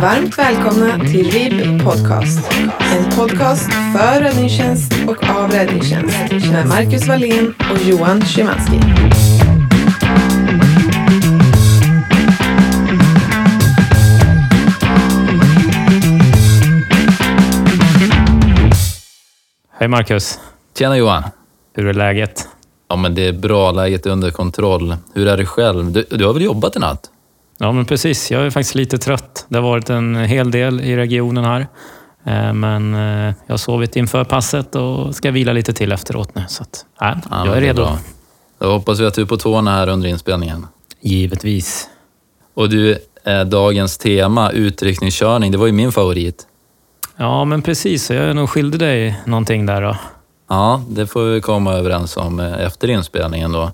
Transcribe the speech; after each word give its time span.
Varmt 0.00 0.38
välkomna 0.38 0.98
till 0.98 1.30
RIB 1.30 1.82
Podcast. 1.82 2.52
En 2.92 3.10
podcast 3.16 3.72
för 3.72 4.20
räddningstjänst 4.20 4.92
och 5.08 5.30
av 5.30 5.50
räddningstjänst 5.50 6.16
med 6.30 6.66
Marcus 6.68 7.08
Wallén 7.08 7.54
och 7.72 7.78
Johan 7.88 8.22
Szymanski. 8.22 8.80
Hej 19.70 19.88
Marcus! 19.88 20.38
Tjena 20.78 20.96
Johan! 20.96 21.22
Hur 21.74 21.86
är 21.86 21.94
läget? 21.94 22.48
Ja 22.88 22.96
men 22.96 23.14
det 23.14 23.28
är 23.28 23.32
bra, 23.32 23.72
läget 23.72 24.06
är 24.06 24.10
under 24.10 24.30
kontroll. 24.30 24.96
Hur 25.14 25.28
är 25.28 25.36
det 25.36 25.46
själv? 25.46 25.92
Du, 25.92 26.06
du 26.10 26.26
har 26.26 26.32
väl 26.32 26.42
jobbat 26.42 26.76
i 26.76 26.78
natt? 26.78 27.10
Ja 27.62 27.72
men 27.72 27.84
precis, 27.84 28.30
jag 28.30 28.42
är 28.46 28.50
faktiskt 28.50 28.74
lite 28.74 28.98
trött. 28.98 29.46
Det 29.48 29.56
har 29.58 29.62
varit 29.62 29.90
en 29.90 30.14
hel 30.16 30.50
del 30.50 30.80
i 30.80 30.96
regionen 30.96 31.44
här. 31.44 31.60
Eh, 32.24 32.52
Men 32.52 32.94
eh, 32.94 33.34
jag 33.46 33.52
har 33.52 33.56
sovit 33.56 33.96
inför 33.96 34.24
passet 34.24 34.74
och 34.74 35.14
ska 35.14 35.30
vila 35.30 35.52
lite 35.52 35.72
till 35.72 35.92
efteråt 35.92 36.34
nu. 36.34 36.44
Så 36.48 36.62
att, 36.62 36.84
ja, 37.00 37.16
Ja, 37.30 37.46
jag 37.46 37.56
är 37.56 37.60
redo. 37.60 37.82
bra. 37.82 37.98
Då 38.58 38.70
hoppas 38.72 39.00
vi 39.00 39.06
att 39.06 39.14
du 39.14 39.22
är 39.22 39.26
på 39.26 39.36
tårna 39.36 39.70
här 39.70 39.88
under 39.88 40.08
inspelningen. 40.08 40.66
Givetvis. 41.00 41.88
Och 42.54 42.68
du, 42.68 42.98
dagens 43.46 43.98
tema, 43.98 44.50
utryckningskörning, 44.50 45.52
det 45.52 45.58
var 45.58 45.66
ju 45.66 45.72
min 45.72 45.92
favorit. 45.92 46.46
Ja 47.16 47.44
men 47.44 47.62
precis, 47.62 48.10
jag 48.10 48.24
är 48.24 48.34
nog 48.34 48.50
skyldig 48.50 48.80
dig 48.80 49.20
någonting 49.26 49.66
där 49.66 49.82
då. 49.82 49.96
Ja, 50.48 50.82
det 50.88 51.06
får 51.06 51.24
vi 51.24 51.40
komma 51.40 51.72
överens 51.72 52.16
om 52.16 52.40
eh, 52.40 52.60
efter 52.66 52.90
inspelningen 52.90 53.52
då. 53.52 53.70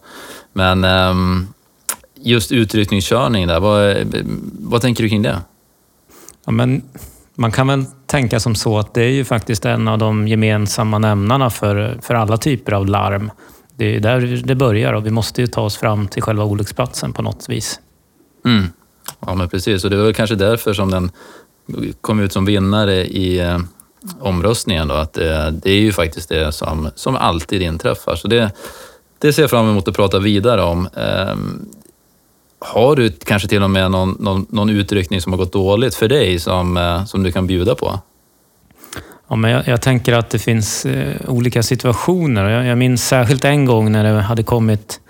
Men 0.52 0.84
ehm, 0.84 1.48
just 2.26 2.52
utryckningskörning 2.52 3.46
där, 3.46 3.60
vad, 3.60 3.96
vad 4.58 4.82
tänker 4.82 5.02
du 5.02 5.08
kring 5.08 5.22
det? 5.22 5.38
Ja, 6.44 6.52
men 6.52 6.82
man 7.34 7.52
kan 7.52 7.66
väl 7.66 7.84
tänka 8.06 8.40
som 8.40 8.54
så 8.54 8.78
att 8.78 8.94
det 8.94 9.02
är 9.02 9.10
ju 9.10 9.24
faktiskt 9.24 9.64
en 9.64 9.88
av 9.88 9.98
de 9.98 10.28
gemensamma 10.28 10.98
nämnarna 10.98 11.50
för, 11.50 11.98
för 12.02 12.14
alla 12.14 12.36
typer 12.36 12.72
av 12.72 12.86
larm. 12.86 13.30
Det 13.76 13.96
är 13.96 14.00
där 14.00 14.42
det 14.44 14.54
börjar 14.54 14.92
och 14.92 15.06
vi 15.06 15.10
måste 15.10 15.40
ju 15.40 15.46
ta 15.46 15.60
oss 15.60 15.76
fram 15.76 16.08
till 16.08 16.22
själva 16.22 16.44
olycksplatsen 16.44 17.12
på 17.12 17.22
något 17.22 17.48
vis. 17.48 17.80
Mm. 18.44 18.64
Ja, 19.26 19.34
men 19.34 19.48
precis. 19.48 19.84
Och 19.84 19.90
det 19.90 19.96
var 19.96 20.12
kanske 20.12 20.36
därför 20.36 20.74
som 20.74 20.90
den 20.90 21.10
kom 22.00 22.20
ut 22.20 22.32
som 22.32 22.44
vinnare 22.44 22.94
i 22.94 23.38
eh, 23.38 23.58
omröstningen. 24.20 24.88
Då, 24.88 24.94
att 24.94 25.18
eh, 25.18 25.46
det 25.48 25.70
är 25.70 25.80
ju 25.80 25.92
faktiskt 25.92 26.28
det 26.28 26.52
som, 26.52 26.90
som 26.94 27.16
alltid 27.16 27.62
inträffar. 27.62 28.16
Så 28.16 28.28
det, 28.28 28.52
det 29.18 29.32
ser 29.32 29.42
jag 29.42 29.50
fram 29.50 29.68
emot 29.68 29.88
att 29.88 29.96
prata 29.96 30.18
vidare 30.18 30.62
om. 30.62 30.88
Har 32.58 32.96
du 32.96 33.10
kanske 33.10 33.48
till 33.48 33.62
och 33.62 33.70
med 33.70 33.90
någon, 33.90 34.16
någon, 34.20 34.46
någon 34.50 34.70
utryckning 34.70 35.20
som 35.20 35.32
har 35.32 35.38
gått 35.38 35.52
dåligt 35.52 35.94
för 35.94 36.08
dig 36.08 36.38
som, 36.38 36.76
eh, 36.76 37.04
som 37.04 37.22
du 37.22 37.32
kan 37.32 37.46
bjuda 37.46 37.74
på? 37.74 38.00
Ja, 39.28 39.36
men 39.36 39.50
jag, 39.50 39.68
jag 39.68 39.82
tänker 39.82 40.12
att 40.12 40.30
det 40.30 40.38
finns 40.38 40.86
eh, 40.86 41.14
olika 41.28 41.62
situationer. 41.62 42.50
Jag, 42.50 42.66
jag 42.66 42.78
minns 42.78 43.08
särskilt 43.08 43.44
en 43.44 43.64
gång 43.64 43.92
när 43.92 44.04
det 44.04 44.20
hade 44.20 44.42
kommit 44.42 45.00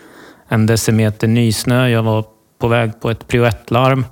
en 0.48 0.66
decimeter 0.66 1.28
nysnö. 1.28 1.88
Jag 1.88 2.03
var 2.03 2.25
på 2.58 2.69
väg 2.69 3.00
på 3.00 3.11
ett 3.11 3.28
prio 3.28 3.44
1-larm 3.44 4.05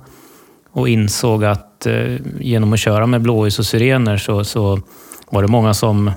och 0.71 0.89
insåg 0.89 1.45
att 1.45 1.85
eh, 1.85 2.15
genom 2.39 2.73
att 2.73 2.79
köra 2.79 3.07
med 3.07 3.21
blåljus 3.21 3.59
och 3.59 3.65
sirener 3.65 4.17
så, 4.17 4.43
så 4.43 4.79
var 5.29 5.41
det 5.41 5.47
många 5.47 5.73
som 5.73 6.07
eh, 6.07 6.13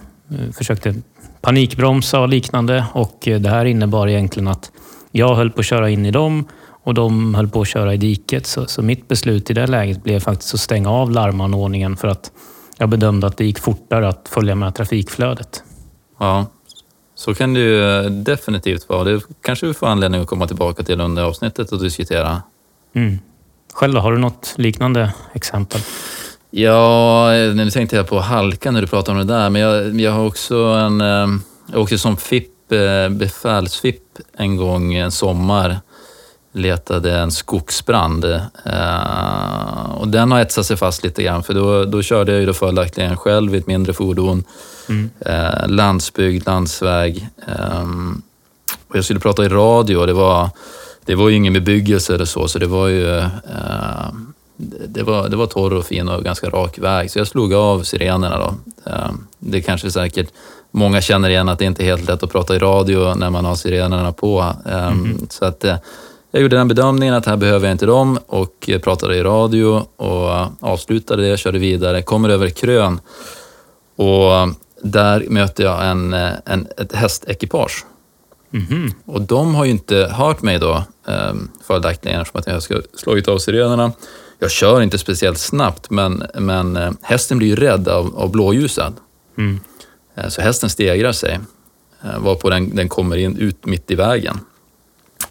försökte 0.56 0.94
panikbromsa 1.40 2.20
och 2.20 2.28
liknande. 2.28 2.84
Och 2.92 3.28
eh, 3.28 3.40
det 3.40 3.50
här 3.50 3.64
innebar 3.64 4.08
egentligen 4.08 4.48
att 4.48 4.70
jag 5.12 5.34
höll 5.34 5.50
på 5.50 5.60
att 5.60 5.66
köra 5.66 5.90
in 5.90 6.06
i 6.06 6.10
dem 6.10 6.44
och 6.88 6.94
de 6.94 7.34
höll 7.34 7.48
på 7.48 7.60
att 7.60 7.68
köra 7.68 7.94
i 7.94 7.96
diket. 7.96 8.46
Så, 8.46 8.66
så 8.66 8.82
mitt 8.82 9.08
beslut 9.08 9.50
i 9.50 9.54
det 9.54 9.66
läget 9.66 10.02
blev 10.02 10.20
faktiskt 10.20 10.54
att 10.54 10.60
stänga 10.60 10.90
av 10.90 11.10
larmanordningen 11.10 11.96
för 11.96 12.08
att 12.08 12.30
jag 12.78 12.88
bedömde 12.88 13.26
att 13.26 13.36
det 13.36 13.44
gick 13.44 13.58
fortare 13.58 14.08
att 14.08 14.28
följa 14.28 14.54
med 14.54 14.74
trafikflödet. 14.74 15.62
Ja, 16.18 16.46
så 17.14 17.34
kan 17.34 17.54
det 17.54 17.60
ju 17.60 18.04
eh, 18.04 18.10
definitivt 18.10 18.88
vara. 18.88 19.04
Det 19.04 19.20
kanske 19.42 19.66
vi 19.66 19.74
får 19.74 19.86
anledning 19.86 20.20
att 20.20 20.26
komma 20.26 20.46
tillbaka 20.46 20.82
till 20.82 21.00
under 21.00 21.22
avsnittet 21.22 21.72
och 21.72 21.82
diskutera. 21.82 22.42
Mm. 22.94 23.18
Själv 23.72 23.94
då, 23.94 24.00
har 24.00 24.12
du 24.12 24.18
något 24.18 24.54
liknande 24.56 25.12
exempel? 25.32 25.80
Ja, 26.50 27.30
nu 27.54 27.70
tänkte 27.70 27.96
jag 27.96 28.08
på 28.08 28.20
halka 28.20 28.70
när 28.70 28.80
du 28.80 28.86
pratade 28.86 29.20
om 29.20 29.26
det 29.26 29.34
där, 29.34 29.50
men 29.50 29.62
jag, 29.62 30.00
jag 30.00 30.12
har 30.12 30.26
också 30.26 30.56
en... 30.56 31.00
eh, 31.00 31.26
Jag 31.72 31.80
åkte 31.80 31.98
som 31.98 32.16
FIP, 32.16 32.72
eh, 32.72 33.08
befälsfipp 33.08 34.02
en 34.36 34.56
gång 34.56 34.94
en 34.94 35.10
sommar. 35.10 35.80
Letade 36.58 37.18
en 37.18 37.30
skogsbrand. 37.30 38.24
eh, 38.64 39.90
Och 39.98 40.08
den 40.08 40.32
har 40.32 40.40
etsat 40.40 40.66
sig 40.66 40.76
fast 40.76 41.02
lite 41.04 41.22
grann, 41.22 41.42
för 41.42 41.54
då, 41.54 41.84
då 41.84 42.02
körde 42.02 42.32
jag 42.32 42.40
ju 42.40 42.46
då 42.46 42.52
följaktligen 42.52 43.16
själv 43.16 43.54
i 43.54 43.58
ett 43.58 43.66
mindre 43.66 43.92
fordon. 43.92 44.44
Mm. 44.88 45.10
Eh, 45.20 45.68
landsbygd, 45.68 46.46
landsväg. 46.46 47.28
ehm, 47.46 48.22
och 48.88 48.96
jag 48.96 49.04
skulle 49.04 49.20
prata 49.20 49.44
i 49.44 49.48
radio 49.48 49.96
och 49.96 50.06
det 50.06 50.12
var, 50.12 50.50
det 51.04 51.14
var 51.14 51.28
ju 51.28 51.36
ingen 51.36 51.52
bebyggelse 51.52 52.14
eller 52.14 52.24
så, 52.24 52.48
så 52.48 52.58
det 52.58 52.66
var 52.66 52.86
ju... 52.88 53.18
eh, 53.18 54.08
det 54.88 55.02
var, 55.02 55.28
det 55.28 55.36
var 55.36 55.46
torr 55.46 55.72
och 55.72 55.84
fin 55.84 56.08
och 56.08 56.24
ganska 56.24 56.48
rak 56.50 56.78
väg, 56.78 57.10
så 57.10 57.18
jag 57.18 57.26
slog 57.26 57.54
av 57.54 57.82
sirenerna 57.82 58.38
då. 58.38 58.54
Eh, 58.90 59.10
Det 59.38 59.60
kanske 59.62 59.90
säkert 59.90 60.28
många 60.70 61.00
känner 61.00 61.30
igen 61.30 61.48
att 61.48 61.58
det 61.58 61.64
inte 61.64 61.82
är 61.82 61.86
helt 61.86 62.08
lätt 62.08 62.22
att 62.22 62.32
prata 62.32 62.56
i 62.56 62.58
radio 62.58 63.14
när 63.14 63.30
man 63.30 63.44
har 63.44 63.54
sirenerna 63.54 64.12
på. 64.12 64.52
Eh, 64.70 64.92
Så 65.30 65.44
att 65.44 65.64
eh, 65.64 65.76
jag 66.30 66.42
gjorde 66.42 66.56
den 66.56 66.68
bedömningen 66.68 67.14
att 67.14 67.26
här 67.26 67.36
behöver 67.36 67.66
jag 67.66 67.74
inte 67.74 67.86
dem 67.86 68.18
och 68.26 68.70
pratade 68.82 69.16
i 69.16 69.22
radio 69.22 69.86
och 69.96 70.46
avslutade 70.60 71.30
det, 71.30 71.36
körde 71.36 71.58
vidare, 71.58 72.02
kommer 72.02 72.28
över 72.28 72.48
krön 72.48 73.00
och 73.96 74.48
där 74.82 75.24
möter 75.28 75.64
jag 75.64 75.86
en, 75.86 76.12
en, 76.44 76.66
ett 76.76 76.92
hästekipage. 76.92 77.84
Mhm. 78.50 78.94
Och 79.04 79.22
de 79.22 79.54
har 79.54 79.64
ju 79.64 79.70
inte 79.70 79.96
hört 80.12 80.42
mig 80.42 80.58
då, 80.58 80.84
eh, 81.08 81.34
följaktligen, 81.62 82.20
eftersom 82.20 82.40
att 82.40 82.46
jag 82.46 82.62
ska 82.62 82.80
slagit 82.94 83.28
av 83.28 83.38
sirenerna. 83.38 83.92
Jag 84.38 84.50
kör 84.50 84.82
inte 84.82 84.98
speciellt 84.98 85.38
snabbt, 85.38 85.90
men, 85.90 86.22
men 86.34 86.76
eh, 86.76 86.90
hästen 87.02 87.38
blir 87.38 87.48
ju 87.48 87.56
rädd 87.56 87.88
av, 87.88 88.16
av 88.16 88.30
blåljusen. 88.30 88.92
Mm. 89.38 89.60
Eh, 90.14 90.28
så 90.28 90.42
hästen 90.42 90.70
stegrar 90.70 91.12
sig, 91.12 91.38
eh, 92.04 92.18
varpå 92.18 92.50
den, 92.50 92.76
den 92.76 92.88
kommer 92.88 93.16
in 93.16 93.36
ut 93.36 93.66
mitt 93.66 93.90
i 93.90 93.94
vägen. 93.94 94.40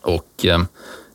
Och 0.01 0.45
eh, 0.45 0.59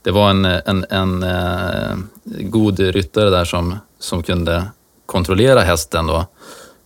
det 0.02 0.10
var 0.10 0.30
en, 0.30 0.44
en, 0.44 0.86
en 0.90 1.22
eh, 1.22 1.96
god 2.24 2.78
ryttare 2.78 3.30
där 3.30 3.44
som, 3.44 3.78
som 3.98 4.22
kunde 4.22 4.64
kontrollera 5.06 5.60
hästen 5.60 6.06
då. 6.06 6.26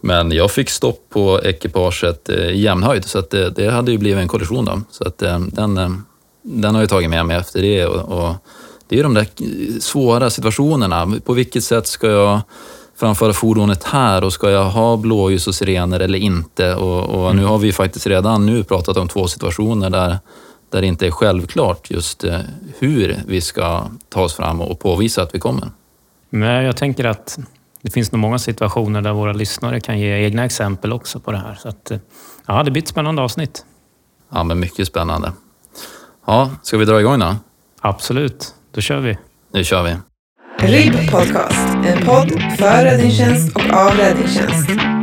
Men 0.01 0.33
jag 0.33 0.51
fick 0.51 0.71
stopp 0.71 1.06
på 1.11 1.41
ekipaget 1.45 2.29
eh, 2.29 2.37
i 2.37 2.61
jämnhöjd, 2.61 3.05
så 3.05 3.19
att 3.19 3.31
det, 3.31 3.51
det 3.51 3.71
hade 3.71 3.93
ju 3.93 3.99
blivit 3.99 4.23
en 4.23 4.29
kollision 4.29 4.65
då. 4.65 4.81
Så 4.91 5.05
att 5.09 5.19
den, 5.19 5.51
den 6.43 6.75
har 6.75 6.83
jag 6.83 6.91
tagit 6.91 7.11
med 7.11 7.27
mig 7.27 7.37
efter 7.37 7.62
det. 7.62 7.87
Och, 7.87 8.19
och 8.19 8.35
det 8.89 8.99
är 8.99 9.03
de 9.03 9.15
där 9.15 9.27
svåra 9.81 10.31
situationerna. 10.31 11.21
På 11.25 11.33
vilket 11.33 11.65
sätt 11.65 11.87
ska 11.87 12.11
jag 12.11 12.41
framföra 12.97 13.33
fordonet 13.33 13.85
här 13.85 14.25
och 14.25 14.33
ska 14.33 14.51
jag 14.51 14.65
ha 14.65 14.97
blåljus 14.97 15.47
och 15.47 15.55
sirener 15.55 16.01
eller 16.01 16.19
inte? 16.19 16.75
Och, 16.75 17.05
och 17.05 17.37
nu 17.37 17.45
har 17.45 17.59
vi 17.59 17.73
faktiskt 17.73 18.06
redan 18.06 18.47
nu 18.47 18.65
pratat 18.65 18.97
om 18.97 19.09
två 19.09 19.29
situationer 19.29 19.91
där, 19.91 20.19
där 20.71 20.81
det 20.81 20.87
inte 20.87 21.06
är 21.06 21.10
självklart 21.10 21.91
just 21.91 22.25
eh, 22.25 22.41
hur 22.78 23.16
vi 23.27 23.41
ska 23.41 23.87
ta 24.09 24.22
oss 24.22 24.34
fram 24.34 24.60
och 24.60 24.78
påvisa 24.81 25.22
att 25.22 25.34
vi 25.34 25.38
kommer. 25.38 25.71
Men 26.31 26.65
jag 26.65 26.77
tänker 26.77 27.04
att 27.04 27.38
det 27.82 27.91
finns 27.91 28.12
nog 28.12 28.21
många 28.21 28.38
situationer 28.38 29.03
där 29.03 29.12
våra 29.12 29.32
lyssnare 29.32 29.81
kan 29.81 29.99
ge 29.99 30.25
egna 30.25 30.44
exempel 30.44 30.93
också 30.93 31.21
på 31.21 31.32
det 31.32 31.38
här. 31.38 31.55
Så 31.55 31.69
att, 31.69 31.91
eh, 31.91 31.99
ja, 32.47 32.62
det 32.62 32.71
blir 32.71 32.82
ett 32.82 32.88
spännande 32.88 33.22
avsnitt. 33.22 33.65
Ja, 34.32 34.44
men 34.44 34.60
mycket 34.60 34.87
spännande. 34.88 35.32
Ja, 36.26 36.50
ska 36.62 36.78
vi 36.78 36.84
dra 36.84 37.00
igång 37.00 37.19
då? 37.19 37.37
Absolut, 37.81 38.55
då 38.72 38.81
kör 38.81 39.00
vi. 39.00 39.19
Nu 39.53 39.65
kör 39.65 39.82
vi. 39.82 39.97
RIB 40.66 41.10
Podcast. 41.10 41.69
En 41.87 42.06
podd 42.06 42.31
för 42.58 42.85
räddningstjänst 42.85 43.56
och 43.56 43.70
av 43.70 43.93
räddningstjänst. 43.93 44.95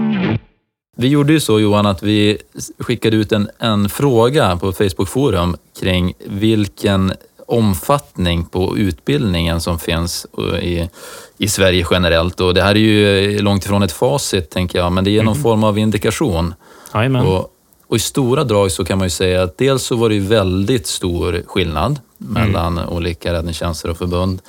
Vi 0.95 1.07
gjorde 1.07 1.33
ju 1.33 1.39
så 1.39 1.59
Johan 1.59 1.85
att 1.85 2.03
vi 2.03 2.37
skickade 2.79 3.17
ut 3.17 3.31
en, 3.31 3.49
en 3.59 3.89
fråga 3.89 4.57
på 4.57 4.71
Facebookforum 4.71 5.55
kring 5.79 6.13
vilken 6.25 7.13
omfattning 7.47 8.45
på 8.45 8.77
utbildningen 8.77 9.61
som 9.61 9.79
finns 9.79 10.27
i, 10.61 10.89
i 11.37 11.47
Sverige 11.47 11.87
generellt. 11.91 12.39
Och 12.39 12.53
det 12.53 12.61
här 12.61 12.75
är 12.75 12.79
ju 12.79 13.39
långt 13.41 13.65
ifrån 13.65 13.83
ett 13.83 13.91
facit, 13.91 14.49
tänker 14.49 14.79
jag, 14.79 14.91
men 14.91 15.03
det 15.03 15.17
är 15.17 15.23
någon 15.23 15.35
form 15.35 15.63
av 15.63 15.77
indikation. 15.77 16.53
Jajamän. 16.93 17.25
Och, 17.25 17.53
och 17.87 17.95
i 17.95 17.99
stora 17.99 18.43
drag 18.43 18.71
så 18.71 18.85
kan 18.85 18.97
man 18.97 19.05
ju 19.05 19.09
säga 19.09 19.43
att 19.43 19.57
dels 19.57 19.83
så 19.83 19.95
var 19.95 20.09
det 20.09 20.15
ju 20.15 20.21
väldigt 20.21 20.87
stor 20.87 21.43
skillnad 21.47 21.99
mellan 22.17 22.79
olika 22.79 23.33
räddningstjänster 23.33 23.89
och 23.89 23.97
förbund. 23.97 24.41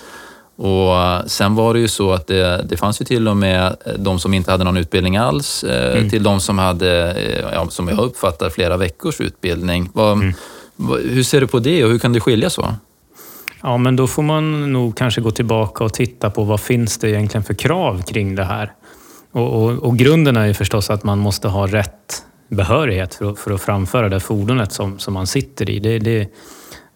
Och 0.56 0.94
sen 1.30 1.54
var 1.54 1.74
det 1.74 1.80
ju 1.80 1.88
så 1.88 2.12
att 2.12 2.26
det, 2.26 2.66
det 2.68 2.76
fanns 2.76 3.00
ju 3.00 3.04
till 3.04 3.28
och 3.28 3.36
med 3.36 3.76
de 3.98 4.18
som 4.18 4.34
inte 4.34 4.50
hade 4.50 4.64
någon 4.64 4.76
utbildning 4.76 5.16
alls, 5.16 5.64
eh, 5.64 6.08
till 6.08 6.22
de 6.22 6.40
som 6.40 6.58
hade, 6.58 7.12
eh, 7.12 7.44
ja, 7.52 7.68
som 7.68 7.88
jag 7.88 7.98
uppfattar, 7.98 8.50
flera 8.50 8.76
veckors 8.76 9.20
utbildning. 9.20 9.90
Vad, 9.92 10.32
vad, 10.76 11.00
hur 11.00 11.22
ser 11.22 11.40
du 11.40 11.46
på 11.46 11.58
det 11.58 11.84
och 11.84 11.90
hur 11.90 11.98
kan 11.98 12.12
det 12.12 12.20
skilja 12.20 12.50
så? 12.50 12.74
Ja, 13.62 13.76
men 13.76 13.96
då 13.96 14.06
får 14.06 14.22
man 14.22 14.72
nog 14.72 14.96
kanske 14.96 15.20
gå 15.20 15.30
tillbaka 15.30 15.84
och 15.84 15.94
titta 15.94 16.30
på 16.30 16.44
vad 16.44 16.60
finns 16.60 16.98
det 16.98 17.10
egentligen 17.10 17.44
för 17.44 17.54
krav 17.54 18.02
kring 18.02 18.34
det 18.34 18.44
här. 18.44 18.72
Och, 19.32 19.62
och, 19.62 19.70
och 19.70 19.96
grunden 19.96 20.36
är 20.36 20.46
ju 20.46 20.54
förstås 20.54 20.90
att 20.90 21.04
man 21.04 21.18
måste 21.18 21.48
ha 21.48 21.66
rätt 21.66 22.22
behörighet 22.48 23.14
för 23.14 23.30
att, 23.30 23.38
för 23.38 23.50
att 23.50 23.60
framföra 23.60 24.08
det 24.08 24.20
fordonet 24.20 24.72
som, 24.72 24.98
som 24.98 25.14
man 25.14 25.26
sitter 25.26 25.70
i. 25.70 25.78
Det, 25.78 25.98
det, 25.98 26.28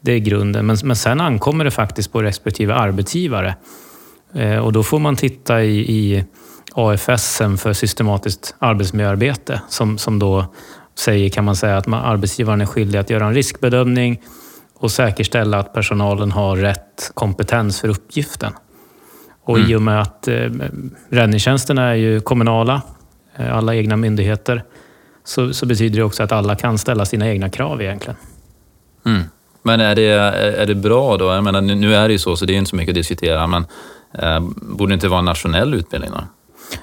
det 0.00 0.12
är 0.12 0.18
grunden. 0.18 0.66
Men, 0.66 0.76
men 0.84 0.96
sen 0.96 1.20
ankommer 1.20 1.64
det 1.64 1.70
faktiskt 1.70 2.12
på 2.12 2.22
respektive 2.22 2.74
arbetsgivare. 2.74 3.54
Eh, 4.34 4.58
och 4.58 4.72
då 4.72 4.82
får 4.82 4.98
man 4.98 5.16
titta 5.16 5.62
i, 5.62 5.78
i 5.78 6.24
AFS 6.74 7.38
för 7.38 7.72
systematiskt 7.72 8.54
arbetsmiljöarbete 8.58 9.60
som, 9.68 9.98
som 9.98 10.18
då 10.18 10.54
säger, 10.98 11.28
kan 11.28 11.44
man 11.44 11.56
säga, 11.56 11.76
att 11.76 11.86
man, 11.86 12.04
arbetsgivaren 12.04 12.60
är 12.60 12.66
skyldig 12.66 12.98
att 12.98 13.10
göra 13.10 13.26
en 13.26 13.34
riskbedömning 13.34 14.20
och 14.74 14.90
säkerställa 14.90 15.58
att 15.58 15.72
personalen 15.72 16.32
har 16.32 16.56
rätt 16.56 17.10
kompetens 17.14 17.80
för 17.80 17.88
uppgiften. 17.88 18.52
Och 19.42 19.58
mm. 19.58 19.70
i 19.70 19.74
och 19.74 19.82
med 19.82 20.00
att 20.00 20.28
eh, 20.28 20.50
räddningstjänsterna 21.08 21.88
är 21.88 21.94
ju 21.94 22.20
kommunala, 22.20 22.82
eh, 23.36 23.56
alla 23.56 23.74
egna 23.74 23.96
myndigheter, 23.96 24.64
så, 25.24 25.54
så, 25.54 25.66
betyder 25.66 25.96
det 25.96 26.02
också 26.04 26.22
att 26.22 26.32
alla 26.32 26.56
kan 26.56 26.78
ställa 26.78 27.04
sina 27.04 27.28
egna 27.28 27.50
krav 27.50 27.82
egentligen. 27.82 28.16
Mm. 29.06 29.22
Men 29.68 29.80
är 29.80 29.94
det, 29.94 30.08
är 30.62 30.66
det 30.66 30.74
bra 30.74 31.16
då? 31.16 31.24
Jag 31.24 31.44
menar, 31.44 31.60
nu 31.60 31.94
är 31.94 32.08
det 32.08 32.12
ju 32.12 32.18
så, 32.18 32.36
så 32.36 32.44
det 32.44 32.52
är 32.52 32.56
inte 32.56 32.70
så 32.70 32.76
mycket 32.76 32.92
att 32.92 32.94
diskutera, 32.94 33.46
men 33.46 33.66
eh, 34.18 34.40
borde 34.56 34.90
det 34.90 34.94
inte 34.94 35.08
vara 35.08 35.18
en 35.18 35.24
nationell 35.24 35.74
utbildning 35.74 36.10
då? 36.10 36.24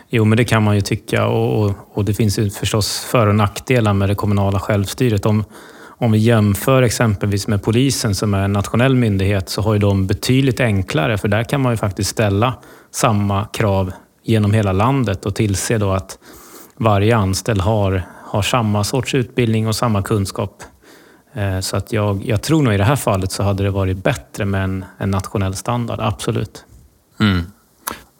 Jo, 0.09 0.25
men 0.25 0.37
det 0.37 0.45
kan 0.45 0.63
man 0.63 0.75
ju 0.75 0.81
tycka 0.81 1.27
och, 1.27 1.65
och, 1.65 1.73
och 1.93 2.05
det 2.05 2.13
finns 2.13 2.39
ju 2.39 2.49
förstås 2.49 2.99
för 2.99 3.27
och 3.27 3.35
nackdelar 3.35 3.93
med 3.93 4.09
det 4.09 4.15
kommunala 4.15 4.59
självstyret. 4.59 5.25
Om, 5.25 5.43
om 5.87 6.11
vi 6.11 6.17
jämför 6.17 6.81
exempelvis 6.81 7.47
med 7.47 7.63
polisen 7.63 8.15
som 8.15 8.33
är 8.33 8.43
en 8.43 8.53
nationell 8.53 8.95
myndighet 8.95 9.49
så 9.49 9.61
har 9.61 9.73
ju 9.73 9.79
de 9.79 10.07
betydligt 10.07 10.59
enklare 10.59 11.17
för 11.17 11.27
där 11.27 11.43
kan 11.43 11.61
man 11.61 11.73
ju 11.73 11.77
faktiskt 11.77 12.09
ställa 12.09 12.53
samma 12.91 13.45
krav 13.45 13.91
genom 14.23 14.53
hela 14.53 14.71
landet 14.71 15.25
och 15.25 15.35
tillse 15.35 15.77
då 15.77 15.91
att 15.91 16.17
varje 16.77 17.15
anställd 17.15 17.61
har, 17.61 18.03
har 18.23 18.41
samma 18.41 18.83
sorts 18.83 19.15
utbildning 19.15 19.67
och 19.67 19.75
samma 19.75 20.01
kunskap. 20.01 20.63
Eh, 21.35 21.59
så 21.59 21.77
att 21.77 21.93
jag, 21.93 22.23
jag 22.25 22.41
tror 22.41 22.63
nog 22.63 22.73
i 22.73 22.77
det 22.77 22.83
här 22.83 22.95
fallet 22.95 23.31
så 23.31 23.43
hade 23.43 23.63
det 23.63 23.69
varit 23.69 24.03
bättre 24.03 24.45
med 24.45 24.63
en, 24.63 24.85
en 24.97 25.11
nationell 25.11 25.55
standard, 25.55 25.99
absolut. 25.99 26.63
Mm. 27.19 27.45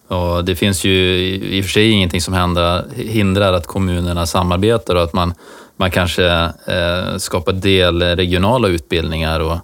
Och 0.08 0.46
det 0.46 0.56
finns 0.56 0.84
ju 0.84 1.20
i 1.36 1.62
och 1.62 1.66
för 1.66 1.72
sig 1.72 1.90
ingenting 1.90 2.22
som 2.22 2.34
händer, 2.34 2.86
hindrar 2.96 3.54
att 3.54 3.68
kommunerna 3.68 4.26
samarbetar 4.26 4.96
och 4.96 5.04
att 5.04 5.14
man, 5.14 5.34
man 5.78 5.92
kanske 5.92 6.26
eh, 6.66 7.18
skapar 7.18 7.54
delregionala 7.54 8.68
utbildningar. 8.68 9.40
Och, 9.40 9.58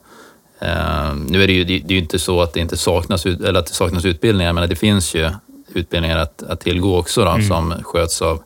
eh, 0.59 1.15
nu 1.27 1.43
är 1.43 1.47
det 1.47 1.53
ju 1.53 1.63
det 1.63 1.73
är 1.73 1.91
ju 1.91 1.97
inte 1.97 2.19
så 2.19 2.41
att 2.41 2.53
det 2.53 2.59
inte 2.59 2.77
saknas, 2.77 3.25
eller 3.25 3.59
att 3.59 3.67
det 3.67 3.73
saknas 3.73 4.05
utbildningar, 4.05 4.53
men 4.53 4.69
det 4.69 4.75
finns 4.75 5.15
ju 5.15 5.29
utbildningar 5.73 6.17
att, 6.17 6.43
att 6.43 6.59
tillgå 6.59 6.97
också 6.99 7.25
då, 7.25 7.31
mm. 7.31 7.47
som 7.47 7.73
sköts 7.83 8.21
av 8.21 8.43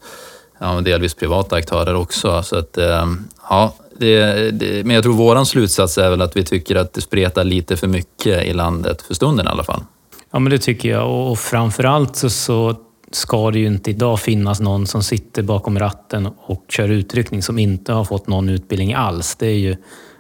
ja, 0.60 0.81
delvis 0.81 1.13
privata 1.13 1.56
aktörer 1.56 1.96
också. 1.96 2.44
Så 2.44 2.57
att, 2.57 2.78
eh, 2.78 3.06
ja, 3.50 3.74
det, 3.97 4.51
det, 4.51 4.86
men 4.86 4.95
jag 4.95 5.03
tror 5.03 5.13
våran 5.13 5.45
slutsats 5.45 5.97
är 5.97 6.09
väl 6.09 6.21
att 6.21 6.38
vi 6.38 6.44
tycker 6.44 6.75
att 6.75 6.94
det 6.94 7.01
spretar 7.01 7.44
lite 7.44 7.77
för 7.77 7.88
mycket 7.88 8.44
i 8.44 8.53
landet, 8.53 9.01
för 9.01 9.13
stunden 9.13 9.45
i 9.45 9.50
alla 9.50 9.63
fall. 9.63 9.83
Ja, 10.31 10.39
men 10.39 10.51
det 10.51 10.57
tycker 10.57 10.89
jag. 10.89 11.31
Och 11.31 11.39
framförallt 11.39 12.15
så, 12.15 12.30
så 12.30 12.75
ska 13.12 13.51
det 13.51 13.59
ju 13.59 13.68
inte 13.68 13.89
idag 13.89 14.19
finnas 14.19 14.59
någon 14.59 14.88
som 14.88 15.03
sitter 15.03 15.44
bakom 15.44 15.80
ratten 15.80 16.30
och 16.38 16.65
kör 16.69 16.89
utryckning 16.89 17.42
som 17.42 17.59
inte 17.59 17.94
har 17.94 18.06
fått 18.06 18.27
någon 18.27 18.50
utbildning 18.50 18.94
alls. 18.94 19.36
Det, 19.36 19.47
är 19.47 19.57
ju, 19.57 19.75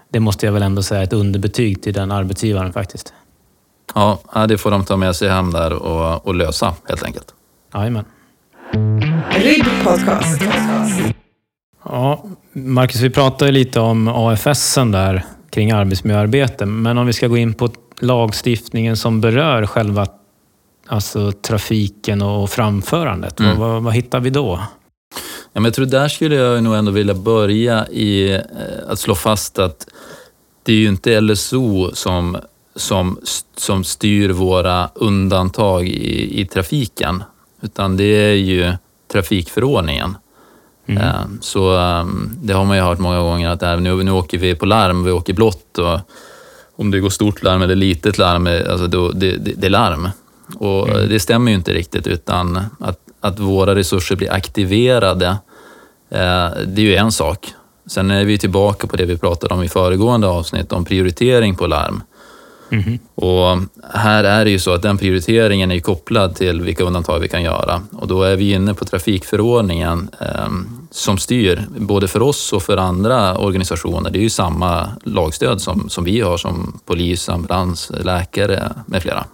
det 0.09 0.19
måste 0.19 0.45
jag 0.45 0.53
väl 0.53 0.63
ändå 0.63 0.83
säga 0.83 1.03
ett 1.03 1.13
underbetyg 1.13 1.83
till 1.83 1.93
den 1.93 2.11
arbetsgivaren 2.11 2.73
faktiskt. 2.73 3.13
Ja, 3.93 4.19
det 4.49 4.57
får 4.57 4.71
de 4.71 4.85
ta 4.85 4.97
med 4.97 5.15
sig 5.15 5.29
hem 5.29 5.51
där 5.51 5.73
och, 5.73 6.27
och 6.27 6.35
lösa 6.35 6.73
helt 6.87 7.03
enkelt. 7.03 7.33
Jajamän. 7.73 8.05
Podcast. 9.83 10.41
Ja, 11.83 12.25
Marcus, 12.57 13.01
vi 13.01 13.09
pratade 13.09 13.51
lite 13.51 13.79
om 13.79 14.07
AFS 14.07 14.75
där 14.75 15.25
kring 15.49 15.71
arbetsmiljöarbete, 15.71 16.65
men 16.65 16.97
om 16.97 17.07
vi 17.07 17.13
ska 17.13 17.27
gå 17.27 17.37
in 17.37 17.53
på 17.53 17.69
lagstiftningen 17.99 18.97
som 18.97 19.21
berör 19.21 19.65
själva 19.65 20.07
alltså, 20.87 21.31
trafiken 21.31 22.21
och 22.21 22.49
framförandet, 22.49 23.39
mm. 23.39 23.59
vad, 23.59 23.69
vad, 23.69 23.83
vad, 23.83 23.93
hittar 23.93 24.19
vi 24.19 24.29
då? 24.29 24.59
Ja, 25.53 25.61
men 25.61 25.65
jag 25.65 25.73
tror 25.73 25.85
där 25.85 26.07
skulle 26.07 26.35
jag 26.35 26.63
nog 26.63 26.75
ändå 26.75 26.91
vilja 26.91 27.13
börja 27.13 27.87
i 27.87 28.33
eh, 28.33 28.41
att 28.87 28.99
slå 28.99 29.15
fast 29.15 29.59
att 29.59 29.87
det 30.63 30.71
är 30.71 30.77
ju 30.77 30.87
inte 30.87 31.21
LSO 31.21 31.91
som, 31.93 32.37
som, 32.75 33.19
som 33.57 33.83
styr 33.83 34.29
våra 34.29 34.89
undantag 34.95 35.87
i, 35.87 36.41
i 36.41 36.45
trafiken, 36.45 37.23
utan 37.61 37.97
det 37.97 38.03
är 38.03 38.33
ju 38.33 38.73
trafikförordningen. 39.11 40.15
Mm. 40.85 41.01
Eh, 41.01 41.25
så 41.41 41.77
ehm, 41.77 42.29
det 42.41 42.53
har 42.53 42.65
man 42.65 42.77
ju 42.77 42.83
hört 42.83 42.99
många 42.99 43.19
gånger 43.19 43.49
att 43.49 43.81
nu, 43.81 44.03
nu 44.03 44.11
åker 44.11 44.37
vi 44.37 44.55
på 44.55 44.65
larm, 44.65 45.03
vi 45.03 45.11
åker 45.11 45.33
blått 45.33 45.77
och 45.77 45.99
om 46.75 46.91
det 46.91 46.99
går 46.99 47.09
stort 47.09 47.43
larm 47.43 47.61
eller 47.61 47.75
litet 47.75 48.17
larm, 48.17 48.47
alltså 48.47 48.87
då, 48.87 49.11
det, 49.11 49.37
det, 49.37 49.53
det 49.57 49.67
är 49.67 49.69
larm. 49.71 50.09
Och 50.55 50.89
mm. 50.89 51.09
Det 51.09 51.19
stämmer 51.19 51.51
ju 51.51 51.57
inte 51.57 51.73
riktigt, 51.73 52.07
utan 52.07 52.57
att, 52.79 52.99
att 53.19 53.39
våra 53.39 53.75
resurser 53.75 54.15
blir 54.15 54.31
aktiverade, 54.31 55.27
eh, 56.09 56.49
det 56.65 56.81
är 56.81 56.85
ju 56.85 56.95
en 56.95 57.11
sak. 57.11 57.53
Sen 57.87 58.11
är 58.11 58.25
vi 58.25 58.37
tillbaka 58.37 58.87
på 58.87 58.95
det 58.95 59.05
vi 59.05 59.17
pratade 59.17 59.53
om 59.53 59.63
i 59.63 59.69
föregående 59.69 60.27
avsnitt, 60.27 60.71
om 60.71 60.85
prioritering 60.85 61.55
på 61.55 61.67
larm. 61.67 62.03
Mm. 62.69 62.99
Och 63.15 63.57
här 63.93 64.23
är 64.23 64.45
det 64.45 64.51
ju 64.51 64.59
så 64.59 64.73
att 64.73 64.81
den 64.81 64.97
prioriteringen 64.97 65.71
är 65.71 65.79
kopplad 65.79 66.35
till 66.35 66.61
vilka 66.61 66.83
undantag 66.83 67.19
vi 67.19 67.27
kan 67.27 67.43
göra. 67.43 67.81
Och 67.91 68.07
då 68.07 68.23
är 68.23 68.35
vi 68.35 68.51
inne 68.51 68.73
på 68.73 68.85
trafikförordningen 68.85 70.09
eh, 70.21 70.49
som 70.91 71.17
styr, 71.17 71.65
både 71.77 72.07
för 72.07 72.21
oss 72.21 72.53
och 72.53 72.63
för 72.63 72.77
andra 72.77 73.37
organisationer. 73.37 74.11
Det 74.11 74.19
är 74.19 74.23
ju 74.23 74.29
samma 74.29 74.89
lagstöd 75.03 75.61
som, 75.61 75.89
som 75.89 76.03
vi 76.03 76.21
har 76.21 76.37
som 76.37 76.79
polis, 76.85 77.29
ambulans, 77.29 77.91
läkare 77.99 78.71
med 78.85 79.01
flera. 79.01 79.25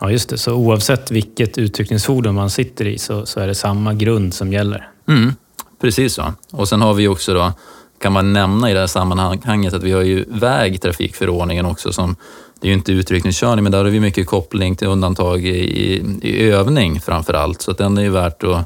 Ja, 0.00 0.10
just 0.10 0.28
det. 0.28 0.38
Så 0.38 0.54
oavsett 0.54 1.10
vilket 1.10 1.58
utryckningsfordon 1.58 2.34
man 2.34 2.50
sitter 2.50 2.86
i 2.86 2.98
så, 2.98 3.26
så 3.26 3.40
är 3.40 3.46
det 3.46 3.54
samma 3.54 3.94
grund 3.94 4.34
som 4.34 4.52
gäller? 4.52 4.88
Mm, 5.08 5.32
precis 5.80 6.14
så. 6.14 6.34
Och 6.50 6.68
sen 6.68 6.80
har 6.80 6.94
vi 6.94 7.08
också 7.08 7.34
då 7.34 7.52
kan 8.00 8.12
man 8.12 8.32
nämna 8.32 8.70
i 8.70 8.74
det 8.74 8.80
här 8.80 8.86
sammanhanget 8.86 9.74
att 9.74 9.82
vi 9.82 9.92
har 9.92 10.02
ju 10.02 10.24
vägtrafikförordningen 10.28 11.66
också 11.66 11.92
som, 11.92 12.16
det 12.60 12.66
är 12.66 12.68
ju 12.68 12.74
inte 12.76 12.92
utryckningskörning, 12.92 13.62
men 13.62 13.72
där 13.72 13.84
har 13.84 13.90
vi 13.90 14.00
mycket 14.00 14.26
koppling 14.26 14.76
till 14.76 14.88
undantag 14.88 15.44
i, 15.44 16.18
i 16.22 16.50
övning 16.50 17.00
framför 17.00 17.34
allt, 17.34 17.62
så 17.62 17.70
att 17.70 17.78
den 17.78 17.98
är 17.98 18.02
ju 18.02 18.10
värt 18.10 18.44
att, 18.44 18.64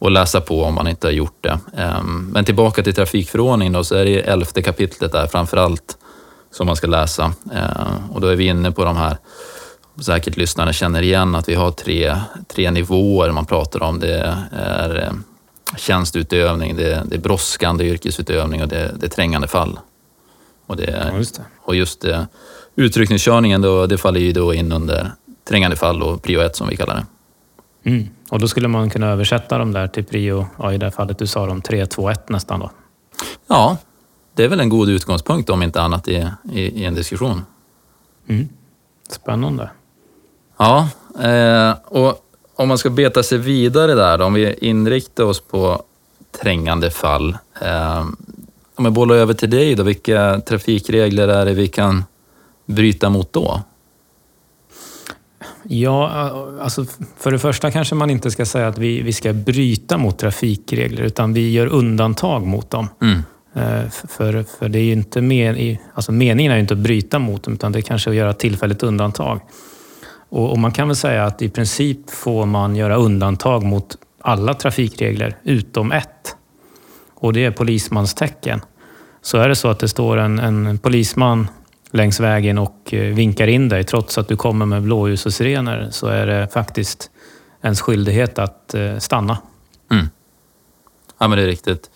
att 0.00 0.12
läsa 0.12 0.40
på 0.40 0.62
om 0.64 0.74
man 0.74 0.88
inte 0.88 1.06
har 1.06 1.12
gjort 1.12 1.36
det. 1.40 1.58
Ehm, 1.76 2.30
men 2.32 2.44
tillbaka 2.44 2.82
till 2.82 2.94
trafikförordningen 2.94 3.72
då, 3.72 3.84
så 3.84 3.94
är 3.94 4.04
det 4.04 4.20
elfte 4.20 4.62
kapitlet 4.62 5.12
där 5.12 5.26
framför 5.26 5.56
allt 5.56 5.96
som 6.50 6.66
man 6.66 6.76
ska 6.76 6.86
läsa 6.86 7.24
ehm, 7.52 8.10
och 8.10 8.20
då 8.20 8.26
är 8.26 8.36
vi 8.36 8.46
inne 8.46 8.72
på 8.72 8.84
de 8.84 8.96
här 8.96 9.16
säkert 10.02 10.36
lyssnarna 10.36 10.72
känner 10.72 11.02
igen 11.02 11.34
att 11.34 11.48
vi 11.48 11.54
har 11.54 11.70
tre, 11.70 12.16
tre 12.54 12.70
nivåer 12.70 13.32
man 13.32 13.46
pratar 13.46 13.82
om. 13.82 14.00
Det 14.00 14.36
är 14.52 15.08
ehm, 15.08 15.24
tjänstutövning, 15.76 16.76
det 16.76 16.92
är, 16.92 17.04
det 17.04 17.16
är 17.16 17.20
brådskande 17.20 17.84
yrkesutövning 17.84 18.62
och 18.62 18.68
det 18.68 18.94
det 19.00 19.06
är 19.06 19.10
trängande 19.10 19.48
fall. 19.48 19.78
Och, 20.66 20.76
det, 20.76 21.08
ja, 21.12 21.16
just 21.16 21.34
det. 21.34 21.42
och 21.62 21.74
just 21.74 22.00
det, 22.00 22.26
utryckningskörningen, 22.74 23.62
då, 23.62 23.86
det 23.86 23.98
faller 23.98 24.20
ju 24.20 24.32
då 24.32 24.54
in 24.54 24.72
under 24.72 25.12
trängande 25.48 25.76
fall 25.76 26.02
och 26.02 26.22
prio 26.22 26.40
1 26.40 26.56
som 26.56 26.68
vi 26.68 26.76
kallar 26.76 26.94
det. 26.94 27.06
Mm. 27.90 28.08
Och 28.30 28.38
då 28.38 28.48
skulle 28.48 28.68
man 28.68 28.90
kunna 28.90 29.06
översätta 29.06 29.58
dem 29.58 29.72
där 29.72 29.88
till 29.88 30.04
prio, 30.04 30.46
ja, 30.58 30.72
i 30.72 30.78
det 30.78 30.86
här 30.86 30.90
fallet 30.90 31.18
du 31.18 31.26
sa 31.26 31.46
de 31.46 31.62
3, 31.62 31.86
2, 31.86 32.10
1 32.10 32.28
nästan 32.28 32.60
då? 32.60 32.70
Ja, 33.46 33.76
det 34.34 34.44
är 34.44 34.48
väl 34.48 34.60
en 34.60 34.68
god 34.68 34.88
utgångspunkt 34.88 35.50
om 35.50 35.62
inte 35.62 35.82
annat 35.82 36.08
i, 36.08 36.28
i, 36.52 36.60
i 36.60 36.84
en 36.84 36.94
diskussion. 36.94 37.44
Mm. 38.28 38.48
Spännande. 39.08 39.70
Ja, 40.56 40.88
eh, 41.20 41.72
och 41.84 42.29
om 42.60 42.68
man 42.68 42.78
ska 42.78 42.90
beta 42.90 43.22
sig 43.22 43.38
vidare 43.38 43.94
där, 43.94 44.20
om 44.20 44.34
vi 44.34 44.54
inriktar 44.60 45.24
oss 45.24 45.40
på 45.40 45.82
trängande 46.42 46.90
fall. 46.90 47.38
Eh, 47.62 48.06
om 48.74 48.84
jag 48.84 48.92
bollar 48.92 49.14
över 49.14 49.34
till 49.34 49.50
dig 49.50 49.74
då, 49.74 49.82
vilka 49.82 50.40
trafikregler 50.40 51.28
är 51.28 51.44
det 51.44 51.54
vi 51.54 51.68
kan 51.68 52.04
bryta 52.66 53.10
mot 53.10 53.32
då? 53.32 53.62
Ja, 55.62 56.10
alltså 56.60 56.86
för 57.18 57.30
det 57.30 57.38
första 57.38 57.70
kanske 57.70 57.94
man 57.94 58.10
inte 58.10 58.30
ska 58.30 58.46
säga 58.46 58.68
att 58.68 58.78
vi, 58.78 59.02
vi 59.02 59.12
ska 59.12 59.32
bryta 59.32 59.98
mot 59.98 60.18
trafikregler, 60.18 61.02
utan 61.02 61.32
vi 61.32 61.52
gör 61.52 61.66
undantag 61.66 62.46
mot 62.46 62.70
dem. 62.70 62.88
Mm. 63.02 63.22
Eh, 63.54 63.90
för, 63.90 64.44
för 64.58 64.68
det 64.68 64.78
är 64.78 64.84
ju 64.84 64.92
inte 64.92 65.20
men, 65.20 65.76
alltså 65.94 66.12
meningen 66.12 66.52
är 66.52 66.56
ju 66.56 66.62
inte 66.62 66.74
att 66.74 66.80
bryta 66.80 67.18
mot 67.18 67.42
dem, 67.42 67.54
utan 67.54 67.72
det 67.72 67.78
är 67.78 67.82
kanske 67.82 68.10
att 68.10 68.16
göra 68.16 68.32
tillfälligt 68.32 68.82
undantag. 68.82 69.40
Och, 70.30 70.50
och, 70.50 70.58
man 70.58 70.72
kan 70.72 70.88
väl 70.88 70.96
säga 70.96 71.24
att 71.24 71.42
i 71.42 71.48
princip 71.48 72.10
får 72.10 72.46
man 72.46 72.76
göra 72.76 72.96
undantag 72.96 73.62
mot 73.62 73.96
alla 74.20 74.54
trafikregler 74.54 75.36
utom 75.42 75.92
ett. 75.92 76.36
Och 77.14 77.32
det 77.32 77.44
är 77.44 77.50
polismanstecken. 77.50 78.60
Så 79.22 79.38
är 79.38 79.48
det 79.48 79.56
så 79.56 79.68
att 79.68 79.78
det 79.78 79.88
står 79.88 80.16
en, 80.16 80.38
en 80.38 80.78
polisman 80.78 81.48
längs 81.90 82.20
vägen 82.20 82.58
och 82.58 82.94
eh, 82.94 83.14
vinkar 83.14 83.46
in 83.46 83.68
dig 83.68 83.84
trots 83.84 84.18
att 84.18 84.28
du 84.28 84.36
kommer 84.36 84.66
med 84.66 84.82
blåljus 84.82 85.26
och 85.26 85.34
sirener 85.34 85.88
så 85.90 86.06
är 86.06 86.26
det 86.26 86.48
faktiskt 86.52 87.10
ens 87.62 87.80
skyldighet 87.80 88.38
att 88.38 88.74
eh, 88.74 88.98
stanna. 88.98 89.38
Mm. 89.90 90.06
Ja, 91.18 91.28
men 91.28 91.38
det 91.38 91.44
är 91.44 91.46
riktigt. 91.46 91.90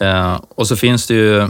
Eh, 0.00 0.40
och 0.54 0.68
så 0.68 0.76
finns 0.76 1.06
det 1.06 1.14
ju 1.14 1.48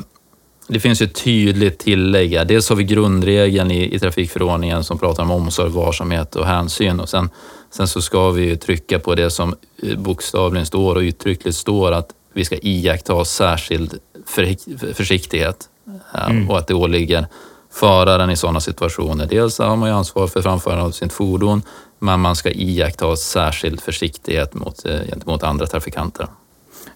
det 0.69 0.81
finns 0.81 1.03
ju 1.03 1.07
ett 1.07 1.25
tydligt 1.25 1.79
tillägg. 1.79 2.33
Här. 2.37 2.45
Dels 2.45 2.69
har 2.69 2.77
vi 2.77 2.85
grundregeln 2.85 3.71
i, 3.71 3.95
i 3.95 3.99
trafikförordningen 3.99 4.85
som 4.85 4.99
pratar 4.99 5.23
om 5.23 5.31
omsorg, 5.31 5.71
varsamhet 5.71 6.37
och 6.37 6.47
hänsyn. 6.47 7.01
Och 7.01 7.09
sen, 7.09 7.31
sen 7.71 7.89
så 7.89 8.03
ska 8.03 8.31
vi 8.31 8.57
trycka 8.57 8.99
på 8.99 9.15
det 9.15 9.31
som 9.31 9.55
eh, 9.83 9.99
bokstavligen 9.99 10.67
står 10.67 10.95
och 10.95 11.01
uttryckligt 11.01 11.57
står 11.57 11.93
att 11.93 12.09
vi 12.33 12.45
ska 12.45 12.57
iaktta 12.63 13.25
särskild 13.25 13.99
för, 14.27 14.57
försiktighet 14.95 15.69
eh, 16.15 16.31
mm. 16.31 16.51
och 16.51 16.59
att 16.59 16.67
det 16.67 16.75
åligger 16.75 17.27
föraren 17.73 18.31
i 18.31 18.37
sådana 18.37 18.61
situationer. 18.61 19.27
Dels 19.27 19.59
har 19.59 19.77
man 19.77 19.89
ju 19.89 19.95
ansvar 19.95 20.27
för 20.27 20.43
framförandet 20.43 20.87
av 20.87 20.91
sitt 20.91 21.13
fordon, 21.13 21.63
men 21.99 22.21
man 22.21 22.37
ska 22.37 22.51
iaktta 22.51 23.17
särskild 23.17 23.81
försiktighet 23.81 24.55
mot, 24.55 24.87
eh, 24.87 25.01
gentemot 25.11 25.43
andra 25.43 25.67
trafikanter. 25.67 26.27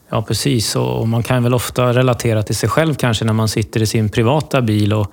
Ja, 0.08 0.22
precis. 0.22 0.76
Och 0.76 1.08
man 1.08 1.22
kan 1.22 1.42
väl 1.42 1.54
ofta 1.54 1.92
relatera 1.92 2.42
till 2.42 2.56
sig 2.56 2.68
själv 2.68 2.94
kanske 2.94 3.25
när 3.25 3.32
man 3.32 3.48
sitter 3.48 3.82
i 3.82 3.86
sin 3.86 4.08
privata 4.08 4.60
bil 4.60 4.92
och, 4.92 5.12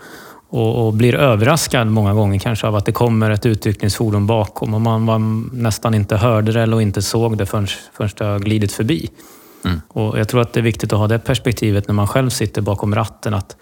och, 0.50 0.85
och 0.85 0.93
blir 0.93 1.15
överraskad 1.15 1.88
många 1.88 2.13
gånger 2.13 2.39
kanske 2.39 2.67
av 2.67 2.75
att 2.75 2.85
det 2.85 2.91
kommer 2.91 3.31
ett 3.31 3.45
utryckningsfordon 3.45 4.27
bakom 4.27 4.73
och 4.73 4.81
man, 4.81 5.01
man 5.01 5.50
nästan 5.53 5.93
inte 5.93 6.17
hörde 6.17 6.51
det 6.51 6.62
eller 6.62 6.81
inte 6.81 7.01
såg 7.01 7.38
det 7.38 7.45
förrän, 7.45 7.67
förrän 7.93 8.09
det 8.17 8.25
har 8.25 8.39
glidit 8.39 8.71
förbi. 8.71 9.09
Mm. 9.65 9.81
Och 9.88 10.19
jag 10.19 10.27
tror 10.27 10.41
att 10.41 10.53
det 10.53 10.59
är 10.59 10.62
viktigt 10.62 10.93
att 10.93 11.00
ha 11.00 11.07
det 11.07 11.19
perspektivet 11.19 11.88
när 11.88 11.95
man 11.95 12.07
själv 12.07 12.29
sitter 12.29 12.62
bakom 12.62 12.95
ratten. 12.95 13.33
Att 13.33 13.55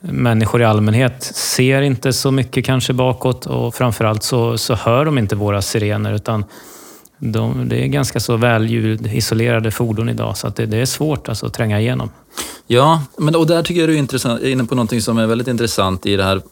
människor 0.00 0.62
i 0.62 0.64
allmänhet 0.64 1.22
ser 1.34 1.82
inte 1.82 2.12
så 2.12 2.30
mycket 2.30 2.64
kanske 2.64 2.92
bakåt 2.92 3.46
och 3.46 3.74
framförallt 3.74 4.22
så, 4.22 4.58
så 4.58 4.74
hör 4.74 5.04
de 5.04 5.18
inte 5.18 5.36
våra 5.36 5.62
sirener 5.62 6.12
utan 6.12 6.44
de, 7.20 7.68
det 7.68 7.84
är 7.84 7.86
ganska 7.86 8.20
så 8.20 8.36
väljud-isolerade 8.36 9.70
fordon 9.70 10.08
idag 10.08 10.36
så 10.36 10.46
att 10.46 10.56
det, 10.56 10.66
det, 10.66 10.76
är 10.76 10.86
svårt 10.86 11.28
alltså 11.28 11.46
att 11.46 11.54
tränga 11.54 11.80
igenom. 11.80 12.10
Ja, 12.66 13.02
men, 13.18 13.36
och 13.36 13.46
där 13.46 13.62
tycker 13.62 13.80
jag 13.80 13.88
du 13.88 13.94
är, 13.94 13.98
intressant, 13.98 14.42
är 14.42 14.48
inne 14.48 14.64
på 14.64 14.74
något 14.74 15.02
som 15.02 15.18
är 15.18 15.26
väldigt 15.26 15.48
intressant 15.48 16.06
i 16.06 16.16
det 16.16 16.24
här. 16.24 16.42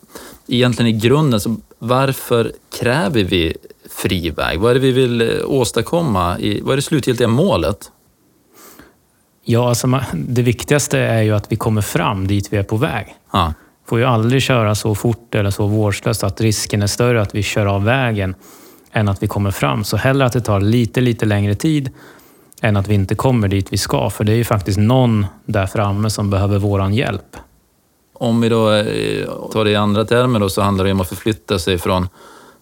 Egentligen 0.48 0.94
i 0.94 0.98
grunden, 0.98 1.40
så 1.40 1.56
varför 1.78 2.52
kräver 2.80 3.25
vi 3.25 3.56
fri 3.90 4.30
väg? 4.30 4.60
Vad 4.60 4.70
är 4.70 4.75
det 4.75 4.80
vi 4.80 4.92
vill 4.92 5.20
eh, 5.20 5.28
åstadkomma? 5.46 6.38
I, 6.38 6.60
vad 6.60 6.72
är 6.72 6.76
det 6.76 6.82
slutgiltiga 6.82 7.28
målet? 7.28 7.90
Ja, 9.44 9.68
alltså, 9.68 10.00
det 10.14 10.42
viktigaste 10.42 10.98
är 10.98 11.22
ju 11.22 11.34
att 11.34 11.52
vi 11.52 11.56
kommer 11.56 11.82
fram 11.82 12.26
dit 12.26 12.52
vi 12.52 12.56
är 12.56 12.62
på 12.62 12.76
väg. 12.76 13.14
Ja. 13.32 13.54
får 13.87 13.98
ju 13.98 14.04
aldrig 14.04 14.42
köra 14.42 14.75
så 14.75 14.94
fort 14.94 15.34
eller 15.34 15.50
så 15.50 15.66
vårdslöst 15.66 16.25
att 16.25 16.40
risken 16.40 16.82
är 16.82 16.87
större 16.87 17.22
att 17.22 17.34
vi 17.34 17.42
kör 17.42 17.66
av 17.66 17.84
vägen 17.84 18.34
än 18.92 19.09
att 19.09 19.23
vi 19.23 19.26
kommer 19.26 19.50
fram. 19.50 19.85
Så 19.85 19.97
hellre 19.97 20.26
att 20.26 20.33
det 20.33 20.40
tar 20.40 20.61
lite, 20.61 21.00
lite 21.00 21.26
längre 21.26 21.54
tid 21.54 21.90
än 22.62 22.76
att 22.76 22.88
vi 22.88 22.95
inte 22.95 23.14
kommer 23.14 23.49
dit 23.49 23.73
vi 23.73 23.78
ska. 23.78 24.11
För 24.11 24.25
det 24.25 24.33
är 24.33 24.37
ju 24.37 24.45
faktiskt 24.45 24.78
någon 24.78 25.26
där 25.45 25.66
framme 25.66 26.11
som 26.11 26.30
behöver 26.30 26.59
våran 26.59 26.95
hjälp. 26.95 27.37
Om 28.12 28.40
vi 28.40 28.49
då 28.49 28.73
eh, 28.73 29.26
tar 29.52 29.64
det 29.64 29.71
i 29.71 29.76
andra 29.76 30.04
termer 30.04 30.40
då, 30.40 30.49
så 30.49 30.62
handlar 30.62 30.85
det 30.85 30.92
om 30.92 31.00
att 31.00 31.09
förflytta 31.09 31.59
sig 31.59 31.78
från 31.78 32.09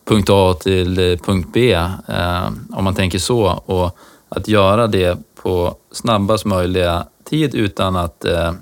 punkt 0.04 0.28
A 0.30 0.54
till 0.61 0.99
eh, 0.99 1.18
punkt 1.18 1.49
B, 1.52 1.73
eh, 2.09 2.47
om 2.73 2.85
man 2.85 2.95
tänker 2.95 3.18
så. 3.18 3.45
Och 3.66 3.99
att 4.28 4.49
göra 4.49 4.87
det 4.87 5.18
på 5.42 5.76
snabbast 5.92 6.45
möjliga 6.45 7.06
tid 7.25 7.54
utan 7.54 7.97
att 7.97 8.25
eh, 8.25 8.52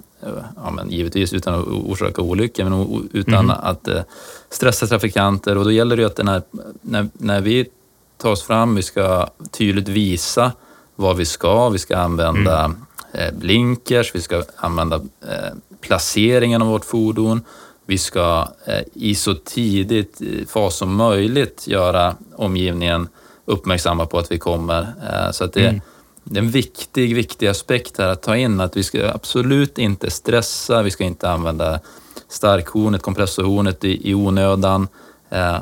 ja, 0.57 0.71
men 0.71 0.91
givetvis 0.91 1.33
utan 1.33 1.55
att 1.55 1.67
orsaka 1.67 2.23
olyckor, 2.23 2.65
men 2.65 3.09
utan 3.13 3.45
mm. 3.45 3.57
att 3.63 3.89
eh, 3.89 4.03
stressa 4.51 4.87
trafikanter. 4.87 5.59
Och 5.59 5.65
då 5.65 5.73
gäller 5.73 5.97
det 5.97 6.05
att 6.05 6.17
den 6.17 6.29
här, 6.29 6.43
när, 6.81 7.09
när 7.13 7.41
vi 7.41 7.67
tar 8.17 8.31
oss 8.31 8.43
fram, 8.43 8.75
vi 8.75 8.83
ska 8.83 9.29
tydligt 9.51 9.89
visa 9.89 10.53
vad 10.97 11.17
vi 11.17 11.25
ska. 11.25 11.69
Vi 11.69 11.79
ska 11.79 11.97
använda 11.97 12.65
mm. 12.65 12.77
eh, 13.13 13.35
blinkers, 13.35 14.15
vi 14.15 14.21
ska 14.21 14.43
använda 14.57 14.97
eh, 14.97 15.55
placeringen 15.81 16.63
av 16.63 16.69
vårt 16.69 16.85
fordon. 16.85 17.43
Vi 17.87 17.99
ska 17.99 18.49
i 18.95 19.15
så 19.15 19.35
tidigt 19.35 20.21
fas 20.49 20.77
som 20.77 20.95
möjligt 20.97 21.67
göra 21.67 22.15
omgivningen 22.37 23.09
uppmärksamma 23.45 24.07
på 24.07 24.19
att 24.19 24.33
vi 24.33 24.39
kommer. 24.39 24.87
Så 25.33 25.45
att 25.45 25.53
det, 25.53 25.67
mm 25.67 25.81
det 26.25 26.39
är 26.39 26.43
en 26.43 26.51
viktig, 26.51 27.15
viktig 27.15 27.47
aspekt 27.47 27.99
här 27.99 28.09
att 28.09 28.23
ta 28.23 28.37
in 28.37 28.61
att 28.61 28.77
vi 28.77 28.83
ska 28.83 29.11
absolut 29.11 29.79
inte 29.79 30.11
stressa, 30.11 30.83
vi 30.83 30.91
ska 30.91 31.05
inte 31.05 31.31
använda 31.31 31.81
starkhornet, 32.29 33.03
kompressorhornet 33.03 33.85
i, 33.85 34.11
i 34.11 34.15
onödan, 34.15 34.89
eh, 35.31 35.59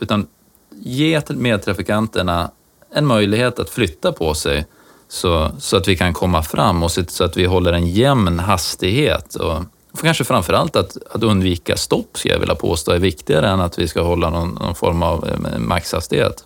utan 0.00 0.26
ge 0.70 1.22
medtrafikanterna 1.28 2.50
en 2.94 3.06
möjlighet 3.06 3.58
att 3.58 3.70
flytta 3.70 4.12
på 4.12 4.34
sig 4.34 4.66
så, 5.08 5.50
så 5.58 5.76
att 5.76 5.88
vi 5.88 5.96
kan 5.96 6.12
komma 6.12 6.42
fram 6.42 6.82
och 6.82 6.90
så 6.90 7.24
att 7.24 7.36
vi 7.36 7.44
håller 7.44 7.72
en 7.72 7.86
jämn 7.86 8.38
hastighet. 8.38 9.34
Och, 9.34 9.56
och 9.92 10.00
kanske 10.02 10.24
framför 10.24 10.52
allt 10.52 10.76
att, 10.76 10.96
att 11.10 11.22
undvika 11.22 11.76
stopp, 11.76 12.18
skulle 12.18 12.34
jag 12.34 12.40
vilja 12.40 12.54
påstå, 12.54 12.92
är 12.92 12.98
viktigare 12.98 13.48
än 13.48 13.60
att 13.60 13.78
vi 13.78 13.88
ska 13.88 14.02
hålla 14.02 14.30
någon, 14.30 14.54
någon 14.54 14.74
form 14.74 15.02
av 15.02 15.28
eh, 15.28 15.58
maxhastighet. 15.58 16.44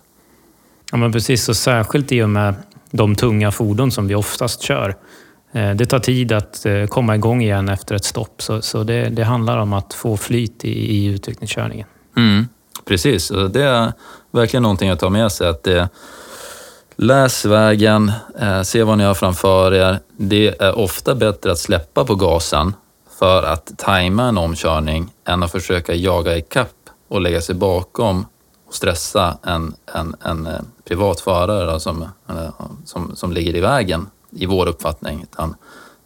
Ja, 0.91 0.97
men 0.97 1.11
precis. 1.11 1.49
Och 1.49 1.57
särskilt 1.57 2.11
i 2.11 2.23
och 2.23 2.29
med 2.29 2.55
de 2.93 3.15
tunga 3.15 3.51
fordon 3.51 3.91
som 3.91 4.07
vi 4.07 4.15
oftast 4.15 4.61
kör. 4.61 4.95
Eh, 5.51 5.71
det 5.71 5.85
tar 5.85 5.99
tid 5.99 6.31
att 6.31 6.65
eh, 6.65 6.85
komma 6.85 7.15
igång 7.15 7.41
igen 7.41 7.69
efter 7.69 7.95
ett 7.95 8.05
stopp, 8.05 8.41
så, 8.41 8.61
så 8.61 8.83
det, 8.83 9.09
det 9.09 9.23
handlar 9.23 9.57
om 9.57 9.73
att 9.73 9.93
få 9.93 10.17
flyt 10.17 10.65
i, 10.65 10.69
i 10.69 11.05
utryckningskörningen. 11.05 11.87
Mm, 12.17 12.47
precis, 12.85 13.31
det 13.49 13.63
är 13.63 13.93
verkligen 14.31 14.63
någonting 14.63 14.89
att 14.89 14.99
ta 14.99 15.09
med 15.09 15.31
sig. 15.31 15.47
Att 15.47 15.63
det, 15.63 15.89
läs 16.95 17.45
vägen, 17.45 18.11
eh, 18.39 18.61
se 18.61 18.83
vad 18.83 18.97
ni 18.97 19.03
har 19.03 19.13
framför 19.13 19.73
er. 19.73 19.99
Det 20.17 20.61
är 20.61 20.77
ofta 20.77 21.15
bättre 21.15 21.51
att 21.51 21.59
släppa 21.59 22.05
på 22.05 22.15
gasen 22.15 22.73
för 23.19 23.43
att 23.43 23.71
tajma 23.77 24.23
en 24.23 24.37
omkörning 24.37 25.09
än 25.27 25.43
att 25.43 25.51
försöka 25.51 25.93
jaga 25.93 26.37
ikapp 26.37 26.69
och 27.07 27.21
lägga 27.21 27.41
sig 27.41 27.55
bakom 27.55 28.25
och 28.67 28.73
stressa 28.73 29.37
en, 29.43 29.73
en, 29.93 30.15
en 30.21 30.47
privat 30.85 31.19
förare 31.19 31.71
då, 31.71 31.79
som, 31.79 32.05
som, 32.85 33.15
som 33.15 33.31
ligger 33.31 33.55
i 33.55 33.59
vägen 33.59 34.07
i 34.31 34.45
vår 34.45 34.67
uppfattning. 34.67 35.23
Utan 35.23 35.55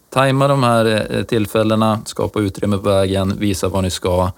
tajma 0.09 0.47
de 0.47 0.63
här 0.63 1.07
eh, 1.15 1.23
tillfällena, 1.23 2.01
skapa 2.05 2.39
utrymme 2.39 2.77
på 2.77 2.89
vägen, 2.89 3.39
visa 3.39 3.67
vad 3.67 3.83
ni 3.83 3.89
ska 3.89 4.31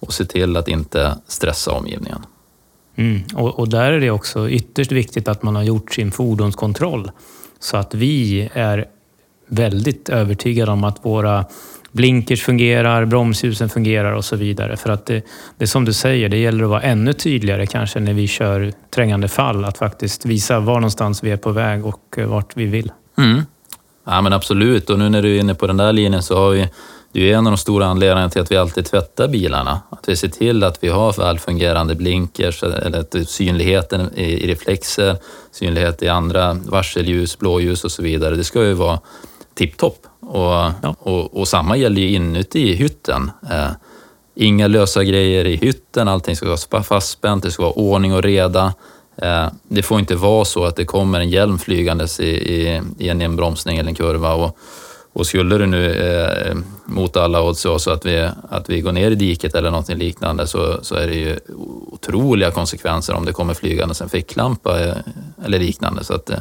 och 0.00 0.12
se 0.12 0.24
till 0.24 0.56
att 0.56 0.68
inte 0.68 1.18
stressa 1.26 1.72
omgivningen. 1.72 2.26
Mm. 2.96 3.22
Och, 3.34 3.58
och, 3.58 3.68
där 3.68 3.92
är 3.92 4.00
det 4.00 4.10
också 4.10 4.50
ytterst 4.50 4.92
viktigt 4.92 5.28
att 5.28 5.42
man 5.42 5.56
har 5.56 5.62
gjort 5.62 5.94
sin 5.94 6.12
fordonskontroll 6.12 7.10
så 7.58 7.76
att 7.76 7.94
vi 7.94 8.48
är 8.52 8.88
väldigt 9.46 10.08
övertygad 10.08 10.68
om 10.68 10.84
att 10.84 11.04
våra 11.04 11.44
blinkers 11.92 12.42
fungerar, 12.42 13.04
bromsljusen 13.04 13.68
fungerar 13.68 14.12
och 14.12 14.24
så 14.24 14.36
vidare. 14.36 14.76
För 14.76 14.90
att 14.90 15.06
det, 15.06 15.22
det 15.58 15.64
är 15.64 15.66
som 15.66 15.84
du 15.84 15.92
säger, 15.92 16.28
det 16.28 16.36
gäller 16.36 16.64
att 16.64 16.70
vara 16.70 16.82
ännu 16.82 17.12
tydligare 17.12 17.66
kanske 17.66 18.00
när 18.00 18.12
vi 18.12 18.26
kör 18.26 18.72
trängande 18.94 19.28
fall. 19.28 19.64
Att 19.64 19.78
faktiskt 19.78 20.26
visa 20.26 20.60
var 20.60 20.74
någonstans 20.74 21.24
vi 21.24 21.30
är 21.30 21.36
på 21.36 21.52
väg 21.52 21.86
och 21.86 22.14
eh, 22.16 22.26
vart 22.26 22.56
vi 22.56 22.64
vill. 22.64 22.92
Mm. 23.18 23.42
Ja 24.06 24.20
men 24.20 24.32
absolut, 24.32 24.90
och 24.90 24.98
nu 24.98 25.08
när 25.08 25.22
du 25.22 25.36
är 25.36 25.40
inne 25.40 25.54
på 25.54 25.66
den 25.66 25.76
där 25.76 25.92
linjen 25.92 26.22
så 26.22 26.36
har 26.36 26.50
vi 26.50 26.68
det 27.12 27.32
är 27.32 27.36
en 27.36 27.46
av 27.46 27.52
de 27.52 27.58
stora 27.58 27.86
anledningarna 27.86 28.30
till 28.30 28.40
att 28.40 28.50
vi 28.50 28.56
alltid 28.56 28.84
tvättar 28.84 29.28
bilarna. 29.28 29.80
Att 29.90 30.08
vi 30.08 30.16
ser 30.16 30.28
till 30.28 30.64
att 30.64 30.84
vi 30.84 30.88
har 30.88 31.12
välfungerande 31.12 31.94
blinkers, 31.94 32.62
eh, 32.62 32.86
eller 32.86 33.24
synligheten 33.24 34.14
i 34.14 34.46
reflexer, 34.46 35.16
synlighet 35.50 36.02
i 36.02 36.08
andra 36.08 36.54
varselljus, 36.54 37.38
blåljus 37.38 37.84
och 37.84 37.90
så 37.90 38.02
vidare. 38.02 38.34
Det 38.34 38.44
ska 38.44 38.64
ju 38.64 38.72
vara 38.72 39.00
tipptopp. 39.56 40.06
Och, 40.20 40.72
ja. 40.82 40.94
och, 40.98 41.36
och, 41.36 41.48
samma 41.48 41.76
gäller 41.76 42.00
ju 42.00 42.08
inuti 42.08 42.74
hytten. 42.74 43.30
Eh, 43.50 43.70
inga 44.34 44.66
lösa 44.66 45.04
grejer 45.04 45.44
i 45.44 45.56
hytten, 45.56 46.08
allting 46.08 46.36
ska 46.36 46.56
vara 46.70 46.82
fastspänt, 46.82 47.42
det 47.42 47.50
ska 47.50 47.62
vara 47.62 47.72
ordning 47.72 48.14
och 48.14 48.22
reda. 48.22 48.74
Eh, 49.16 49.46
det 49.68 49.82
får 49.82 49.98
inte 49.98 50.16
vara 50.16 50.44
så 50.44 50.64
att 50.64 50.76
det 50.76 50.84
kommer 50.84 51.20
en 51.20 51.30
hjälm 51.30 51.58
flygandes 51.58 52.20
i, 52.20 52.28
i, 52.28 52.82
i 52.98 53.08
en 53.08 53.22
inbromsning 53.22 53.78
eller 53.78 53.88
en 53.88 53.94
kurva. 53.94 54.34
Och, 54.34 54.58
och 55.12 55.26
skulle 55.26 55.58
det 55.58 55.66
nu 55.66 55.92
eh, 55.92 56.56
mot 56.84 57.16
alla 57.16 57.42
odds 57.42 57.64
vara 57.64 57.78
så 57.78 57.90
att 57.90 58.06
vi, 58.06 58.28
att 58.50 58.70
vi 58.70 58.80
går 58.80 58.92
ner 58.92 59.10
i 59.10 59.14
diket 59.14 59.54
eller 59.54 59.70
något 59.70 59.88
liknande 59.88 60.46
så, 60.46 60.78
så 60.82 60.94
är 60.94 61.06
det 61.06 61.14
ju 61.14 61.38
otroliga 61.92 62.50
konsekvenser 62.50 63.14
om 63.14 63.24
det 63.24 63.32
kommer 63.32 63.54
flygandes 63.54 64.00
en 64.00 64.08
ficklampa 64.08 64.84
eh, 64.84 64.96
eller 65.44 65.58
liknande. 65.58 66.04
Så 66.04 66.14
att, 66.14 66.30
eh, 66.30 66.38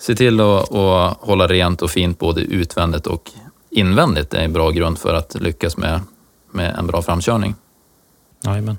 se 0.00 0.14
till 0.14 0.40
att, 0.40 0.74
att 0.74 1.18
hålla 1.20 1.46
rent 1.46 1.82
och 1.82 1.90
fint 1.90 2.18
både 2.18 2.40
utvändigt 2.40 3.06
och 3.06 3.30
invändigt. 3.70 4.30
Det 4.30 4.38
är 4.38 4.44
en 4.44 4.52
bra 4.52 4.70
grund 4.70 4.98
för 4.98 5.14
att 5.14 5.34
lyckas 5.34 5.76
med, 5.76 6.00
med 6.50 6.74
en 6.78 6.86
bra 6.86 7.02
framkörning. 7.02 7.54
Jajamän. 8.44 8.78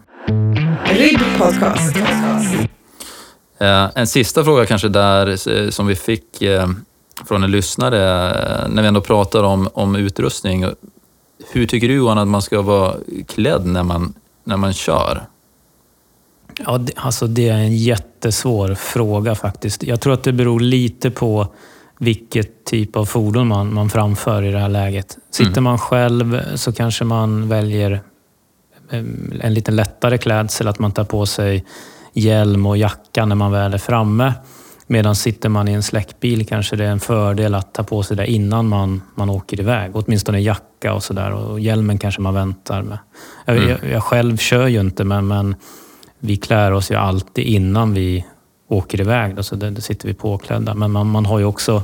Podcast. 1.37 1.95
Eh, 3.57 3.89
en 3.95 4.07
sista 4.07 4.43
fråga 4.43 4.65
kanske 4.65 4.87
där 4.87 5.27
eh, 5.27 5.69
som 5.69 5.87
vi 5.87 5.95
fick 5.95 6.41
eh, 6.41 6.69
från 7.27 7.43
en 7.43 7.51
lyssnare 7.51 7.97
när 8.67 8.81
vi 8.81 8.87
ändå 8.87 9.01
pratar 9.01 9.43
om, 9.43 9.69
om 9.73 9.95
utrustning. 9.95 10.65
hur 11.51 11.67
tycker 11.67 11.87
du 11.87 11.93
Johan 11.93 12.17
att 12.17 12.27
man 12.27 12.41
ska 12.41 12.61
vara 12.61 12.95
klädd 13.27 13.65
när 13.65 13.83
man, 13.83 14.13
när 14.43 14.57
man 14.57 14.73
kör? 14.73 15.23
Ja, 16.65 16.77
det, 16.77 16.94
alltså 16.96 17.27
det 17.27 17.50
är 17.50 17.58
en 17.58 17.77
jättesvår 17.77 18.75
fråga 18.75 19.36
faktiskt. 19.36 19.84
Jag 19.84 20.01
tror 20.01 20.13
att 20.13 20.24
det 20.24 20.34
beror 20.34 20.60
lite 20.60 21.12
på 21.12 21.48
vilket 22.00 22.65
typ 22.65 22.96
av 22.96 23.06
fordon 23.06 23.48
man, 23.48 23.74
man 23.74 23.89
framför 23.89 24.44
i 24.44 24.51
det 24.51 24.60
här 24.60 24.70
läget. 24.70 25.18
Sitter 25.32 25.51
mm. 25.51 25.63
man 25.63 25.77
själv 25.77 26.56
så 26.56 26.74
kanske 26.74 27.03
man 27.03 27.50
väljer 27.50 27.91
eh, 28.91 29.03
en 29.41 29.53
lite 29.53 29.72
lättare 29.72 30.18
klädsel, 30.18 30.68
att 30.68 30.80
man 30.80 30.91
tar 30.91 31.03
på 31.03 31.25
sig 31.25 31.65
hjälm 32.13 32.65
och 32.65 32.77
jacka 32.77 33.25
när 33.25 33.36
man 33.36 33.51
väl 33.51 33.74
är 33.74 33.77
framme. 33.77 34.34
Medan 34.88 35.15
sitter 35.15 35.50
man 35.50 35.68
i 35.68 35.74
en 35.74 35.84
släckbil 35.84 36.48
kanske 36.48 36.75
det 36.75 36.86
är 36.86 36.89
en 36.89 37.00
fördel 37.00 37.56
att 37.56 37.74
ta 37.74 37.84
på 37.84 38.03
sig 38.03 38.18
det 38.18 38.32
innan 38.32 38.68
man, 38.68 39.01
man 39.15 39.30
åker 39.30 39.60
iväg. 39.60 39.91
Åtminstone 39.94 40.39
jacka 40.39 40.94
och 40.94 41.03
sådär. 41.03 41.32
Och 41.32 41.60
hjälmen 41.60 41.98
kanske 41.98 42.22
man 42.22 42.34
väntar 42.34 42.82
med. 42.82 42.98
Jag, 43.46 43.58
mm. 43.58 43.70
jag, 43.70 43.91
jag, 43.91 44.03
själv 44.03 44.38
kör 44.38 44.68
ju 44.68 44.80
inte, 44.80 45.03
men, 45.03 45.27
men 45.27 45.56
vi 46.21 46.37
klär 46.37 46.71
oss 46.71 46.91
ju 46.91 46.95
alltid 46.95 47.45
innan 47.45 47.93
vi 47.93 48.25
åker 48.67 49.01
iväg. 49.01 49.35
Då, 49.35 49.43
så 49.43 49.55
det, 49.55 49.69
det 49.69 49.81
sitter 49.81 50.07
vi 50.07 50.13
påklädda. 50.13 50.73
Men 50.73 50.91
man, 50.91 51.07
man 51.07 51.25
har 51.25 51.39
ju 51.39 51.45
också 51.45 51.83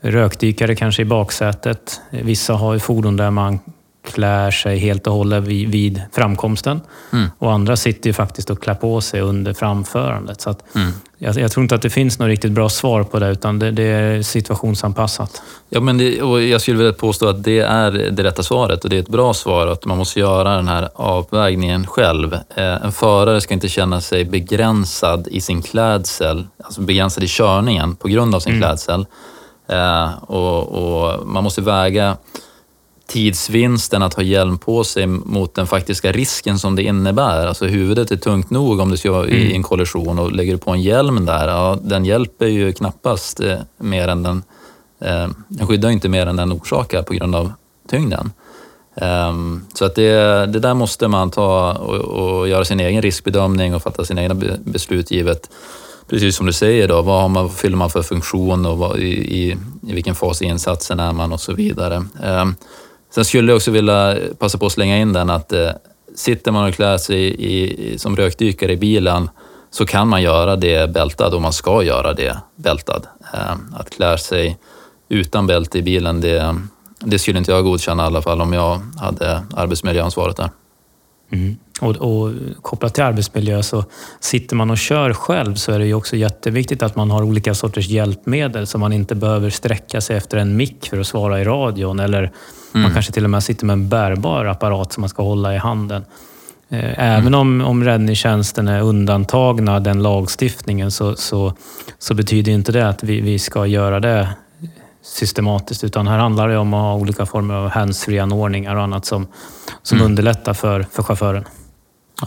rökdykare 0.00 0.74
kanske 0.74 1.02
i 1.02 1.04
baksätet. 1.04 2.00
Vissa 2.10 2.54
har 2.54 2.72
ju 2.72 2.78
fordon 2.78 3.16
där 3.16 3.30
man 3.30 3.58
klär 4.02 4.50
sig 4.50 4.78
helt 4.78 5.06
och 5.06 5.12
hållet 5.12 5.44
vid, 5.44 5.70
vid 5.70 6.02
framkomsten. 6.12 6.80
Mm. 7.12 7.28
Och 7.38 7.52
andra 7.52 7.76
sitter 7.76 8.10
ju 8.10 8.14
faktiskt 8.14 8.50
och 8.50 8.62
klär 8.62 8.74
på 8.74 9.00
sig 9.00 9.20
under 9.20 9.52
framförandet. 9.52 10.40
Så 10.40 10.50
att 10.50 10.74
mm. 10.74 10.92
jag, 11.18 11.38
jag, 11.38 11.52
tror 11.52 11.62
inte 11.62 11.74
att 11.74 11.82
det 11.82 11.90
finns 11.90 12.18
något 12.18 12.26
riktigt 12.26 12.52
bra 12.52 12.68
svar 12.68 13.02
på 13.02 13.18
det, 13.18 13.28
utan 13.28 13.58
det, 13.58 13.70
det 13.70 13.82
är 13.82 14.22
situationsanpassat. 14.22 15.42
Ja, 15.68 15.80
men 15.80 15.98
det, 15.98 16.22
och 16.22 16.42
jag 16.42 16.60
skulle 16.60 16.78
vilja 16.78 16.92
påstå 16.92 17.28
att 17.28 17.44
det 17.44 17.58
är 17.58 17.90
det 17.90 18.24
rätta 18.24 18.42
svaret 18.42 18.84
och 18.84 18.90
det 18.90 18.96
är 18.96 19.00
ett 19.00 19.08
bra 19.08 19.34
svar 19.34 19.66
att 19.66 19.84
man 19.84 19.98
måste 19.98 20.20
göra 20.20 20.56
den 20.56 20.68
här 20.68 20.88
avvägningen 20.94 21.86
själv. 21.86 22.34
Eh, 22.34 22.84
en 22.84 22.92
förare 22.92 23.40
ska 23.40 23.54
inte 23.54 23.68
känna 23.68 24.00
sig 24.00 24.24
begränsad 24.24 25.28
i 25.30 25.40
sin 25.40 25.62
klädsel, 25.62 26.46
alltså 26.64 26.80
begränsad 26.80 27.24
i 27.24 27.28
körningen 27.28 27.96
på 27.96 28.08
grund 28.08 28.34
av 28.34 28.40
sin 28.40 28.52
mm. 28.52 28.62
klädsel. 28.62 29.06
Eh, 29.68 30.22
och, 30.22 30.68
och 30.68 31.26
man 31.26 31.44
måste 31.44 31.60
väga 31.60 32.16
tidsvinsten 33.10 34.02
att 34.02 34.14
ha 34.14 34.22
hjälm 34.22 34.58
på 34.58 34.84
sig 34.84 35.06
mot 35.06 35.54
den 35.54 35.66
faktiska 35.66 36.12
risken 36.12 36.58
som 36.58 36.76
det 36.76 36.82
innebär. 36.82 37.46
Alltså 37.46 37.66
huvudet 37.66 38.10
är 38.10 38.16
tungt 38.16 38.50
nog 38.50 38.80
om 38.80 38.90
du 38.90 38.96
ska 38.96 39.08
mm. 39.08 39.28
i 39.28 39.52
en 39.52 39.62
kollision 39.62 40.18
och 40.18 40.32
lägger 40.32 40.52
du 40.52 40.58
på 40.58 40.70
en 40.70 40.82
hjälm 40.82 41.26
där, 41.26 41.48
ja, 41.48 41.78
den 41.82 42.04
hjälper 42.04 42.46
ju 42.46 42.72
knappast 42.72 43.40
eh, 43.40 43.58
mer 43.78 44.08
än 44.08 44.22
den, 44.22 44.42
eh, 45.00 45.28
den 45.48 45.66
skyddar 45.66 45.90
inte 45.90 46.08
mer 46.08 46.26
än 46.26 46.36
den 46.36 46.52
orsakar 46.52 47.02
på 47.02 47.14
grund 47.14 47.34
av 47.34 47.52
tyngden. 47.88 48.32
Um, 48.94 49.66
så 49.74 49.84
att 49.84 49.94
det, 49.94 50.12
det 50.46 50.58
där 50.58 50.74
måste 50.74 51.08
man 51.08 51.30
ta 51.30 51.72
och, 51.72 51.94
och, 51.94 52.48
göra 52.48 52.64
sin 52.64 52.80
egen 52.80 53.02
riskbedömning 53.02 53.74
och 53.74 53.82
fatta 53.82 54.04
sina 54.04 54.22
egna 54.22 54.34
beslut 54.64 55.10
givet 55.10 55.50
precis 56.08 56.36
som 56.36 56.46
du 56.46 56.52
säger, 56.52 56.88
då, 56.88 57.02
vad 57.02 57.30
man, 57.30 57.50
fyller 57.50 57.76
man 57.76 57.90
för 57.90 58.02
funktion 58.02 58.66
och 58.66 58.78
vad, 58.78 58.98
i, 58.98 59.08
i, 59.08 59.56
i, 59.86 59.92
vilken 59.92 60.14
fas 60.14 60.42
i 60.42 60.44
insatsen 60.44 61.00
är 61.00 61.12
man 61.12 61.32
och 61.32 61.40
så 61.40 61.52
vidare. 61.52 62.04
Um, 62.22 62.54
Sen 63.10 63.24
skulle 63.24 63.52
jag 63.52 63.56
också 63.56 63.70
vilja 63.70 64.16
passa 64.38 64.58
på 64.58 64.66
att 64.66 64.72
slänga 64.72 64.98
in 64.98 65.12
den 65.12 65.30
att 65.30 65.52
eh, 65.52 65.70
sitter 66.14 66.52
man 66.52 66.68
och 66.68 66.74
klär 66.74 66.98
sig 66.98 67.34
i, 67.38 67.98
som 67.98 68.16
rökdykare 68.16 68.72
i 68.72 68.76
bilen 68.76 69.30
så 69.70 69.86
kan 69.86 70.08
man 70.08 70.22
göra 70.22 70.56
det 70.56 70.90
bältad 70.90 71.34
och 71.34 71.42
man 71.42 71.52
ska 71.52 71.82
göra 71.82 72.12
det 72.12 72.36
bältad. 72.56 73.06
Eh, 73.34 73.52
att 73.72 73.90
klä 73.90 74.18
sig 74.18 74.58
utan 75.08 75.46
bälte 75.46 75.78
i 75.78 75.82
bilen, 75.82 76.20
det, 76.20 76.56
det 76.98 77.18
skulle 77.18 77.38
inte 77.38 77.52
jag 77.52 77.64
godkänna 77.64 78.02
i 78.02 78.06
alla 78.06 78.22
fall 78.22 78.40
om 78.40 78.52
jag 78.52 78.80
hade 79.00 79.42
arbetsmiljöansvaret 79.56 80.36
där. 80.36 80.50
Mm. 81.32 81.56
Och, 81.80 81.96
och, 81.96 82.32
kopplat 82.62 82.94
till 82.94 83.04
arbetsmiljö 83.04 83.62
så 83.62 83.84
sitter 84.20 84.56
man 84.56 84.70
och 84.70 84.78
kör 84.78 85.12
själv 85.12 85.54
så 85.54 85.72
är 85.72 85.78
det 85.78 85.86
ju 85.86 85.94
också 85.94 86.16
jätteviktigt 86.16 86.82
att 86.82 86.96
man 86.96 87.10
har 87.10 87.22
olika 87.22 87.54
sorters 87.54 87.88
hjälpmedel 87.88 88.66
så 88.66 88.78
man 88.78 88.92
inte 88.92 89.14
behöver 89.14 89.50
sträcka 89.50 90.00
sig 90.00 90.16
efter 90.16 90.38
en 90.38 90.56
mick 90.56 90.88
för 90.88 91.00
att 91.00 91.06
svara 91.06 91.40
i 91.40 91.44
radion 91.44 92.00
eller 92.00 92.32
mm. 92.72 92.82
man 92.82 92.92
kanske 92.92 93.12
till 93.12 93.24
och 93.24 93.30
med 93.30 93.42
sitter 93.42 93.66
med 93.66 93.74
en 93.74 93.88
bärbar 93.88 94.44
apparat 94.44 94.92
som 94.92 95.00
man 95.00 95.08
ska 95.08 95.22
hålla 95.22 95.54
i 95.54 95.58
handen. 95.58 96.04
Eh, 96.68 97.14
även 97.14 97.34
mm. 97.34 97.40
om, 97.40 97.60
om 97.60 97.84
räddningstjänsten 97.84 98.68
är 98.68 98.82
undantagna 98.82 99.80
den 99.80 100.02
lagstiftningen 100.02 100.90
så, 100.90 101.16
så, 101.16 101.54
så 101.98 102.14
betyder 102.14 102.52
inte 102.52 102.72
det 102.72 102.88
att 102.88 103.02
vi, 103.02 103.20
vi 103.20 103.38
ska 103.38 103.66
göra 103.66 104.00
det 104.00 104.28
systematiskt, 105.02 105.84
utan 105.84 106.08
här 106.08 106.18
handlar 106.18 106.48
det 106.48 106.58
om 106.58 106.74
att 106.74 106.80
ha 106.80 106.94
olika 106.94 107.26
former 107.26 107.54
av 107.54 107.70
handsfree-anordningar 107.70 108.76
och 108.76 108.82
annat 108.82 109.06
som, 109.06 109.26
som 109.82 109.98
mm. 109.98 110.06
underlättar 110.06 110.54
för, 110.54 110.86
för 110.92 111.02
chauffören. 111.02 111.44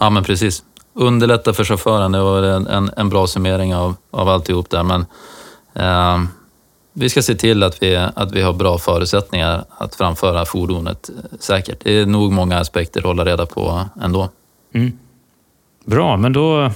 Ja, 0.00 0.10
men 0.10 0.24
precis. 0.24 0.62
Underlätta 0.94 1.52
för 1.52 1.64
chauffören, 1.64 2.12
det 2.12 2.20
var 2.20 2.42
en, 2.42 2.66
en, 2.66 2.90
en 2.96 3.08
bra 3.08 3.26
summering 3.26 3.74
av, 3.74 3.96
av 4.10 4.28
alltihop 4.28 4.70
där. 4.70 4.82
Men 4.82 5.06
eh, 5.74 6.28
vi 6.94 7.08
ska 7.08 7.22
se 7.22 7.34
till 7.34 7.62
att 7.62 7.82
vi, 7.82 7.96
att 7.96 8.32
vi 8.32 8.42
har 8.42 8.52
bra 8.52 8.78
förutsättningar 8.78 9.64
att 9.78 9.94
framföra 9.94 10.44
fordonet 10.44 11.10
säkert. 11.40 11.78
Det 11.84 11.98
är 11.98 12.06
nog 12.06 12.32
många 12.32 12.58
aspekter 12.58 13.00
att 13.00 13.06
hålla 13.06 13.24
reda 13.24 13.46
på 13.46 13.84
ändå. 14.02 14.28
Mm. 14.74 14.92
Bra, 15.84 16.16
men 16.16 16.32
då, 16.32 16.70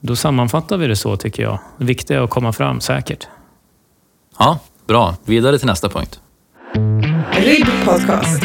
då 0.00 0.16
sammanfattar 0.16 0.76
vi 0.76 0.86
det 0.86 0.96
så 0.96 1.16
tycker 1.16 1.42
jag. 1.42 1.58
Det 1.78 1.84
viktiga 1.84 2.18
är 2.18 2.22
att 2.22 2.30
komma 2.30 2.52
fram 2.52 2.80
säkert. 2.80 3.26
Ja, 4.38 4.58
bra. 4.86 5.16
Vidare 5.24 5.58
till 5.58 5.66
nästa 5.66 5.88
punkt. 5.88 6.20
RIB 7.32 7.66
Podcast. 7.84 8.44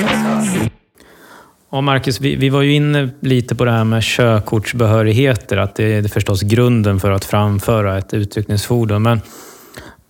Ja, 1.72 1.82
Marcus, 1.82 2.22
vi, 2.22 2.36
vi 2.36 2.50
var 2.50 2.62
ju 2.62 2.74
inne 2.74 3.10
lite 3.20 3.56
på 3.56 3.66
det 3.66 3.72
här 3.72 3.84
med 3.84 4.04
körkortsbehörigheter, 4.04 5.58
att 5.58 5.76
det 5.76 5.94
är 5.94 6.08
förstås 6.08 6.42
grunden 6.42 7.00
för 7.00 7.12
att 7.12 7.26
framföra 7.26 7.98
ett 7.98 8.14
utryckningsfordon. 8.14 9.04
Men, 9.04 9.22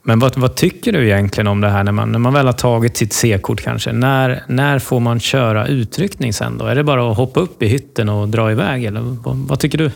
men 0.04 0.20
vad, 0.20 0.38
vad 0.38 0.56
tycker 0.56 0.92
du 0.92 1.06
egentligen 1.06 1.48
om 1.48 1.62
det 1.62 1.70
här 1.70 1.84
när 1.84 1.92
man, 1.92 2.12
när 2.12 2.20
man 2.20 2.34
väl 2.34 2.46
har 2.46 2.54
tagit 2.54 2.98
sitt 2.98 3.14
C-kort 3.14 3.62
kanske? 3.62 3.92
När, 3.92 4.44
när 4.48 4.80
får 4.80 5.00
man 5.00 5.20
köra 5.20 5.68
utryckning 5.68 6.34
sen 6.34 6.58
då? 6.58 6.66
Är 6.66 6.76
det 6.76 6.84
bara 6.84 7.12
att 7.12 7.18
hoppa 7.18 7.40
upp 7.40 7.64
i 7.64 7.68
hytten 7.68 8.10
och 8.10 8.30
dra 8.30 8.52
iväg 8.52 8.86
eller 8.86 9.02
vad, 9.02 9.36
vad 9.36 9.60
tycker 9.60 9.78
du? 9.78 9.92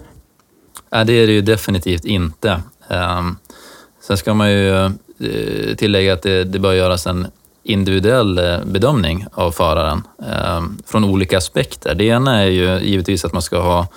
Nej, 0.91 1.05
det 1.05 1.13
är 1.13 1.27
det 1.27 1.33
ju 1.33 1.41
definitivt 1.41 2.05
inte. 2.05 2.61
Um, 2.87 3.37
sen 4.07 4.17
ska 4.17 4.33
man 4.33 4.51
ju 4.51 4.69
uh, 4.69 5.75
tillägga 5.75 6.13
att 6.13 6.21
det, 6.21 6.43
det 6.43 6.59
bör 6.59 6.73
göras 6.73 7.07
en 7.07 7.27
individuell 7.63 8.37
eh, 8.37 8.65
bedömning 8.65 9.25
av 9.33 9.51
föraren 9.51 10.03
eh, 10.19 10.61
från 10.85 11.03
olika 11.03 11.37
aspekter. 11.37 11.95
Det 11.95 12.03
ena 12.03 12.41
är 12.41 12.49
ju 12.49 12.79
givetvis 12.79 13.25
att 13.25 13.33
man 13.33 13.41
ska 13.41 13.61
ha 13.61 13.87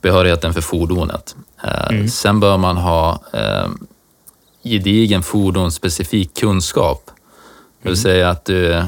behörigheten 0.00 0.54
för 0.54 0.60
fordonet. 0.60 1.36
Eh, 1.64 1.88
mm. 1.88 2.08
Sen 2.08 2.40
bör 2.40 2.56
man 2.56 2.76
ha 2.76 3.20
gedigen 4.64 5.22
fordonsspecifik 5.22 6.34
kunskap. 6.34 7.10
Det 7.82 7.88
vill 7.88 7.92
mm. 7.92 8.02
säga 8.02 8.30
att 8.30 8.44
du, 8.44 8.82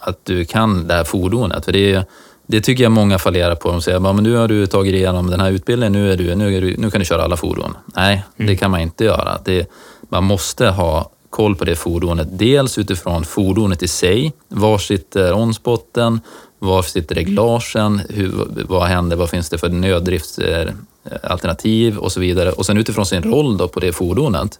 att 0.00 0.24
du 0.24 0.44
kan 0.44 0.86
det 0.86 0.94
här 0.94 1.04
fordonet. 1.04 1.64
För 1.64 1.72
det, 1.72 2.08
det 2.46 2.60
tycker 2.60 2.82
jag 2.82 2.92
många 2.92 3.18
fallerar 3.18 3.54
på. 3.54 3.70
De 3.70 3.82
säger 3.82 4.10
att 4.10 4.22
nu 4.22 4.36
har 4.36 4.48
du 4.48 4.66
tagit 4.66 4.94
igenom 4.94 5.30
den 5.30 5.40
här 5.40 5.50
utbildningen, 5.50 5.92
nu, 5.92 6.12
är 6.12 6.16
du, 6.16 6.34
nu, 6.34 6.56
är 6.56 6.60
du, 6.60 6.76
nu 6.76 6.90
kan 6.90 6.98
du 6.98 7.04
köra 7.04 7.22
alla 7.22 7.36
fordon. 7.36 7.76
Nej, 7.96 8.24
mm. 8.36 8.46
det 8.46 8.56
kan 8.56 8.70
man 8.70 8.80
inte 8.80 9.04
göra. 9.04 9.38
Det, 9.44 9.70
man 10.08 10.24
måste 10.24 10.66
ha 10.66 11.10
koll 11.30 11.56
på 11.56 11.64
det 11.64 11.76
fordonet. 11.76 12.28
Dels 12.30 12.78
utifrån 12.78 13.24
fordonet 13.24 13.82
i 13.82 13.88
sig. 13.88 14.32
Var 14.48 14.78
sitter 14.78 15.34
onspotten? 15.34 16.20
Var 16.58 16.82
sitter 16.82 17.14
reglagen? 17.14 18.00
Hur, 18.08 18.46
vad 18.68 18.88
händer? 18.88 19.16
Vad 19.16 19.30
finns 19.30 19.48
det 19.48 19.58
för 19.58 19.68
nöddriftsalternativ 19.68 21.98
och 21.98 22.12
så 22.12 22.20
vidare. 22.20 22.52
Och 22.52 22.66
sen 22.66 22.76
utifrån 22.76 23.06
sin 23.06 23.22
roll 23.22 23.56
då 23.56 23.68
på 23.68 23.80
det 23.80 23.92
fordonet. 23.92 24.58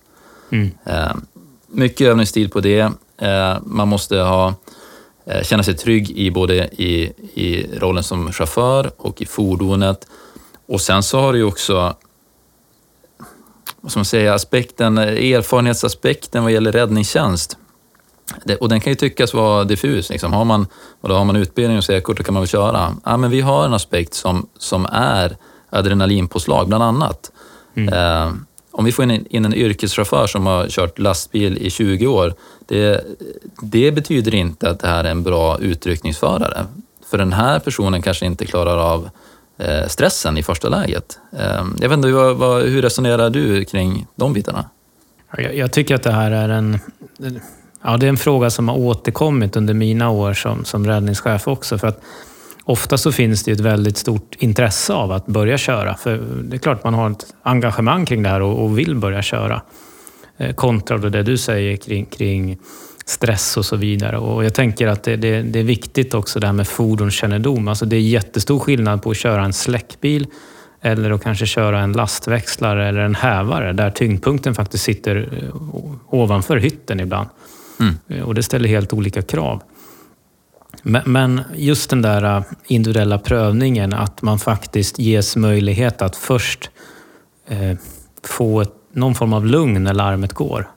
Mm. 0.50 0.70
Eh, 0.84 1.14
mycket 1.66 2.06
övningstid 2.06 2.52
på 2.52 2.60
det. 2.60 2.92
Eh, 3.18 3.56
man 3.62 3.88
måste 3.88 4.16
ha, 4.16 4.54
eh, 5.26 5.42
känna 5.42 5.62
sig 5.62 5.76
trygg 5.76 6.10
i 6.10 6.30
både 6.30 6.54
i, 6.82 7.12
i 7.34 7.66
rollen 7.78 8.02
som 8.02 8.32
chaufför 8.32 8.90
och 8.96 9.22
i 9.22 9.26
fordonet. 9.26 10.06
Och 10.66 10.80
sen 10.80 11.02
så 11.02 11.20
har 11.20 11.32
du 11.32 11.38
ju 11.38 11.44
också 11.44 11.94
vad 13.80 13.92
ska 13.92 13.98
man 13.98 14.04
säga, 14.04 14.34
aspekten, 14.34 14.98
erfarenhetsaspekten 14.98 16.42
vad 16.42 16.52
gäller 16.52 16.72
räddningstjänst. 16.72 17.56
Det, 18.44 18.56
och 18.56 18.68
den 18.68 18.80
kan 18.80 18.90
ju 18.90 18.94
tyckas 18.94 19.34
vara 19.34 19.64
diffus. 19.64 20.10
Liksom. 20.10 20.32
Har, 20.32 20.44
man, 20.44 20.66
och 21.00 21.08
då 21.08 21.14
har 21.14 21.24
man 21.24 21.36
utbildning 21.36 21.78
och 21.78 21.84
C-kort, 21.84 22.16
då 22.16 22.22
kan 22.22 22.34
man 22.34 22.40
väl 22.40 22.48
köra. 22.48 22.96
Ja, 23.04 23.16
men 23.16 23.30
vi 23.30 23.40
har 23.40 23.64
en 23.64 23.74
aspekt 23.74 24.14
som, 24.14 24.48
som 24.58 24.86
är 24.92 25.36
adrenalinpåslag, 25.70 26.68
bland 26.68 26.84
annat. 26.84 27.30
Mm. 27.74 27.94
Eh, 27.94 28.32
om 28.81 28.85
vi 28.85 28.93
får 28.93 29.05
in, 29.05 29.27
in 29.31 29.45
en 29.45 29.55
yrkeschaufför 29.55 30.27
som 30.27 30.47
har 30.47 30.69
kört 30.69 30.99
lastbil 30.99 31.59
i 31.59 31.71
20 31.71 32.07
år, 32.07 32.35
det, 32.66 33.05
det 33.62 33.93
betyder 33.93 34.35
inte 34.35 34.71
att 34.71 34.81
det 34.81 34.88
här 34.88 35.05
är 35.05 35.11
en 35.11 35.23
bra 35.23 35.59
utryckningsförare. 35.59 36.66
För 37.11 37.19
den 37.19 37.33
här 37.33 37.59
personen 37.59 38.03
kanske 38.03 38.27
inte 38.27 38.47
klarar 38.47 38.77
av 38.77 39.11
Eh, 39.61 39.87
stressen 39.87 40.38
i 40.38 40.43
första 40.43 40.69
läget. 40.69 41.19
Ehm, 41.38 41.77
jag 41.81 41.88
vet 41.88 41.97
inte, 41.97 42.12
vad, 42.12 42.37
vad, 42.37 42.62
hur 42.62 42.83
resonerar 42.83 43.31
du 43.31 43.64
kring 43.64 44.07
de 44.14 44.33
bitarna? 44.33 44.64
Jag, 45.37 45.57
jag, 45.57 45.73
tycker 45.73 45.95
att 45.95 46.03
det 46.03 46.12
här 46.12 46.31
är 46.31 46.49
en, 46.49 46.79
ja, 47.83 47.97
det 47.97 48.07
är 48.07 48.09
en 48.09 48.16
fråga 48.16 48.51
som 48.51 48.69
har 48.69 48.79
återkommit 48.79 49.57
under 49.57 49.75
mina 49.75 50.11
år 50.11 50.35
som, 50.35 50.64
som 50.64 50.87
räddningschef 50.87 51.49
också. 51.49 51.79
För 51.79 51.88
att 51.88 52.01
ofta 52.70 52.98
så 52.98 53.12
finns 53.12 53.44
det 53.44 53.52
ett 53.52 53.61
väldigt 53.61 53.96
stort 53.96 54.35
intresse 54.38 54.92
av 54.92 55.12
att 55.12 55.26
börja 55.26 55.59
köra. 55.59 55.94
För 55.94 56.18
det 56.42 56.56
är 56.56 56.59
klart 56.59 56.85
man 56.85 56.94
har 56.94 57.11
ett 57.11 57.26
engagemang 57.42 58.06
kring 58.06 58.22
det 58.22 58.28
här 58.28 58.42
och, 58.42 58.78
vill 58.78 58.96
börja 58.96 59.22
köra. 59.22 59.62
Eh, 60.37 60.54
kontra 60.54 60.98
det 60.98 61.22
du 61.22 61.38
säger 61.38 61.76
kring, 61.76 62.06
kring 62.06 62.59
stress 63.06 63.56
och 63.56 63.64
så 63.64 63.76
vidare. 63.76 64.18
Och 64.18 64.44
jag 64.44 64.54
tänker 64.54 64.87
att 64.87 65.02
det, 65.02 65.16
det, 65.16 65.42
det, 65.42 65.59
är 65.59 65.64
viktigt 65.64 66.14
också 66.14 66.40
det 66.40 66.46
här 66.46 66.52
med 66.52 66.68
fordonskännedom. 66.68 67.68
Alltså 67.68 67.87
det 67.87 67.96
är 67.96 68.00
jättestor 68.00 68.59
skillnad 68.59 69.02
på 69.02 69.11
att 69.11 69.16
köra 69.16 69.44
en 69.44 69.52
släckbil 69.52 70.26
eller 70.80 71.11
att 71.11 71.22
kanske 71.22 71.46
köra 71.46 71.80
en 71.80 71.92
lastväxlare 71.92 72.88
eller 72.88 73.00
en 73.00 73.14
hävare 73.14 73.72
där 73.72 73.90
tyngdpunkten 73.90 74.54
faktiskt 74.54 74.85
sitter 74.85 75.16
eh, 75.16 75.56
ovanför 76.06 76.56
hytten 76.56 77.00
ibland. 77.00 77.28
Mm. 77.80 77.94
Eh, 78.09 78.22
och 78.22 78.35
det 78.35 78.42
ställer 78.42 78.68
helt 78.68 78.92
olika 78.92 79.22
krav. 79.22 79.62
Men 80.83 81.40
just 81.55 81.90
den 81.90 82.03
där 82.03 82.37
äh, 82.37 82.43
individuella 82.66 83.19
prövningen, 83.19 83.93
att 83.93 84.23
man 84.23 84.38
faktiskt 84.38 84.99
ges 84.99 85.37
möjlighet 85.37 86.03
att 86.03 86.16
först 86.16 86.71
eh, 87.49 87.77
få 88.25 88.61
ett, 88.61 88.73
någon 88.93 89.14
form 89.14 89.33
av 89.33 89.47
lugn 89.47 89.85
när 89.85 89.95
larmet 89.95 90.33
går. 90.33 90.71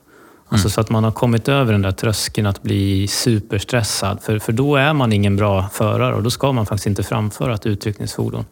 Alltså 0.47 0.65
mm. 0.65 0.71
så 0.71 0.81
att 0.81 0.89
man 0.89 1.03
har 1.03 1.11
kommit 1.11 1.47
över 1.47 1.71
den 1.71 1.81
där 1.81 1.91
tröskeln 1.91 2.47
att 2.47 2.61
bli 2.61 3.07
superstressad. 3.07 4.23
För, 4.23 4.39
för 4.39 4.51
då 4.51 4.75
är 4.75 4.93
man 4.93 5.13
ingen 5.13 5.35
bra 5.35 5.69
förare 5.73 6.15
och 6.15 6.23
då 6.23 6.29
ska 6.29 6.51
man 6.51 6.65
faktiskt 6.65 6.87
inte 6.87 7.03
framföra 7.03 7.53
ett 7.53 7.65
utryckningsfordon. 7.65 8.45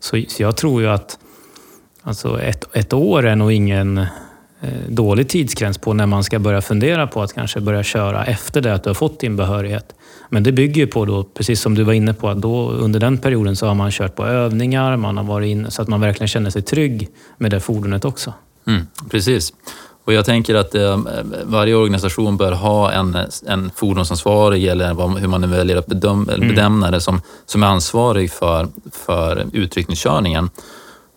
Så, 0.00 0.24
så 0.28 0.42
jag 0.42 0.56
tror 0.56 0.82
ju 0.82 0.88
att 0.88 1.18
alltså 2.02 2.40
ett, 2.40 2.76
ett 2.76 2.92
år 2.92 3.26
är 3.26 3.36
nog 3.36 3.52
ingen 3.52 4.06
Eh, 4.62 4.88
dålig 4.88 5.28
tidsgräns 5.28 5.78
på 5.78 5.92
när 5.92 6.06
man 6.06 6.24
ska 6.24 6.38
börja 6.38 6.62
fundera 6.62 7.06
på 7.06 7.22
att 7.22 7.32
kanske 7.32 7.60
börja 7.60 7.82
köra 7.82 8.24
efter 8.24 8.60
det 8.60 8.74
att 8.74 8.82
du 8.82 8.90
har 8.90 8.94
fått 8.94 9.20
din 9.20 9.36
behörighet. 9.36 9.94
Men 10.32 10.42
det 10.42 10.52
bygger 10.52 10.80
ju 10.80 10.86
på 10.86 11.04
då, 11.04 11.22
precis 11.22 11.60
som 11.60 11.74
du 11.74 11.82
var 11.82 11.92
inne 11.92 12.14
på, 12.14 12.28
att 12.28 12.40
då 12.40 12.70
under 12.70 13.00
den 13.00 13.18
perioden 13.18 13.56
så 13.56 13.66
har 13.66 13.74
man 13.74 13.90
kört 13.90 14.16
på 14.16 14.26
övningar, 14.26 14.96
man 14.96 15.16
har 15.16 15.24
varit 15.24 15.48
in 15.48 15.70
så 15.70 15.82
att 15.82 15.88
man 15.88 16.00
verkligen 16.00 16.28
känner 16.28 16.50
sig 16.50 16.62
trygg 16.62 17.08
med 17.38 17.50
det 17.50 17.60
fordonet 17.60 18.04
också. 18.04 18.32
Mm, 18.66 18.86
precis. 19.10 19.52
Och 20.04 20.12
jag 20.12 20.24
tänker 20.24 20.54
att 20.54 20.74
eh, 20.74 20.98
varje 21.44 21.74
organisation 21.74 22.36
bör 22.36 22.52
ha 22.52 22.92
en, 22.92 23.18
en 23.46 23.70
fordonsansvarig 23.74 24.66
eller 24.66 24.94
vad, 24.94 25.18
hur 25.18 25.28
man 25.28 25.40
nu 25.40 25.46
väljer 25.46 25.76
att 25.76 25.86
bedöm, 25.86 26.28
mm. 26.34 26.48
bedöma 26.48 26.90
det 26.90 27.00
som, 27.00 27.20
som 27.46 27.62
är 27.62 27.66
ansvarig 27.66 28.32
för, 28.32 28.68
för 28.92 29.46
utryckningskörningen. 29.52 30.50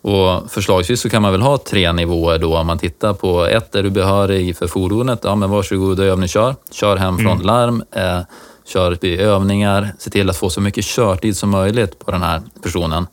Och 0.02 0.50
förslagsvis 0.50 1.00
så 1.00 1.10
kan 1.10 1.22
man 1.22 1.32
väl 1.32 1.42
ha 1.42 1.58
tre 1.58 1.92
nivåer 1.92 2.38
då. 2.38 2.56
Om 2.56 2.66
man 2.66 2.78
tittar 2.78 3.12
på 3.12 3.44
ett, 3.44 3.74
är 3.74 3.82
du 3.82 3.90
behörig 3.90 4.56
för 4.56 4.66
fordonet? 4.66 5.20
Ja, 5.22 5.34
men 5.34 5.50
varsågod 5.50 6.00
och 6.00 6.06
övningskör. 6.06 6.54
Kör 6.70 6.96
hem 6.96 7.18
från 7.18 7.32
mm. 7.32 7.46
larm. 7.46 7.84
Eh, 7.90 8.20
kör 8.66 9.04
i 9.04 9.16
övningar. 9.16 9.94
Se 9.98 10.10
till 10.10 10.30
att 10.30 10.36
få 10.36 10.50
så 10.50 10.60
mycket 10.60 10.84
körtid 10.84 11.36
som 11.36 11.50
möjligt 11.50 11.98
på 11.98 12.10
den 12.10 12.22
här 12.22 12.42
personen. 12.62 13.06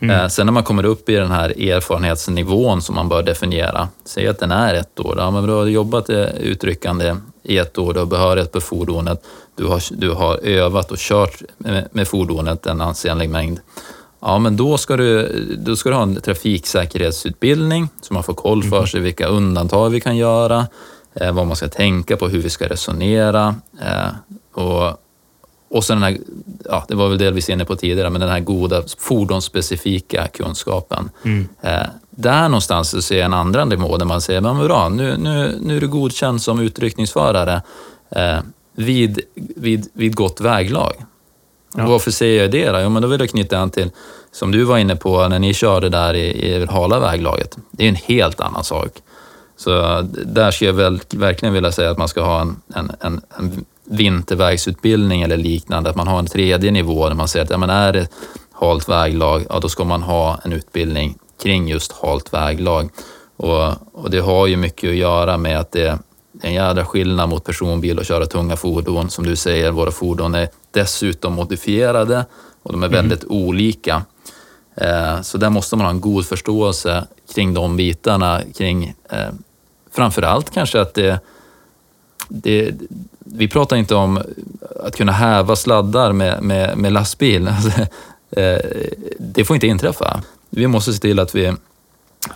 Mm. 0.00 0.20
Eh, 0.20 0.28
sen 0.28 0.46
när 0.46 0.52
man 0.52 0.64
kommer 0.64 0.84
upp 0.84 1.08
i 1.08 1.14
den 1.14 1.30
här 1.30 1.70
erfarenhetsnivån 1.70 2.82
som 2.82 2.94
man 2.94 3.08
bör 3.08 3.22
definiera. 3.22 3.88
Säg 4.04 4.28
att 4.28 4.38
den 4.38 4.50
är 4.50 4.74
ett 4.74 5.00
år. 5.00 5.14
Ja, 5.18 5.30
men 5.30 5.46
du 5.46 5.52
har 5.52 5.66
jobbat 5.66 6.10
eh, 6.10 6.26
utryckande 6.40 7.16
i 7.42 7.58
ett 7.58 7.78
år, 7.78 7.94
du 7.94 7.98
har 7.98 8.06
behörighet 8.06 8.52
på 8.52 8.60
fordonet. 8.60 9.24
Du 9.56 9.66
har, 9.66 9.82
du 9.90 10.10
har 10.10 10.36
övat 10.36 10.90
och 10.90 10.98
kört 10.98 11.42
med, 11.58 11.88
med 11.92 12.08
fordonet 12.08 12.66
en 12.66 12.80
ansenlig 12.80 13.30
mängd. 13.30 13.60
Ja, 14.20 14.38
men 14.38 14.56
då 14.56 14.78
ska, 14.78 14.96
du, 14.96 15.28
då 15.58 15.76
ska 15.76 15.88
du 15.88 15.94
ha 15.94 16.02
en 16.02 16.20
trafiksäkerhetsutbildning 16.20 17.88
så 18.00 18.14
man 18.14 18.22
får 18.22 18.34
koll 18.34 18.62
för 18.62 18.86
sig 18.86 19.00
vilka 19.00 19.26
undantag 19.26 19.90
vi 19.90 20.00
kan 20.00 20.16
göra, 20.16 20.66
eh, 21.14 21.32
vad 21.32 21.46
man 21.46 21.56
ska 21.56 21.68
tänka 21.68 22.16
på, 22.16 22.28
hur 22.28 22.42
vi 22.42 22.50
ska 22.50 22.68
resonera. 22.68 23.54
Och, 24.58 25.00
och 25.70 25.84
sen 25.84 26.00
den 26.00 26.12
här, 26.12 26.20
ja, 26.64 26.84
det 26.88 26.94
var 26.94 27.08
väl 27.08 27.18
delvis 27.18 27.48
inne 27.48 27.64
på 27.64 27.76
tidigare, 27.76 28.10
men 28.10 28.20
den 28.20 28.30
här 28.30 28.40
goda 28.40 28.82
fordonsspecifika 28.98 30.26
kunskapen. 30.26 31.10
Mm. 31.24 31.48
Eh, 31.60 31.86
där 32.10 32.42
någonstans 32.42 32.90
så 32.90 33.02
ser 33.02 33.16
jag 33.16 33.24
en 33.24 33.34
andra 33.34 33.64
nivå 33.64 33.96
där 33.96 34.06
man 34.06 34.20
säger, 34.20 34.40
men 34.40 34.58
bra, 34.58 34.88
nu, 34.88 35.16
nu, 35.16 35.58
nu 35.60 35.76
är 35.76 35.80
du 35.80 35.88
godkänd 35.88 36.42
som 36.42 36.60
utryckningsförare 36.60 37.62
eh, 38.10 38.38
vid, 38.72 39.20
vid, 39.34 39.88
vid 39.92 40.14
gott 40.14 40.40
väglag. 40.40 40.92
Ja. 41.74 41.84
Och 41.84 41.90
varför 41.90 42.10
säger 42.10 42.42
jag 42.42 42.50
det 42.50 42.70
då? 42.70 42.80
Jo, 42.80 42.88
men 42.88 43.02
då 43.02 43.08
vill 43.08 43.20
jag 43.20 43.30
knyta 43.30 43.58
an 43.58 43.70
till, 43.70 43.90
som 44.32 44.50
du 44.50 44.64
var 44.64 44.78
inne 44.78 44.96
på 44.96 45.28
när 45.28 45.38
ni 45.38 45.54
körde 45.54 45.88
där 45.88 46.14
i, 46.14 46.46
i 46.46 46.66
hala 46.66 47.00
väglaget. 47.00 47.56
Det 47.70 47.84
är 47.84 47.88
en 47.88 47.94
helt 47.94 48.40
annan 48.40 48.64
sak. 48.64 48.90
Så 49.56 50.02
där 50.26 50.50
skulle 50.50 50.70
jag 50.70 50.74
väl, 50.74 51.00
verkligen 51.10 51.54
vilja 51.54 51.72
säga 51.72 51.90
att 51.90 51.98
man 51.98 52.08
ska 52.08 52.24
ha 52.24 52.40
en, 52.40 52.56
en, 52.74 53.20
en 53.38 53.64
vintervägsutbildning 53.90 55.22
eller 55.22 55.36
liknande, 55.36 55.90
att 55.90 55.96
man 55.96 56.08
har 56.08 56.18
en 56.18 56.26
tredje 56.26 56.70
nivå 56.70 57.08
där 57.08 57.16
man 57.16 57.28
säger 57.28 57.44
att 57.44 57.50
ja, 57.50 57.58
men 57.58 57.70
är 57.70 57.92
det 57.92 58.08
halt 58.52 58.88
väglag, 58.88 59.46
ja, 59.48 59.58
då 59.60 59.68
ska 59.68 59.84
man 59.84 60.02
ha 60.02 60.40
en 60.44 60.52
utbildning 60.52 61.18
kring 61.42 61.68
just 61.68 61.92
halt 61.92 62.34
väglag. 62.34 62.90
Och, 63.36 63.72
och 63.92 64.10
det 64.10 64.20
har 64.20 64.46
ju 64.46 64.56
mycket 64.56 64.90
att 64.90 64.96
göra 64.96 65.38
med 65.38 65.58
att 65.58 65.72
det 65.72 65.86
är 65.86 65.98
en 66.42 66.54
jädra 66.54 66.84
skillnad 66.84 67.28
mot 67.28 67.44
personbil 67.44 67.98
och 67.98 68.04
köra 68.04 68.26
tunga 68.26 68.56
fordon. 68.56 69.10
Som 69.10 69.26
du 69.26 69.36
säger, 69.36 69.70
våra 69.70 69.90
fordon 69.90 70.34
är 70.34 70.48
dessutom 70.70 71.32
modifierade 71.32 72.26
och 72.62 72.72
de 72.72 72.82
är 72.82 72.86
mm. 72.86 72.96
väldigt 72.96 73.24
olika. 73.24 74.02
Eh, 74.76 75.20
så 75.22 75.38
där 75.38 75.50
måste 75.50 75.76
man 75.76 75.86
ha 75.86 75.90
en 75.90 76.00
god 76.00 76.26
förståelse 76.26 77.06
kring 77.34 77.54
de 77.54 77.76
bitarna. 77.76 78.40
Kring, 78.56 78.94
eh, 79.10 79.28
framför 79.92 80.22
allt 80.22 80.50
kanske 80.50 80.80
att 80.80 80.94
det, 80.94 81.20
det, 82.28 82.74
vi 83.18 83.48
pratar 83.48 83.76
inte 83.76 83.94
om 83.94 84.22
att 84.84 84.96
kunna 84.96 85.12
häva 85.12 85.56
sladdar 85.56 86.12
med, 86.12 86.42
med, 86.42 86.78
med 86.78 86.92
lastbil. 86.92 87.48
Eh, 88.30 88.58
det 89.18 89.44
får 89.44 89.56
inte 89.56 89.66
inträffa. 89.66 90.22
Vi 90.50 90.66
måste 90.66 90.92
se 90.92 90.98
till 91.00 91.18
att 91.18 91.34
vi 91.34 91.52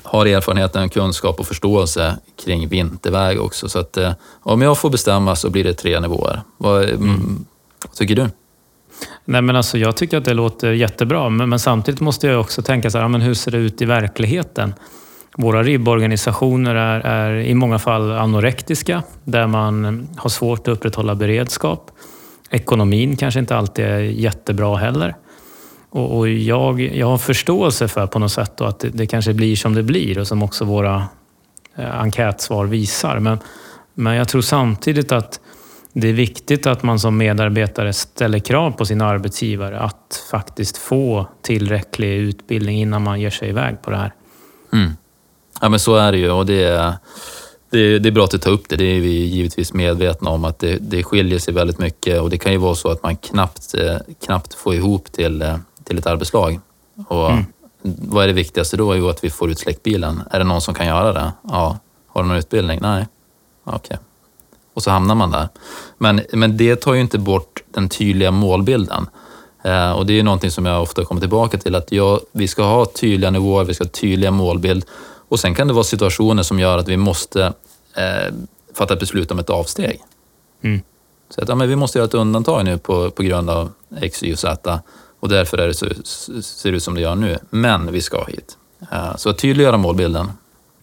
har 0.03 0.27
erfarenheten, 0.27 0.89
kunskap 0.89 1.41
och 1.41 1.47
förståelse 1.47 2.19
kring 2.45 2.69
vinterväg 2.69 3.41
också. 3.41 3.69
Så 3.69 3.79
att 3.79 3.99
om 4.43 4.63
jag 4.63 4.79
får 4.79 4.91
bestämma 4.91 5.37
så 5.37 5.51
blir 5.51 5.65
det 5.65 5.75
tre 5.75 6.01
nivåer. 6.01 6.43
Vad, 6.59 6.83
mm. 6.85 7.45
Vad 7.85 7.95
tycker 7.95 8.17
du? 8.17 8.29
Nej, 9.25 9.43
men 9.43 9.57
alltså, 9.57 9.79
jag 9.79 9.97
tycker 9.97 10.19
att 10.19 10.25
det 10.25 10.35
låter 10.35 10.73
jättebra, 10.73 11.29
men, 11.29 11.49
men 11.49 11.59
samtidigt 11.59 12.01
måste 12.01 12.27
jag 12.27 12.41
också 12.41 12.63
tänka 12.63 12.91
så 12.91 12.99
här, 12.99 13.09
men 13.09 13.21
hur 13.21 13.35
ser 13.35 13.51
det 13.51 13.59
ut 13.59 13.83
i 13.83 13.85
verkligheten? 13.85 14.75
Våra 15.37 15.63
ribborganisationer 15.63 16.75
är, 16.75 17.01
är, 17.01 17.35
i 17.35 17.55
många 17.55 17.79
fall 17.79 18.13
anorektiska, 18.13 19.03
där 19.25 19.47
man 19.47 20.09
har 20.17 20.31
svårt 20.31 20.61
att 20.61 20.69
upprätthålla 20.69 21.15
beredskap. 21.15 21.91
Ekonomin 22.51 23.17
kanske 23.17 23.41
inte 23.41 23.57
alltid 23.57 23.85
är 23.85 23.99
jättebra 23.99 24.77
heller. 24.77 25.15
Och, 25.91 26.19
och 26.19 26.29
jag, 26.29 26.81
jag 26.81 27.07
har 27.07 27.19
förståelse 27.19 27.89
för 27.89 28.07
på 28.07 28.19
något 28.19 28.33
sätt 28.33 28.61
att 28.61 28.79
det, 28.79 28.89
det, 28.89 29.07
kanske 29.07 29.35
blir 29.35 29.57
som 29.57 29.75
det 29.75 29.83
blir 29.83 30.19
och 30.19 30.27
som 30.27 30.43
också 30.43 30.65
våra 30.65 31.07
eh, 31.77 32.01
enkätsvar 32.01 32.67
visar. 32.67 33.19
Men, 33.19 33.39
men 33.95 34.15
jag 34.15 34.29
tror 34.29 34.43
samtidigt 34.43 35.13
att 35.13 35.41
det 35.93 36.09
är 36.09 36.13
viktigt 36.13 36.67
att 36.67 36.83
man 36.83 36.99
som 36.99 37.17
medarbetare 37.17 37.93
ställer 37.93 38.39
krav 38.39 38.71
på 38.71 38.85
sin 38.85 39.01
arbetsgivare 39.01 39.81
att 39.81 40.25
faktiskt 40.31 40.79
få 40.79 41.27
tillräcklig 41.43 42.17
utbildning 42.17 42.81
innan 42.81 43.03
man 43.03 43.21
ger 43.21 43.31
sig 43.31 43.49
iväg 43.49 43.83
på 43.83 43.91
det 43.91 43.97
här. 43.97 44.13
Mm. 44.73 44.91
Ja, 45.63 45.69
men 45.69 45.81
så 45.81 45.95
är 45.97 46.13
det 46.13 46.19
ju 46.19 46.31
och 46.31 46.47
det 46.47 46.65
är, 46.65 46.95
det, 47.71 47.79
är, 47.79 47.99
det 47.99 48.09
är 48.09 48.11
bra 48.11 48.25
att 48.25 48.31
du 48.31 48.39
tar 48.39 48.51
upp 48.51 48.69
det. 48.69 48.77
Det 48.77 48.85
är 48.85 49.01
vi 49.01 49.25
givetvis 49.25 49.73
medvetna 49.73 50.31
om 50.31 50.45
att 50.45 50.59
det, 50.59 50.77
det 50.81 51.03
skiljer 51.03 51.39
sig 51.39 51.55
väldigt 51.55 51.79
mycket 51.79 52.21
och 52.21 52.31
det 52.31 52.39
kan 52.39 52.53
ju 52.53 52.59
vara 52.59 52.75
så 52.75 52.91
att 52.91 53.03
man 53.03 53.17
knappt, 53.17 53.75
eh, 53.75 53.97
knappt 54.25 54.55
får 54.55 54.75
ihop 54.75 55.13
till, 55.13 55.43
eh, 55.43 55.57
till 55.85 55.99
ett 55.99 56.07
arbetslag. 56.07 56.61
Och 57.09 57.31
mm. 57.31 57.45
Vad 57.85 58.25
är 58.25 58.29
det 58.29 58.33
viktigaste 58.33 58.77
då? 58.77 58.97
Jo, 58.97 59.09
att 59.09 59.25
vi 59.25 59.31
får 59.31 59.51
ut 59.51 59.59
släckbilen. 59.59 60.23
Är 60.31 60.39
det 60.39 60.45
någon 60.45 60.61
som 60.61 60.75
kan 60.75 60.87
göra 60.87 61.13
det? 61.13 61.33
Ja. 61.43 61.79
Har 62.07 62.23
du 62.23 62.29
någon 62.29 62.39
utbildning? 62.39 62.79
Nej. 62.83 63.07
Okej. 63.65 63.77
Okay 63.77 63.97
och 64.75 64.83
så 64.83 64.91
hamnar 64.91 65.15
man 65.15 65.31
där. 65.31 65.49
Men, 65.99 66.21
men 66.33 66.57
det 66.57 66.77
tar 66.77 66.95
ju 66.95 67.01
inte 67.01 67.19
bort 67.19 67.63
den 67.71 67.89
tydliga 67.89 68.31
målbilden. 68.31 69.07
Eh, 69.65 69.93
och 69.93 70.07
det 70.07 70.13
är 70.13 70.15
ju 70.15 70.23
någonting 70.23 70.51
som 70.51 70.67
jag 70.67 70.83
ofta 70.83 71.05
kommer 71.05 71.21
tillbaka 71.21 71.59
till, 71.59 71.75
att 71.75 71.93
jag, 71.93 72.21
vi 72.33 72.49
ska 72.49 72.63
ha 72.63 72.87
tydliga 72.87 73.31
nivåer, 73.31 73.65
vi 73.65 73.75
ska 73.75 73.85
ha 73.85 73.91
tydliga 73.91 74.31
målbild. 74.31 74.85
Och 75.33 75.41
sen 75.41 75.55
kan 75.55 75.69
det 75.69 75.75
vara 75.75 75.85
situationer 75.85 76.43
som 76.43 76.59
gör 76.59 76.79
att 76.79 76.89
vi 76.89 76.97
måste 76.97 77.53
eh, 77.97 78.35
fatta 78.75 78.95
ett 78.95 79.01
beslut 79.01 79.31
om 79.31 79.39
ett 79.39 79.51
avsteg. 79.51 80.01
Mm. 80.63 80.81
Så 81.31 81.43
att, 81.43 81.49
ja, 81.49 81.55
men 81.55 81.69
vi 81.69 81.77
måste 81.77 81.99
göra 81.99 82.07
ett 82.07 82.15
undantag 82.15 82.65
nu 82.65 82.79
på, 82.79 83.11
på 83.11 83.23
grund 83.23 83.51
av 83.51 83.71
X, 84.01 84.23
Y 84.23 84.33
och 84.33 84.39
Z 84.39 84.81
och 85.21 85.29
därför 85.29 85.59
är 85.59 85.69
det 85.69 85.75
så, 85.75 85.87
ser 86.43 86.71
det 86.71 86.77
ut 86.77 86.83
som 86.83 86.95
det 86.95 87.01
gör 87.01 87.15
nu. 87.15 87.39
Men 87.51 87.93
vi 87.93 88.01
ska 88.01 88.25
hit. 88.25 88.57
Eh, 88.93 89.17
så 89.17 89.31
att 89.31 89.39
tydliggöra 89.39 89.77
målbilden 89.77 90.31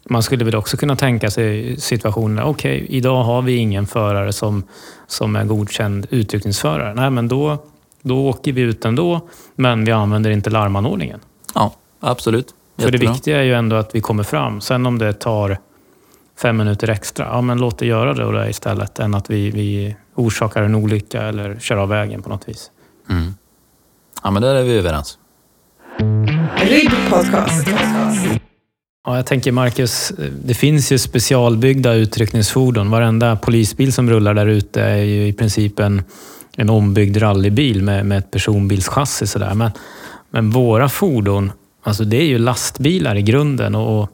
man 0.03 0.23
skulle 0.23 0.45
väl 0.45 0.55
också 0.55 0.77
kunna 0.77 0.95
tänka 0.95 1.31
sig 1.31 1.79
situationer, 1.79 2.43
okej, 2.43 2.83
okay, 2.83 2.97
idag 2.97 3.23
har 3.23 3.41
vi 3.41 3.55
ingen 3.55 3.87
förare 3.87 4.33
som, 4.33 4.63
som 5.07 5.35
är 5.35 5.45
godkänd 5.45 6.07
utryckningsförare. 6.09 6.93
Nej, 6.93 7.09
men 7.09 7.27
då, 7.27 7.57
då 8.01 8.27
åker 8.27 8.53
vi 8.53 8.61
ut 8.61 8.85
ändå, 8.85 9.21
men 9.55 9.85
vi 9.85 9.91
använder 9.91 10.29
inte 10.29 10.49
larmanordningen. 10.49 11.19
Ja, 11.55 11.73
absolut. 11.99 12.53
För 12.79 12.91
det 12.91 12.97
viktiga 12.97 13.39
är 13.39 13.43
ju 13.43 13.53
ändå 13.53 13.75
att 13.75 13.95
vi 13.95 14.01
kommer 14.01 14.23
fram. 14.23 14.61
Sen 14.61 14.85
om 14.85 14.97
det 14.97 15.13
tar 15.13 15.57
fem 16.41 16.57
minuter 16.57 16.89
extra, 16.89 17.25
ja 17.25 17.41
men 17.41 17.57
låt 17.57 17.77
det 17.77 17.85
göra 17.85 18.13
det, 18.13 18.25
och 18.25 18.33
det 18.33 18.49
istället, 18.49 18.99
än 18.99 19.15
att 19.15 19.29
vi, 19.29 19.51
vi 19.51 19.95
orsakar 20.15 20.63
en 20.63 20.75
olycka 20.75 21.21
eller 21.21 21.59
kör 21.59 21.77
av 21.77 21.89
vägen 21.89 22.21
på 22.21 22.29
något 22.29 22.49
vis. 22.49 22.71
Mm. 23.09 23.33
Ja, 24.23 24.31
men 24.31 24.41
där 24.41 24.55
är 24.55 24.63
vi 24.63 24.77
överens. 24.77 25.17
Podcast. 27.09 27.67
Ja, 29.05 29.15
jag 29.15 29.25
tänker 29.25 29.51
Marcus, 29.51 30.11
det 30.45 30.53
finns 30.53 30.91
ju 30.91 30.97
specialbyggda 30.97 31.93
utryckningsfordon. 31.93 32.91
Varenda 32.91 33.35
polisbil 33.35 33.93
som 33.93 34.09
rullar 34.09 34.33
där 34.33 34.45
ute 34.45 34.81
är 34.81 35.03
ju 35.03 35.27
i 35.27 35.33
princip 35.33 35.79
en, 35.79 36.03
en 36.57 36.69
ombyggd 36.69 37.21
rallybil 37.21 37.83
med, 37.83 38.05
med 38.05 38.17
ett 38.17 38.31
personbilschassi. 38.31 39.27
Sådär. 39.27 39.53
Men, 39.53 39.71
men 40.29 40.51
våra 40.51 40.89
fordon, 40.89 41.51
alltså 41.83 42.03
det 42.03 42.17
är 42.17 42.25
ju 42.25 42.37
lastbilar 42.37 43.15
i 43.15 43.21
grunden. 43.21 43.75
Och, 43.75 44.09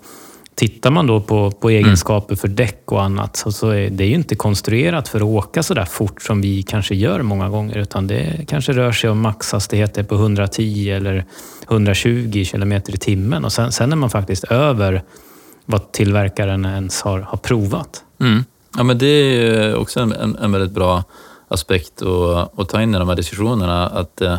Tittar 0.55 0.91
man 0.91 1.07
då 1.07 1.21
på, 1.21 1.51
på 1.51 1.69
egenskaper 1.69 2.35
för 2.35 2.47
däck 2.47 2.81
och 2.85 3.03
annat 3.03 3.35
så, 3.35 3.51
så 3.51 3.69
är 3.69 3.89
det 3.89 4.05
ju 4.05 4.15
inte 4.15 4.35
konstruerat 4.35 5.07
för 5.07 5.17
att 5.17 5.23
åka 5.23 5.63
så 5.63 5.73
där 5.73 5.85
fort 5.85 6.21
som 6.21 6.41
vi 6.41 6.63
kanske 6.63 6.95
gör 6.95 7.21
många 7.21 7.49
gånger. 7.49 7.77
Utan 7.77 8.07
det 8.07 8.45
kanske 8.47 8.73
rör 8.73 8.91
sig 8.91 9.09
om 9.09 9.21
maxhastigheter 9.21 10.03
på 10.03 10.15
110 10.15 10.89
eller 10.89 11.25
120 11.69 12.43
kilometer 12.43 12.93
i 12.93 12.97
timmen. 12.97 13.45
Och 13.45 13.51
sen, 13.51 13.71
sen 13.71 13.91
är 13.91 13.95
man 13.95 14.09
faktiskt 14.09 14.43
över 14.43 15.03
vad 15.65 15.91
tillverkaren 15.91 16.65
ens 16.65 17.01
har, 17.01 17.19
har 17.19 17.37
provat. 17.37 18.03
Mm. 18.19 18.43
Ja, 18.77 18.83
men 18.83 18.97
det 18.97 19.07
är 19.07 19.75
också 19.75 19.99
en, 19.99 20.11
en, 20.11 20.35
en 20.35 20.51
väldigt 20.51 20.71
bra 20.71 21.03
aspekt 21.47 22.01
att, 22.01 22.59
att 22.59 22.69
ta 22.69 22.81
in 22.81 22.95
i 22.95 22.99
de 22.99 23.09
här 23.09 23.15
diskussionerna. 23.15 23.87
Att 23.87 24.21
eh, 24.21 24.37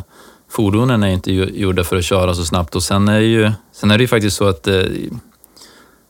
fordonen 0.48 1.02
är 1.02 1.08
inte 1.08 1.32
gjorda 1.32 1.84
för 1.84 1.96
att 1.96 2.04
köra 2.04 2.34
så 2.34 2.44
snabbt 2.44 2.76
och 2.76 2.82
sen 2.82 3.08
är, 3.08 3.18
ju, 3.18 3.52
sen 3.72 3.90
är 3.90 3.98
det 3.98 4.02
ju 4.02 4.08
faktiskt 4.08 4.36
så 4.36 4.48
att 4.48 4.66
eh, 4.66 4.82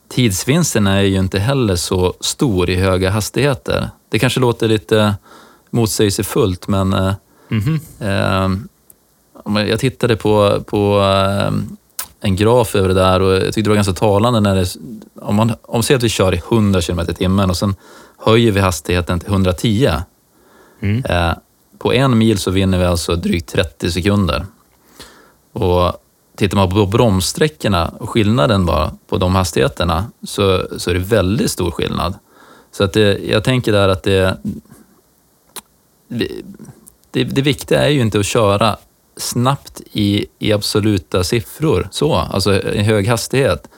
tidsvinsten 0.09 0.87
är 0.87 1.01
ju 1.01 1.19
inte 1.19 1.39
heller 1.39 1.77
så 1.77 2.15
stor 2.21 2.71
i 2.71 2.75
höga 2.75 3.11
hastigheter. 3.11 3.91
Det 4.09 4.19
kanske 4.19 4.41
låter 4.41 4.69
lite 4.69 5.15
motsägelsefullt, 5.71 6.69
men 6.69 6.93
mm 6.93 7.15
-hmm. 7.49 8.69
eh, 9.55 9.69
jag 9.69 9.81
tittade 9.81 10.17
på, 10.17 10.61
på 10.67 11.01
eh, 11.01 11.53
en 12.21 12.37
graf 12.37 12.75
över 12.75 12.89
det 12.89 12.95
där 12.95 13.23
och 13.23 13.33
jag 13.33 13.43
tyckte 13.43 13.63
det 13.63 13.69
var 13.69 13.75
ganska 13.75 13.93
talande 13.93 14.41
när 14.41 14.55
det, 14.55 14.77
om 15.21 15.35
man 15.35 15.53
om 15.63 15.83
säger 15.83 15.99
att 15.99 16.05
vi 16.05 16.09
kör 16.09 16.35
i 16.35 16.43
100 16.51 16.81
km 16.81 17.01
i 17.01 17.15
timmen 17.15 17.51
och 17.51 17.57
sen 17.57 17.75
höjer 18.19 18.53
vi 18.53 18.61
hastigheten 18.61 19.21
till 19.21 19.29
110. 19.29 19.91
Mm. 20.81 21.03
På 21.79 21.95
en 21.95 22.19
mil 22.19 22.39
så 22.39 22.51
vinner 22.51 22.79
vi 22.79 22.85
alltså 22.85 23.17
drygt 23.17 23.53
30 23.53 23.91
sekunder. 23.91 24.47
Och 25.53 25.93
tittar 26.37 26.57
man 26.57 26.71
på 26.71 26.87
bromssträckorna 26.87 27.89
och 27.99 28.11
skillnaden 28.11 28.67
bara 28.67 28.93
på 29.07 29.19
de 29.19 29.35
hastigheterna 29.35 30.11
så, 30.23 30.67
så 30.79 30.91
är 30.91 30.95
det 30.95 31.01
väldigt 31.01 31.51
stor 31.51 31.71
skillnad. 31.71 32.15
Så 32.73 32.85
att 32.85 32.93
det, 32.93 33.19
jag 33.19 33.45
tänker 33.45 33.73
där 33.73 33.89
att 33.89 34.03
det, 34.03 34.39
det, 37.11 37.25
det 37.25 37.43
viktiga 37.43 37.85
är 37.85 37.89
ju 37.89 38.01
inte 38.01 38.19
att 38.19 38.27
köra 38.27 38.77
snabbt 39.17 39.81
i, 39.93 40.27
i 40.39 40.53
absoluta 40.53 41.25
siffror, 41.25 41.89
så, 41.91 42.15
alltså 42.15 42.63
i 42.63 42.83
hög 42.83 43.09
hastighet, 43.09 43.69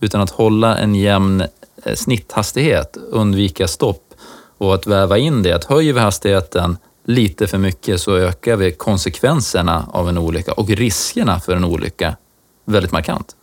utan 0.00 0.20
att 0.20 0.30
hålla 0.30 0.78
en 0.78 0.94
jämn 0.94 1.40
eh, 1.84 1.94
snitthastighet, 1.94 2.96
undvika 2.96 3.68
stopp 3.68 4.14
och 4.58 4.74
att 4.74 4.86
väva 4.86 5.18
in 5.18 5.42
det. 5.42 5.52
Att 5.52 5.64
höjer 5.64 5.92
vi 5.92 6.00
hastigheten 6.00 6.76
lite 7.08 7.46
för 7.46 7.58
mycket 7.58 8.00
så 8.00 8.16
ökar 8.16 8.56
vi 8.56 8.72
konsekvenserna 8.72 9.88
av 9.92 10.08
en 10.08 10.18
olycka 10.18 10.52
och 10.52 10.68
riskerna 10.68 11.40
för 11.40 11.56
en 11.56 11.64
olycka 11.64 12.16
väldigt 12.64 12.92
markant. 12.92 13.36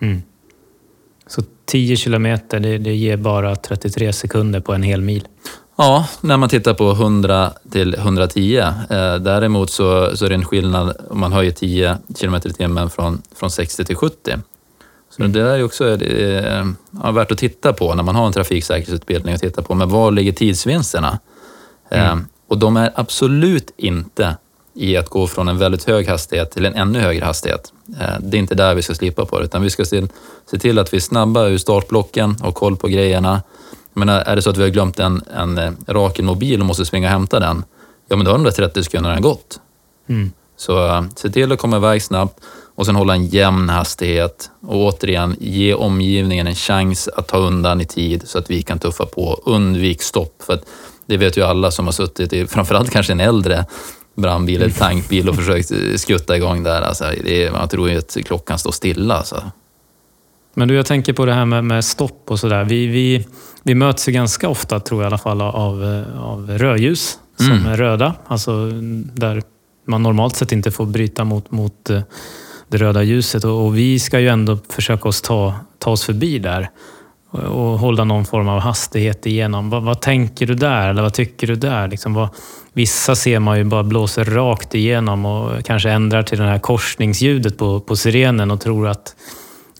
Mm. 0.00 0.22
Så 1.26 1.42
10 1.64 1.96
kilometer, 1.96 2.60
det, 2.60 2.78
det, 2.78 2.94
ger 2.94 3.16
bara 3.16 3.56
33 3.56 4.12
sekunder 4.12 4.60
på 4.60 4.74
en 4.74 4.82
hel 4.82 5.00
mil? 5.00 5.28
Ja, 5.76 6.08
när 6.20 6.36
man 6.36 6.48
tittar 6.48 6.74
på 6.74 6.90
100 6.90 7.52
till 7.70 7.94
110. 7.94 8.56
Eh, 8.58 9.14
däremot 9.16 9.70
så, 9.70 10.16
så 10.16 10.24
är 10.24 10.28
det 10.28 10.34
en 10.34 10.44
skillnad 10.44 10.96
om 11.10 11.20
man 11.20 11.32
höjer 11.32 11.52
10 11.52 11.98
kilometer 12.16 12.50
i 12.50 12.52
timmen 12.52 12.90
från, 12.90 13.22
från 13.36 13.50
60 13.50 13.84
till 13.84 13.96
70. 13.96 14.34
Så 15.10 15.22
mm. 15.22 15.32
det 15.32 15.42
där 15.42 15.58
är 15.58 15.64
också 15.64 16.02
eh, 16.02 16.64
ja, 17.02 17.10
värt 17.10 17.32
att 17.32 17.38
titta 17.38 17.72
på 17.72 17.94
när 17.94 18.02
man 18.02 18.14
har 18.16 18.26
en 18.26 18.32
trafiksäkerhetsutbildning 18.32 19.34
och 19.34 19.40
titta 19.40 19.62
på, 19.62 19.74
men 19.74 19.88
var 19.88 20.10
ligger 20.10 20.32
tidsvinsterna? 20.32 21.18
Mm. 21.90 22.26
Och 22.48 22.58
de 22.58 22.76
är 22.76 22.92
absolut 22.94 23.74
inte 23.76 24.36
i 24.74 24.96
att 24.96 25.08
gå 25.08 25.26
från 25.26 25.48
en 25.48 25.58
väldigt 25.58 25.84
hög 25.84 26.08
hastighet 26.08 26.50
till 26.50 26.66
en 26.66 26.74
ännu 26.74 26.98
högre 26.98 27.24
hastighet. 27.24 27.72
Eh, 28.00 28.20
det 28.20 28.36
är 28.36 28.38
inte 28.38 28.54
där 28.54 28.74
vi 28.74 28.82
ska 28.82 28.94
slipa 28.94 29.24
på 29.24 29.38
det, 29.38 29.44
utan 29.44 29.62
vi 29.62 29.70
ska 29.70 29.84
se, 29.84 30.06
till 30.60 30.78
att 30.78 30.92
vi 30.92 30.96
är 30.96 31.00
snabba 31.00 31.46
ur 31.46 31.58
startblocken 31.58 32.36
och 32.42 32.54
koll 32.54 32.76
på 32.76 32.88
grejerna. 32.88 33.42
Men 33.92 34.08
är 34.08 34.36
det 34.36 34.42
så 34.42 34.50
att 34.50 34.56
vi 34.56 34.62
har 34.62 34.68
glömt 34.68 34.98
en, 34.98 35.22
en 35.36 35.58
eh, 35.58 35.72
Rakel 35.86 36.24
mobil 36.24 36.60
och 36.60 36.66
måste 36.66 36.84
springa 36.84 37.08
och 37.08 37.12
hämta 37.12 37.40
den, 37.40 37.64
ja 38.08 38.16
men 38.16 38.24
då 38.24 38.30
har 38.30 38.38
de 38.38 38.44
där 38.44 38.50
30 38.50 38.84
sekunderna 38.84 39.20
gått. 39.20 39.60
Mm. 40.08 40.32
Så 40.56 40.86
eh, 40.86 41.04
se 41.16 41.30
till 41.30 41.52
att 41.52 41.58
komma 41.58 41.76
iväg 41.76 42.02
snabbt 42.02 42.40
och 42.74 42.86
sen 42.86 42.96
hålla 42.96 43.14
en 43.14 43.26
jämn 43.26 43.68
hastighet 43.68 44.50
och 44.60 44.76
återigen 44.76 45.36
ge 45.40 45.74
omgivningen 45.74 46.46
en 46.46 46.54
chans 46.54 47.08
att 47.08 47.28
ta 47.28 47.38
undan 47.38 47.80
i 47.80 47.84
tid 47.84 48.22
så 48.24 48.38
att 48.38 48.50
vi 48.50 48.62
kan 48.62 48.78
tuffa 48.78 49.06
på. 49.06 49.40
Undvik 49.44 50.02
stopp. 50.02 50.42
För 50.42 50.54
att 50.54 50.64
det 51.06 51.16
vet 51.16 51.36
ju 51.36 51.42
alla 51.42 51.70
som 51.70 51.84
har 51.84 51.92
suttit 51.92 52.32
i, 52.32 52.46
framförallt 52.46 52.90
kanske 52.90 53.12
en 53.12 53.20
äldre 53.20 53.64
brandbil 54.14 54.62
eller 54.62 54.74
tankbil 54.74 55.28
och 55.28 55.36
försökt 55.36 56.00
skutta 56.00 56.36
igång 56.36 56.62
där. 56.62 56.82
Alltså, 56.82 57.04
det, 57.24 57.52
man 57.52 57.68
tror 57.68 57.90
ju 57.90 57.98
att 57.98 58.16
klockan 58.24 58.58
står 58.58 58.72
stilla. 58.72 59.14
Alltså. 59.14 59.42
Men 60.54 60.68
du, 60.68 60.74
jag 60.74 60.86
tänker 60.86 61.12
på 61.12 61.26
det 61.26 61.32
här 61.32 61.44
med, 61.44 61.64
med 61.64 61.84
stopp 61.84 62.30
och 62.30 62.40
sådär. 62.40 62.64
Vi, 62.64 62.86
vi, 62.86 63.26
vi 63.62 63.74
möts 63.74 64.08
ju 64.08 64.12
ganska 64.12 64.48
ofta, 64.48 64.80
tror 64.80 65.02
jag 65.02 65.06
i 65.06 65.10
alla 65.10 65.18
fall, 65.18 65.40
av, 65.40 66.04
av 66.20 66.50
rödljus 66.50 67.18
som 67.36 67.52
mm. 67.52 67.66
är 67.66 67.76
röda. 67.76 68.14
Alltså 68.26 68.70
där 69.14 69.42
man 69.86 70.02
normalt 70.02 70.36
sett 70.36 70.52
inte 70.52 70.70
får 70.70 70.86
bryta 70.86 71.24
mot, 71.24 71.50
mot 71.50 71.90
eh, 71.90 72.00
det 72.68 72.76
röda 72.76 73.02
ljuset. 73.02 73.44
Och, 73.44 73.66
och 73.66 73.76
vi 73.76 73.98
ska 73.98 74.20
ju 74.20 74.28
ändå 74.28 74.58
försöka 74.68 75.08
oss 75.08 75.22
ta, 75.22 75.54
ta 75.78 75.90
oss 75.90 76.04
förbi 76.04 76.38
där 76.38 76.70
och 77.38 77.78
hålla 77.78 78.04
någon 78.04 78.24
form 78.24 78.48
av 78.48 78.60
hastighet 78.60 79.26
igenom. 79.26 79.70
Vad, 79.70 79.82
vad 79.82 80.00
tänker 80.00 80.46
du 80.46 80.54
där? 80.54 80.88
Eller 80.88 81.02
vad 81.02 81.12
tycker 81.12 81.46
du 81.46 81.56
där? 81.56 81.88
Liksom 81.88 82.14
vad, 82.14 82.28
vissa 82.72 83.14
ser 83.14 83.38
man 83.38 83.58
ju 83.58 83.64
bara 83.64 83.82
blåser 83.82 84.24
rakt 84.24 84.74
igenom 84.74 85.26
och 85.26 85.64
kanske 85.64 85.90
ändrar 85.90 86.22
till 86.22 86.38
det 86.38 86.44
här 86.44 86.58
korsningsljudet 86.58 87.58
på, 87.58 87.80
på 87.80 87.96
sirenen 87.96 88.50
och 88.50 88.60
tror 88.60 88.88
att 88.88 89.16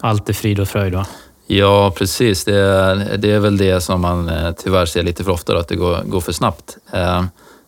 allt 0.00 0.28
är 0.28 0.32
frid 0.32 0.60
och 0.60 0.68
fröjd. 0.68 0.94
Va? 0.94 1.06
Ja, 1.46 1.92
precis. 1.96 2.44
Det 2.44 2.56
är, 2.58 3.16
det 3.16 3.32
är 3.32 3.38
väl 3.38 3.56
det 3.56 3.80
som 3.80 4.00
man 4.00 4.28
eh, 4.28 4.52
tyvärr 4.52 4.86
ser 4.86 5.02
lite 5.02 5.24
för 5.24 5.30
ofta, 5.30 5.58
att 5.58 5.68
det 5.68 5.76
går, 5.76 6.02
går 6.04 6.20
för 6.20 6.32
snabbt. 6.32 6.76
Eh, 6.92 7.24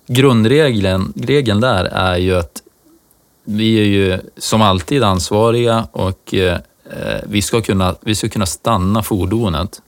grundregeln 0.07 1.13
regeln 1.17 1.61
där 1.61 1.85
är 1.85 2.17
ju 2.17 2.39
att 2.39 2.63
vi 3.45 3.81
är 3.81 3.85
ju 3.85 4.19
som 4.39 4.63
alltid 4.63 5.03
ansvariga 5.03 5.87
och 5.93 6.35
Eh, 6.35 6.59
vi, 7.25 7.43
ska 7.43 7.61
kunna, 7.61 7.95
vi 8.01 8.15
ska 8.15 8.29
kunna 8.29 8.47
stanna 8.47 9.03
fordonet 9.03 9.83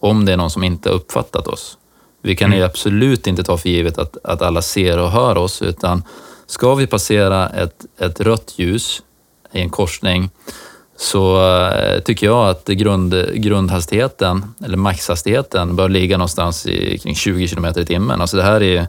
om 0.00 0.24
det 0.24 0.32
är 0.32 0.36
någon 0.36 0.50
som 0.50 0.64
inte 0.64 0.88
har 0.88 0.96
uppfattat 0.96 1.46
oss. 1.46 1.78
Vi 2.22 2.36
kan 2.36 2.46
mm. 2.46 2.58
ju 2.58 2.64
absolut 2.64 3.26
inte 3.26 3.42
ta 3.42 3.58
för 3.58 3.68
givet 3.68 3.98
att, 3.98 4.16
att 4.24 4.42
alla 4.42 4.62
ser 4.62 4.98
och 4.98 5.10
hör 5.10 5.36
oss, 5.36 5.62
utan 5.62 6.02
ska 6.46 6.74
vi 6.74 6.86
passera 6.86 7.48
ett, 7.48 7.84
ett 7.98 8.20
rött 8.20 8.52
ljus 8.56 9.02
i 9.52 9.60
en 9.60 9.70
korsning 9.70 10.30
så 10.96 11.50
eh, 11.50 12.00
tycker 12.00 12.26
jag 12.26 12.48
att 12.48 12.66
grund, 12.66 13.14
grundhastigheten, 13.34 14.54
eller 14.64 14.76
maxhastigheten, 14.76 15.76
bör 15.76 15.88
ligga 15.88 16.18
någonstans 16.18 16.66
i, 16.66 16.98
kring 16.98 17.14
20 17.14 17.48
km 17.48 17.64
i 17.76 17.84
timmen. 17.84 18.20
Alltså 18.20 18.36
det, 18.36 18.42
här 18.42 18.62
är, 18.62 18.86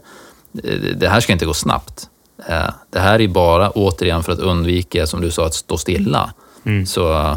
det 0.96 1.08
här 1.08 1.20
ska 1.20 1.32
inte 1.32 1.46
gå 1.46 1.54
snabbt. 1.54 2.08
Eh, 2.48 2.70
det 2.90 2.98
här 2.98 3.20
är 3.20 3.28
bara 3.28 3.70
återigen 3.70 4.22
för 4.22 4.32
att 4.32 4.38
undvika, 4.38 5.06
som 5.06 5.20
du 5.20 5.30
sa, 5.30 5.46
att 5.46 5.54
stå 5.54 5.78
stilla. 5.78 6.32
Mm. 6.64 6.86
Så 6.86 7.12
Eh, 7.12 7.36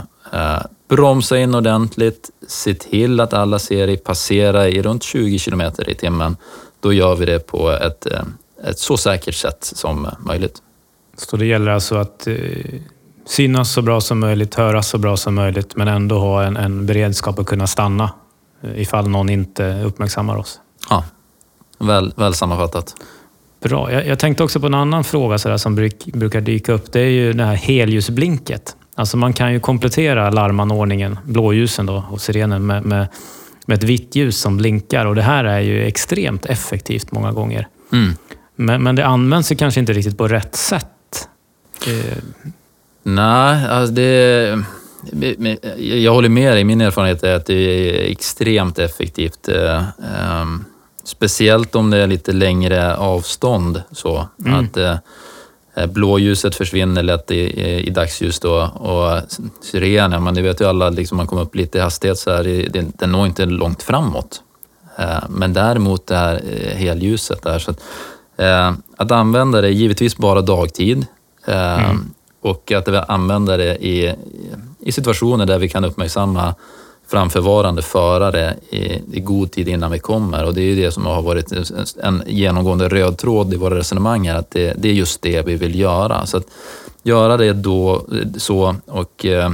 bromsa 0.87 1.37
in 1.37 1.55
ordentligt, 1.55 2.29
se 2.47 2.73
till 2.73 3.19
att 3.19 3.33
alla 3.33 3.59
ser 3.59 3.87
dig 3.87 3.97
passera 3.97 4.67
i 4.67 4.81
runt 4.81 5.03
20 5.03 5.39
kilometer 5.39 5.89
i 5.89 5.95
timmen. 5.95 6.37
Då 6.79 6.93
gör 6.93 7.15
vi 7.15 7.25
det 7.25 7.39
på 7.39 7.71
ett, 7.71 8.05
eh, 8.05 8.21
ett 8.69 8.79
så 8.79 8.97
säkert 8.97 9.35
sätt 9.35 9.57
som 9.61 10.07
möjligt. 10.19 10.61
Så 11.17 11.37
det 11.37 11.45
gäller 11.45 11.71
alltså 11.71 11.95
att 11.95 12.27
eh, 12.27 12.35
synas 13.25 13.71
så 13.71 13.81
bra 13.81 14.01
som 14.01 14.19
möjligt, 14.19 14.55
höras 14.55 14.87
så 14.87 14.97
bra 14.97 15.17
som 15.17 15.35
möjligt, 15.35 15.75
men 15.75 15.87
ändå 15.87 16.19
ha 16.19 16.43
en, 16.43 16.57
en 16.57 16.85
beredskap 16.85 17.39
att 17.39 17.45
kunna 17.45 17.67
stanna 17.67 18.11
eh, 18.61 18.81
ifall 18.81 19.07
någon 19.07 19.29
inte 19.29 19.83
uppmärksammar 19.83 20.37
oss? 20.37 20.59
Ja, 20.89 21.03
väl, 21.79 22.13
väl 22.15 22.33
sammanfattat. 22.33 22.95
Bra. 23.61 23.91
Jag, 23.91 24.07
jag 24.07 24.19
tänkte 24.19 24.43
också 24.43 24.59
på 24.59 24.65
en 24.65 24.73
annan 24.73 25.03
fråga 25.03 25.37
så 25.37 25.57
som 25.57 25.75
bruk, 25.75 26.05
brukar 26.05 26.41
dyka 26.41 26.73
upp. 26.73 26.91
Det 26.91 26.99
är 26.99 27.09
ju 27.09 27.33
det 27.33 27.43
här 27.43 27.55
helljusblinket. 27.55 28.75
Alltså 28.97 29.17
man 29.17 29.33
kan 29.33 29.53
ju 29.53 29.59
komplettera 29.59 30.29
larmanordningen, 30.29 31.19
blåljusen 31.23 31.85
då, 31.85 32.03
och 32.11 32.21
sirenen 32.21 32.65
med, 32.65 32.85
med, 32.85 33.07
med 33.65 33.77
ett 33.77 33.83
vitt 33.83 34.15
ljus 34.15 34.37
som 34.37 34.57
blinkar. 34.57 35.05
Och 35.05 35.15
det 35.15 35.21
här 35.21 35.43
är 35.43 35.59
ju 35.59 35.83
extremt 35.83 36.45
effektivt 36.45 37.11
många 37.11 37.31
gånger. 37.31 37.67
Mm. 37.91 38.13
Men, 38.55 38.83
men 38.83 38.95
det 38.95 39.05
används 39.05 39.51
ju 39.51 39.55
kanske 39.55 39.79
inte 39.79 39.93
riktigt 39.93 40.17
på 40.17 40.27
rätt 40.27 40.55
sätt. 40.55 41.27
Eh. 41.87 42.17
Nej, 43.03 43.67
alltså 43.67 43.93
det... 43.93 44.63
Jag 45.77 46.13
håller 46.13 46.29
med 46.29 46.53
dig. 46.53 46.63
Min 46.63 46.81
erfarenhet 46.81 47.23
är 47.23 47.35
att 47.35 47.45
det 47.45 47.53
är 47.53 48.11
extremt 48.11 48.79
effektivt. 48.79 49.47
Eh, 49.47 49.83
speciellt 51.03 51.75
om 51.75 51.89
det 51.89 51.97
är 51.97 52.07
lite 52.07 52.31
längre 52.31 52.95
avstånd. 52.95 53.81
Så. 53.91 54.27
Mm. 54.45 54.65
Att, 54.65 54.77
Eh, 54.77 54.95
blåljuset 55.85 56.55
försvinner 56.55 57.03
lätt 57.03 57.31
i, 57.31 57.39
i, 57.39 57.87
i 57.87 57.89
dagsljus 57.89 58.39
då 58.39 58.55
och 58.61 59.21
syrenen, 59.61 60.23
men 60.23 60.35
det 60.35 60.41
vet 60.41 60.61
ju 60.61 60.65
alla, 60.65 60.89
liksom 60.89 61.17
man 61.17 61.27
kommer 61.27 61.41
upp 61.41 61.55
lite 61.55 61.77
i 61.77 61.81
hastighet 61.81 62.19
så 62.19 62.31
här, 62.31 62.43
det, 62.43 62.85
den 62.99 63.11
når 63.11 63.25
inte 63.25 63.45
långt 63.45 63.83
framåt. 63.83 64.41
Eh, 64.97 65.23
men 65.29 65.53
däremot 65.53 66.07
det 66.07 66.17
här 66.17 66.41
eh, 66.49 66.77
helljuset 66.77 67.41
där, 67.41 67.59
så 67.59 67.71
att, 67.71 67.81
att 68.97 69.11
använda 69.11 69.61
det 69.61 69.69
givetvis 69.69 70.17
bara 70.17 70.41
dagtid 70.41 71.05
mm. 71.45 72.11
och 72.41 72.71
att 72.71 72.87
använda 73.09 73.57
det 73.57 73.85
i, 73.85 74.15
i 74.79 74.91
situationer 74.91 75.45
där 75.45 75.59
vi 75.59 75.69
kan 75.69 75.85
uppmärksamma 75.85 76.55
framförvarande 77.07 77.81
förare 77.81 78.55
i, 78.69 78.77
i, 79.11 79.19
god 79.19 79.51
tid 79.51 79.67
innan 79.67 79.91
vi 79.91 79.99
kommer. 79.99 80.45
Och 80.45 80.53
det 80.53 80.61
är 80.61 80.65
ju 80.65 80.75
det 80.75 80.91
som 80.91 81.05
har 81.05 81.21
varit 81.21 81.51
en 82.03 82.23
genomgående 82.27 82.89
röd 82.89 83.17
tråd 83.17 83.53
i 83.53 83.57
våra 83.57 83.75
resonemang 83.75 84.27
här, 84.27 84.35
att 84.35 84.51
det, 84.51 84.73
det 84.77 84.89
är 84.89 84.93
just 84.93 85.21
det 85.21 85.41
vi 85.41 85.55
vill 85.55 85.79
göra. 85.79 86.25
Så 86.25 86.37
att 86.37 86.43
göra 87.03 87.37
det 87.37 87.53
då 87.53 88.05
så 88.37 88.75
och 88.85 89.25
eh, 89.25 89.51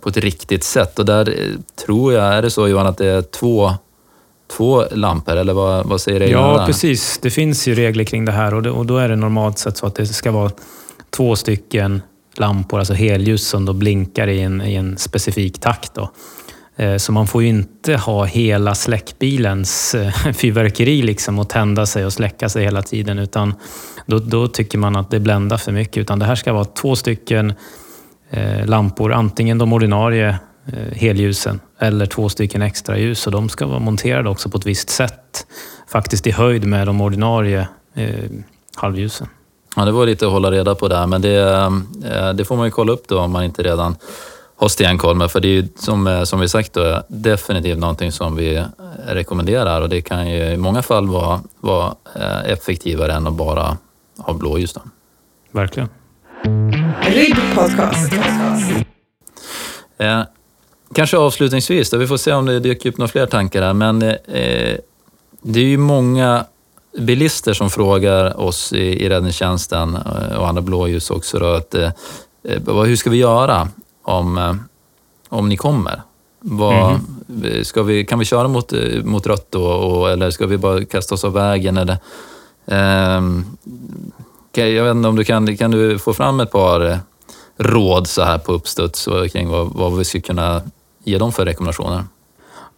på 0.00 0.08
ett 0.08 0.16
riktigt 0.16 0.64
sätt. 0.64 0.98
Och 0.98 1.04
där 1.04 1.28
eh, 1.28 1.54
tror 1.86 2.12
jag, 2.12 2.24
är 2.24 2.42
det 2.42 2.50
så 2.50 2.68
Johan, 2.68 2.86
att 2.86 2.98
det 2.98 3.06
är 3.06 3.22
två 3.22 3.72
två 4.56 4.84
lampor, 4.90 5.36
eller 5.36 5.52
vad, 5.52 5.86
vad 5.86 6.00
säger 6.00 6.20
du? 6.20 6.26
Ja, 6.26 6.64
precis. 6.66 7.18
Det 7.22 7.30
finns 7.30 7.68
ju 7.68 7.74
regler 7.74 8.04
kring 8.04 8.24
det 8.24 8.32
här 8.32 8.54
och, 8.54 8.62
det, 8.62 8.70
och 8.70 8.86
då 8.86 8.96
är 8.96 9.08
det 9.08 9.16
normalt 9.16 9.58
sett 9.58 9.76
så 9.76 9.86
att 9.86 9.94
det 9.94 10.06
ska 10.06 10.30
vara 10.30 10.50
två 11.10 11.36
stycken 11.36 12.02
lampor, 12.36 12.78
alltså 12.78 12.94
helljus 12.94 13.48
som 13.48 13.64
då 13.64 13.72
blinkar 13.72 14.28
i 14.28 14.40
en, 14.40 14.62
i 14.62 14.74
en 14.74 14.98
specifik 14.98 15.58
takt. 15.58 15.94
Då. 15.94 16.10
Eh, 16.78 16.96
så 16.96 17.12
man 17.12 17.26
får 17.26 17.42
ju 17.42 17.48
inte 17.48 17.96
ha 17.96 18.24
hela 18.24 18.74
släckbilens 18.74 19.94
eh, 19.94 20.12
fyrverkeri 20.34 21.02
liksom 21.02 21.38
och 21.38 21.48
tända 21.48 21.86
sig 21.86 22.06
och 22.06 22.12
släcka 22.12 22.48
sig 22.48 22.64
hela 22.64 22.82
tiden. 22.82 23.18
Utan 23.18 23.54
då, 24.06 24.18
då 24.18 24.48
tycker 24.48 24.78
man 24.78 24.96
att 24.96 25.10
det 25.10 25.20
bländar 25.20 25.56
för 25.56 25.72
mycket. 25.72 25.96
Utan 25.96 26.18
det 26.18 26.24
här 26.24 26.34
ska 26.34 26.52
vara 26.52 26.64
två 26.64 26.96
stycken 26.96 27.52
eh, 28.30 28.66
lampor, 28.66 29.12
antingen 29.12 29.58
de 29.58 29.72
ordinarie 29.72 30.38
helljusen 30.92 31.60
eller 31.78 32.06
två 32.06 32.28
stycken 32.28 32.62
extra 32.62 32.98
ljus. 32.98 33.26
Och 33.26 33.32
de 33.32 33.48
ska 33.48 33.66
vara 33.66 33.78
monterade 33.78 34.28
också 34.28 34.48
på 34.48 34.58
ett 34.58 34.66
visst 34.66 34.90
sätt. 34.90 35.46
Faktiskt 35.92 36.26
i 36.26 36.30
höjd 36.30 36.64
med 36.64 36.86
de 36.86 37.00
ordinarie 37.00 37.68
eh, 37.94 38.30
halvljusen. 38.76 39.26
Ja, 39.76 39.84
det 39.84 39.92
var 39.92 40.06
lite 40.06 40.26
att 40.26 40.32
hålla 40.32 40.50
reda 40.50 40.74
på 40.74 40.88
där, 40.88 41.06
men 41.06 41.22
det, 41.22 42.32
det 42.34 42.44
får 42.44 42.56
man 42.56 42.66
ju 42.66 42.70
kolla 42.70 42.92
upp 42.92 43.08
då 43.08 43.20
om 43.20 43.30
man 43.30 43.44
inte 43.44 43.62
redan 43.62 43.96
ha 44.58 44.68
stenkoll 44.68 45.16
med. 45.16 45.30
För 45.30 45.40
det 45.40 45.48
är 45.48 45.52
ju 45.52 45.68
som, 45.76 46.06
eh, 46.06 46.24
som 46.24 46.40
vi 46.40 46.48
sagt 46.48 46.72
då, 46.72 47.02
definitivt 47.08 47.78
någonting 47.78 48.12
som 48.12 48.36
vi 48.36 48.64
rekommenderar 49.06 49.82
och 49.82 49.88
det 49.88 50.00
kan 50.00 50.30
ju 50.30 50.44
i 50.44 50.56
många 50.56 50.82
fall 50.82 51.08
vara, 51.08 51.40
vara 51.60 51.94
eh, 52.14 52.50
effektivare 52.52 53.12
än 53.12 53.26
att 53.26 53.34
bara 53.34 53.76
ha 54.18 54.32
blåljus. 54.32 54.72
Då. 54.72 54.80
Verkligen. 55.52 55.88
Eh, 59.98 60.22
kanske 60.94 61.16
avslutningsvis, 61.16 61.90
då, 61.90 61.96
vi 61.96 62.06
får 62.06 62.16
se 62.16 62.32
om 62.32 62.46
det 62.46 62.60
dyker 62.60 62.88
upp 62.88 62.98
några 62.98 63.08
fler 63.08 63.26
tankar 63.26 63.62
här, 63.62 63.72
men 63.72 64.02
eh, 64.02 64.76
det 65.42 65.60
är 65.60 65.64
ju 65.64 65.78
många 65.78 66.44
bilister 66.98 67.52
som 67.52 67.70
frågar 67.70 68.40
oss 68.40 68.72
i, 68.72 69.04
i 69.04 69.08
räddningstjänsten 69.08 69.94
eh, 69.94 70.36
och 70.36 70.48
andra 70.48 70.62
blåljus 70.62 71.10
också 71.10 71.38
då, 71.38 71.46
att 71.46 71.74
eh, 71.74 71.90
hur 72.66 72.96
ska 72.96 73.10
vi 73.10 73.16
göra? 73.16 73.68
Om, 74.08 74.38
eh, 74.38 74.54
om 75.28 75.48
ni 75.48 75.56
kommer. 75.56 76.02
Vad, 76.40 77.00
mm. 77.28 77.64
ska 77.64 77.82
vi, 77.82 78.04
kan 78.04 78.18
vi 78.18 78.24
köra 78.24 78.48
mot, 78.48 78.72
eh, 78.72 79.04
mot 79.04 79.26
rött 79.26 79.46
då, 79.50 79.64
och, 79.64 80.10
eller 80.10 80.30
ska 80.30 80.46
vi 80.46 80.58
bara 80.58 80.84
kasta 80.84 81.14
oss 81.14 81.24
av 81.24 81.32
vägen? 81.32 81.76
Eller, 81.76 81.96
eh, 82.66 83.22
jag 84.52 84.84
vet 84.84 84.96
inte 84.96 85.08
om 85.08 85.16
du 85.16 85.24
kan, 85.24 85.56
kan 85.56 85.70
du 85.70 85.98
få 85.98 86.14
fram 86.14 86.40
ett 86.40 86.50
par 86.50 86.90
eh, 86.90 86.98
råd 87.56 88.06
så 88.06 88.22
här 88.22 88.38
på 88.38 88.52
uppstuds 88.52 89.08
kring 89.32 89.48
vad, 89.48 89.74
vad 89.74 89.96
vi 89.96 90.04
skulle 90.04 90.22
kunna 90.22 90.62
ge 91.04 91.18
dem 91.18 91.32
för 91.32 91.44
rekommendationer? 91.44 92.04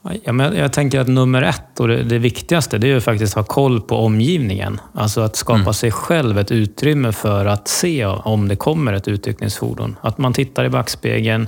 Ja, 0.03 0.33
men 0.33 0.57
jag 0.57 0.73
tänker 0.73 1.01
att 1.01 1.09
nummer 1.09 1.43
ett 1.43 1.81
och 1.81 1.89
det, 1.89 2.03
det 2.03 2.19
viktigaste 2.19 2.79
det 2.79 2.87
är 2.87 2.95
ju 2.95 3.01
faktiskt 3.01 3.37
att 3.37 3.47
ha 3.47 3.55
koll 3.55 3.81
på 3.81 3.97
omgivningen. 3.97 4.81
Alltså 4.95 5.21
att 5.21 5.37
skapa 5.37 5.61
mm. 5.61 5.75
sig 5.75 5.91
själv 5.91 6.39
ett 6.39 6.53
utrymme 6.53 7.13
för 7.13 7.47
att 7.47 7.69
se 7.69 8.07
om 8.07 8.49
det 8.49 8.57
kommer 8.57 8.93
ett 8.93 9.09
utryckningsfordon. 9.09 9.97
Att 10.01 10.19
man 10.19 10.33
tittar 10.33 10.65
i 10.65 10.69
backspegeln 10.69 11.47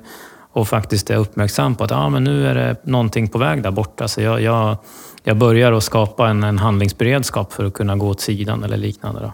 och 0.52 0.68
faktiskt 0.68 1.10
är 1.10 1.16
uppmärksam 1.16 1.74
på 1.74 1.84
att 1.84 1.92
ah, 1.92 2.08
men 2.08 2.24
nu 2.24 2.46
är 2.46 2.54
det 2.54 2.76
någonting 2.84 3.28
på 3.28 3.38
väg 3.38 3.62
där 3.62 3.70
borta. 3.70 4.08
Så 4.08 4.20
jag, 4.20 4.42
jag, 4.42 4.76
jag 5.24 5.36
börjar 5.36 5.72
att 5.72 5.84
skapa 5.84 6.28
en, 6.28 6.42
en 6.42 6.58
handlingsberedskap 6.58 7.52
för 7.52 7.64
att 7.64 7.74
kunna 7.74 7.96
gå 7.96 8.08
åt 8.08 8.20
sidan 8.20 8.64
eller 8.64 8.76
liknande. 8.76 9.20
Då. 9.20 9.32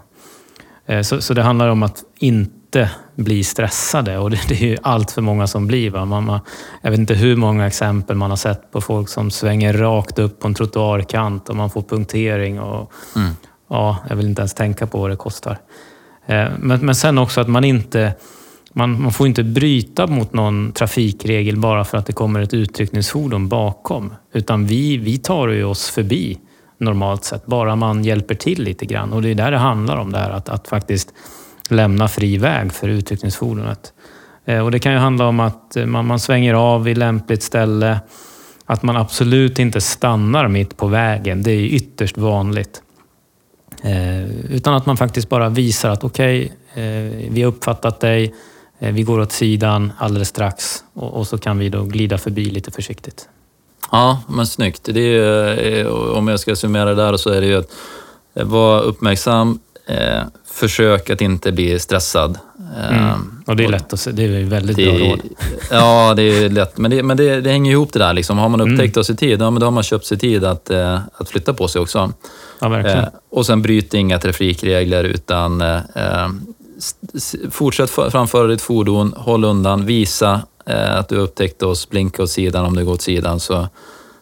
Eh, 0.93 1.01
så, 1.01 1.21
så 1.21 1.33
det 1.33 1.41
handlar 1.41 1.69
om 1.69 1.83
att 1.83 2.03
inte 2.19 2.58
inte 2.69 2.89
bli 3.15 3.43
stressade 3.43 4.17
och 4.17 4.29
det, 4.29 4.39
det 4.47 4.55
är 4.55 4.67
ju 4.67 4.77
allt 4.81 5.11
för 5.11 5.21
många 5.21 5.47
som 5.47 5.67
blir. 5.67 5.89
Va? 5.89 6.05
Man, 6.05 6.39
jag 6.81 6.91
vet 6.91 6.99
inte 6.99 7.13
hur 7.13 7.35
många 7.35 7.67
exempel 7.67 8.15
man 8.15 8.29
har 8.29 8.37
sett 8.37 8.71
på 8.71 8.81
folk 8.81 9.09
som 9.09 9.31
svänger 9.31 9.73
rakt 9.73 10.19
upp 10.19 10.39
på 10.39 10.47
en 10.47 10.53
trottoarkant 10.53 11.49
och 11.49 11.55
man 11.55 11.69
får 11.69 11.81
punktering. 11.81 12.59
Och, 12.59 12.91
mm. 13.15 13.31
ja, 13.69 13.97
jag 14.09 14.15
vill 14.15 14.25
inte 14.25 14.41
ens 14.41 14.53
tänka 14.53 14.87
på 14.87 14.99
vad 14.99 15.09
det 15.09 15.15
kostar. 15.15 15.57
Eh, 16.25 16.47
men, 16.59 16.85
men 16.85 16.95
sen 16.95 17.17
också 17.17 17.41
att 17.41 17.47
man 17.47 17.63
inte 17.63 18.13
man, 18.73 19.01
man, 19.01 19.11
får 19.11 19.27
inte 19.27 19.43
bryta 19.43 20.07
mot 20.07 20.33
någon 20.33 20.71
trafikregel 20.71 21.57
bara 21.57 21.85
för 21.85 21.97
att 21.97 22.05
det 22.05 22.13
kommer 22.13 22.41
ett 22.41 22.53
utryckningsfordon 22.53 23.47
bakom. 23.47 24.13
Utan 24.33 24.65
vi, 24.65 24.97
vi 24.97 25.17
tar 25.17 25.47
ju 25.47 25.63
oss 25.63 25.89
förbi 25.89 26.37
normalt 26.77 27.23
sett, 27.23 27.45
bara 27.45 27.75
man 27.75 28.03
hjälper 28.03 28.35
till 28.35 28.63
lite 28.63 28.85
grann. 28.85 29.13
Och 29.13 29.21
det 29.21 29.29
är 29.29 29.35
där 29.35 29.51
det 29.51 29.57
handlar 29.57 29.97
om, 29.97 30.11
det 30.11 30.17
här, 30.17 30.31
att, 30.31 30.49
att 30.49 30.67
faktiskt 30.67 31.13
lämna 31.71 32.07
fri 32.07 32.37
väg 32.37 32.73
för 32.73 32.87
utryckningsfordonet. 32.87 33.93
Eh, 34.45 34.59
och 34.59 34.71
det 34.71 34.79
kan 34.79 34.93
ju 34.93 34.97
handla 34.97 35.27
om 35.27 35.39
att 35.39 35.75
eh, 35.75 35.85
man, 35.85 36.07
man 36.07 36.19
svänger 36.19 36.53
av 36.53 36.83
vid 36.83 36.97
lämpligt 36.97 37.43
ställe, 37.43 37.99
att 38.65 38.83
man 38.83 38.97
absolut 38.97 39.59
inte 39.59 39.81
stannar 39.81 40.47
mitt 40.47 40.77
på 40.77 40.87
vägen. 40.87 41.43
Det 41.43 41.51
är 41.51 41.61
ytterst 41.61 42.17
vanligt. 42.17 42.81
Eh, 43.83 44.29
utan 44.29 44.73
att 44.73 44.85
man 44.85 44.97
faktiskt 44.97 45.29
bara 45.29 45.49
visar 45.49 45.89
att 45.89 46.03
okej, 46.03 46.53
okay, 46.71 46.83
eh, 46.83 47.31
vi 47.31 47.41
har 47.41 47.49
uppfattat 47.49 47.99
dig, 47.99 48.35
eh, 48.79 48.93
vi 48.93 49.03
går 49.03 49.19
åt 49.19 49.31
sidan 49.31 49.93
alldeles 49.97 50.27
strax 50.27 50.83
och, 50.93 51.13
och, 51.13 51.27
så 51.27 51.37
kan 51.37 51.57
vi 51.57 51.69
då 51.69 51.83
glida 51.83 52.17
förbi 52.17 52.45
lite 52.45 52.71
försiktigt. 52.71 53.29
Ja, 53.91 54.21
men 54.27 54.47
snyggt. 54.47 54.81
Det 54.83 55.17
är, 55.17 55.79
eh, 55.79 55.87
om 55.87 56.27
jag 56.27 56.39
ska 56.39 56.55
summera 56.55 56.93
där 56.93 57.17
så 57.17 57.29
är 57.29 57.41
det 57.41 57.47
ju 57.47 57.55
att 57.55 57.71
vara 58.33 58.79
uppmärksam, 58.79 59.59
eh, 59.89 60.23
försök 60.45 61.09
att 61.09 61.21
inte 61.21 61.51
bli 61.51 61.79
stressad. 61.79 62.37
Mm. 62.89 63.03
Ehm, 63.03 63.43
och 63.47 63.55
det 63.55 63.63
är 63.63 63.69
lätt 63.69 63.93
att 63.93 63.99
se. 63.99 64.11
Det 64.11 64.23
är 64.23 64.43
väldigt 64.43 64.75
det, 64.75 64.85
bra 64.85 65.09
råd. 65.09 65.21
Ja, 65.71 66.13
det 66.15 66.23
är 66.23 66.49
lätt. 66.49 66.77
Men 66.77 66.91
det, 66.91 67.03
men 67.03 67.17
det, 67.17 67.41
det 67.41 67.49
hänger 67.49 67.71
ihop 67.71 67.93
det 67.93 67.99
där. 67.99 68.13
Liksom. 68.13 68.37
Har 68.37 68.49
man 68.49 68.61
upptäckt 68.61 68.95
mm. 68.95 69.01
oss 69.01 69.09
i 69.09 69.15
tid, 69.15 69.41
ja, 69.41 69.51
men 69.51 69.59
då 69.59 69.65
har 69.65 69.71
man 69.71 69.83
köpt 69.83 70.05
sig 70.05 70.17
tid 70.17 70.43
att, 70.43 70.69
eh, 70.69 70.99
att 71.17 71.29
flytta 71.29 71.53
på 71.53 71.67
sig 71.67 71.81
också. 71.81 72.13
Ja, 72.59 72.69
verkligen. 72.69 72.97
Eh, 72.99 73.09
och 73.31 73.45
sen 73.45 73.61
bryt 73.61 73.93
inga 73.93 74.19
trafikregler 74.19 75.03
utan 75.03 75.61
eh, 75.61 76.27
fortsätt 77.51 77.89
framföra 77.89 78.47
ditt 78.47 78.61
fordon, 78.61 79.13
håll 79.17 79.43
undan, 79.43 79.85
visa 79.85 80.41
eh, 80.65 80.95
att 80.95 81.09
du 81.09 81.15
upptäckt 81.15 81.63
oss, 81.63 81.89
blinka 81.89 82.23
åt 82.23 82.29
sidan 82.29 82.65
om 82.65 82.75
du 82.75 82.85
går 82.85 82.93
åt 82.93 83.01
sidan. 83.01 83.39
Så, 83.39 83.67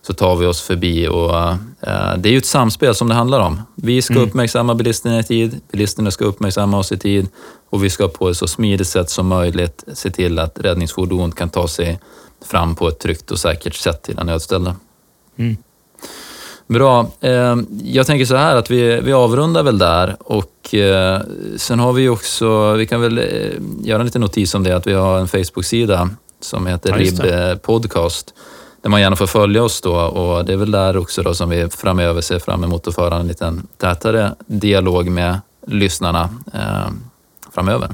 så 0.07 0.13
tar 0.13 0.35
vi 0.35 0.45
oss 0.45 0.61
förbi. 0.61 1.07
Och, 1.07 1.29
uh, 1.29 2.17
det 2.17 2.29
är 2.29 2.31
ju 2.31 2.37
ett 2.37 2.45
samspel 2.45 2.95
som 2.95 3.07
det 3.07 3.15
handlar 3.15 3.39
om. 3.39 3.61
Vi 3.75 4.01
ska 4.01 4.13
mm. 4.13 4.27
uppmärksamma 4.27 4.75
bilisterna 4.75 5.19
i 5.19 5.23
tid, 5.23 5.61
bilisterna 5.71 6.11
ska 6.11 6.25
uppmärksamma 6.25 6.79
oss 6.79 6.91
i 6.91 6.97
tid 6.97 7.27
och 7.69 7.83
vi 7.83 7.89
ska 7.89 8.07
på 8.07 8.29
ett 8.29 8.37
så 8.37 8.47
smidigt 8.47 8.87
sätt 8.87 9.09
som 9.09 9.27
möjligt 9.27 9.83
se 9.93 10.09
till 10.09 10.39
att 10.39 10.59
räddningsfordon 10.59 11.31
kan 11.31 11.49
ta 11.49 11.67
sig 11.67 11.99
fram 12.45 12.75
på 12.75 12.87
ett 12.87 12.99
tryggt 12.99 13.31
och 13.31 13.39
säkert 13.39 13.75
sätt 13.75 14.03
till 14.03 14.15
den 14.15 14.25
nödställda. 14.25 14.75
Mm. 15.37 15.57
Bra. 16.67 17.11
Eh, 17.19 17.55
jag 17.83 18.07
tänker 18.07 18.25
så 18.25 18.35
här 18.35 18.55
att 18.55 18.71
vi, 18.71 19.01
vi 19.01 19.13
avrundar 19.13 19.63
väl 19.63 19.77
där 19.77 20.15
och 20.19 20.73
eh, 20.73 21.21
sen 21.57 21.79
har 21.79 21.93
vi 21.93 22.09
också, 22.09 22.73
vi 22.73 22.85
kan 22.85 23.01
väl 23.01 23.17
göra 23.83 23.99
en 23.99 24.05
liten 24.05 24.21
notis 24.21 24.55
om 24.55 24.63
det, 24.63 24.75
att 24.75 24.87
vi 24.87 24.93
har 24.93 25.19
en 25.19 25.27
Facebook-sida 25.27 26.09
som 26.39 26.67
heter 26.67 26.89
ja, 26.89 26.97
RIB 26.97 27.61
Podcast 27.61 28.33
där 28.81 28.89
man 28.89 29.01
gärna 29.01 29.15
får 29.15 29.27
följa 29.27 29.63
oss 29.63 29.81
då 29.81 29.95
och 29.95 30.45
det 30.45 30.53
är 30.53 30.57
väl 30.57 30.71
där 30.71 30.97
också 30.97 31.23
då 31.23 31.33
som 31.33 31.49
vi 31.49 31.69
framöver 31.69 32.21
ser 32.21 32.39
fram 32.39 32.63
emot 32.63 32.87
att 32.87 32.95
föra 32.95 33.15
en 33.15 33.27
liten 33.27 33.67
tätare 33.77 34.35
dialog 34.47 35.09
med 35.09 35.39
lyssnarna 35.67 36.29
eh, 36.53 36.91
framöver. 37.53 37.89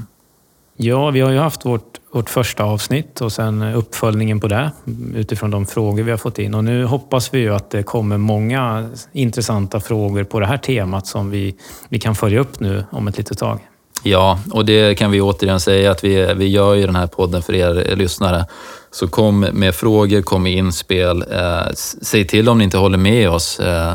Ja, 0.78 1.10
vi 1.10 1.22
har 1.22 1.32
ju 1.32 1.38
haft 1.38 1.66
vårt, 1.66 2.00
vårt 2.12 2.30
första 2.30 2.64
avsnitt 2.64 3.22
och 3.22 3.32
sen 3.32 3.62
uppföljningen 3.62 4.40
på 4.40 4.48
det 4.48 4.72
utifrån 5.16 5.52
de 5.52 5.66
frågor 5.66 6.04
vi 6.04 6.12
har 6.12 6.18
fått 6.18 6.40
in. 6.40 6.54
Och 6.54 6.64
nu 6.64 6.86
hoppas 6.86 7.34
vi 7.34 7.40
ju 7.40 7.56
att 7.56 7.70
det 7.70 7.84
kommer 7.84 8.18
många 8.18 8.90
intressanta 9.12 9.80
frågor 9.80 10.24
på 10.24 10.40
det 10.40 10.46
här 10.46 10.58
temat 10.58 11.08
som 11.08 11.30
vi, 11.30 11.56
vi 11.90 12.00
kan 12.00 12.16
följa 12.16 12.40
upp 12.40 12.60
nu 12.60 12.86
om 12.92 13.08
ett 13.08 13.18
litet 13.18 13.38
tag. 13.38 13.60
Ja, 14.04 14.40
och 14.52 14.66
det 14.66 14.96
kan 14.96 15.12
vi 15.12 15.22
återigen 15.22 15.60
säga 15.60 15.92
att 15.92 16.04
vi, 16.04 16.34
vi 16.34 16.48
gör 16.48 16.74
ju 16.74 16.86
den 16.86 16.96
här 16.96 17.08
podden 17.08 17.42
för 17.42 17.54
er 17.56 17.96
lyssnare. 17.96 18.46
Så 18.92 19.08
kom 19.08 19.40
med 19.40 19.76
frågor, 19.76 20.22
kom 20.22 20.44
med 20.44 20.54
inspel. 20.54 21.26
Eh, 21.32 21.74
säg 22.02 22.28
till 22.28 22.50
om 22.50 22.58
ni 22.58 22.64
inte 22.64 22.78
håller 22.78 22.98
med 22.98 23.30
oss. 23.30 23.60
Eh, 23.60 23.94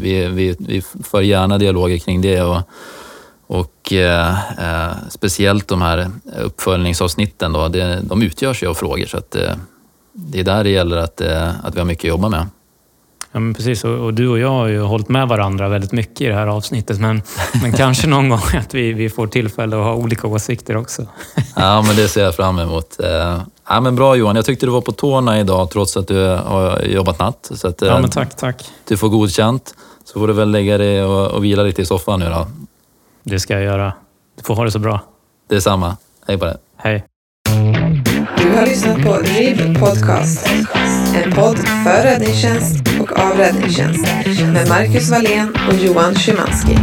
vi, 0.00 0.26
vi, 0.26 0.56
vi 0.58 0.82
för 1.04 1.20
gärna 1.20 1.58
dialoger 1.58 1.98
kring 1.98 2.22
det. 2.22 2.42
Och, 2.42 2.62
Och 3.46 3.92
eh, 3.92 4.30
eh, 4.58 4.92
speciellt 5.10 5.68
de 5.68 5.82
här 5.82 6.10
uppföljningsavsnitten 6.42 7.52
då, 7.52 7.68
det, 7.68 8.00
de 8.02 8.22
utgörs 8.22 8.62
ju 8.62 8.66
av 8.66 8.74
frågor 8.74 9.06
så 9.06 9.16
att 9.16 9.34
eh, 9.36 9.52
det 10.12 10.40
är 10.40 10.44
där 10.44 10.64
det 10.64 10.70
gäller 10.70 10.96
att, 10.96 11.20
eh, 11.20 11.64
att 11.64 11.74
vi 11.74 11.78
har 11.78 11.86
mycket 11.86 12.04
att 12.04 12.08
jobba 12.08 12.28
med. 12.28 12.46
Ja, 13.34 13.40
men 13.40 13.54
precis. 13.54 13.84
Och, 13.84 14.04
och, 14.04 14.14
du 14.14 14.28
och 14.28 14.38
jag 14.38 14.48
har 14.48 14.66
ju 14.66 14.80
hållit 14.80 15.08
med 15.08 15.28
varandra 15.28 15.68
väldigt 15.68 15.92
mycket 15.92 16.20
i 16.20 16.26
det 16.26 16.34
här 16.34 16.46
avsnittet. 16.46 17.00
Men, 17.00 17.22
men 17.62 17.72
kanske 17.72 18.06
någon 18.06 18.28
gång 18.28 18.40
att 18.58 18.74
vi, 18.74 18.92
vi 18.92 19.10
får 19.10 19.26
tillfälle 19.26 19.76
att 19.76 19.84
ha 19.84 19.94
olika 19.94 20.26
åsikter 20.26 20.76
också. 20.76 21.06
ja, 21.56 21.82
men 21.82 21.96
det 21.96 22.08
ser 22.08 22.24
jag 22.24 22.34
fram 22.34 22.58
emot. 22.58 23.00
Eh, 23.00 23.42
ja, 23.68 23.80
men 23.80 23.96
bra 23.96 24.16
Johan, 24.16 24.36
jag 24.36 24.44
tyckte 24.44 24.66
du 24.66 24.72
var 24.72 24.80
på 24.80 24.92
tårna 24.92 25.40
idag 25.40 25.70
trots 25.70 25.96
att 25.96 26.08
du 26.08 26.26
har 26.26 26.82
jobbat 26.82 27.18
natt. 27.18 27.50
Så 27.54 27.68
att, 27.68 27.82
ja, 27.82 28.00
men 28.00 28.10
tack, 28.10 28.36
tack. 28.36 28.64
Du 28.88 28.96
får 28.96 29.08
godkänt. 29.08 29.74
Så 30.04 30.20
får 30.20 30.28
du 30.28 30.32
väl 30.32 30.50
lägga 30.50 30.78
dig 30.78 31.04
och, 31.04 31.30
och 31.30 31.44
vila 31.44 31.62
lite 31.62 31.82
i 31.82 31.84
soffan 31.84 32.20
nu 32.20 32.26
då. 32.26 32.46
Det 33.22 33.40
ska 33.40 33.54
jag 33.54 33.62
göra. 33.62 33.92
Du 34.36 34.42
får 34.42 34.54
ha 34.54 34.64
det 34.64 34.70
så 34.70 34.78
bra. 34.78 35.00
Detsamma. 35.48 35.96
Hej 36.26 36.38
på 36.38 36.44
dig. 36.44 36.56
Hej. 36.76 37.04
Du 38.38 38.50
har 38.50 38.66
lyssnat 38.66 39.02
på 39.02 39.12
RIB 39.12 39.78
Podcast. 39.78 40.48
En 41.14 41.32
podd 41.32 41.58
för 41.58 42.02
räddningstjänst 42.02 42.76
och 43.00 43.18
av 43.18 43.36
räddningstjänst. 43.36 44.06
Med 44.52 44.68
Marcus 44.68 45.10
Wallén 45.10 45.56
och 45.68 45.74
Johan 45.74 46.14
Szymanski. 46.14 46.78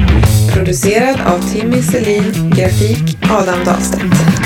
Producerad 0.53 1.21
av 1.21 1.39
Timmy 1.51 1.81
Selin, 1.81 2.51
grafik 2.55 3.17
Adam 3.29 3.63
Dahlstedt. 3.65 4.40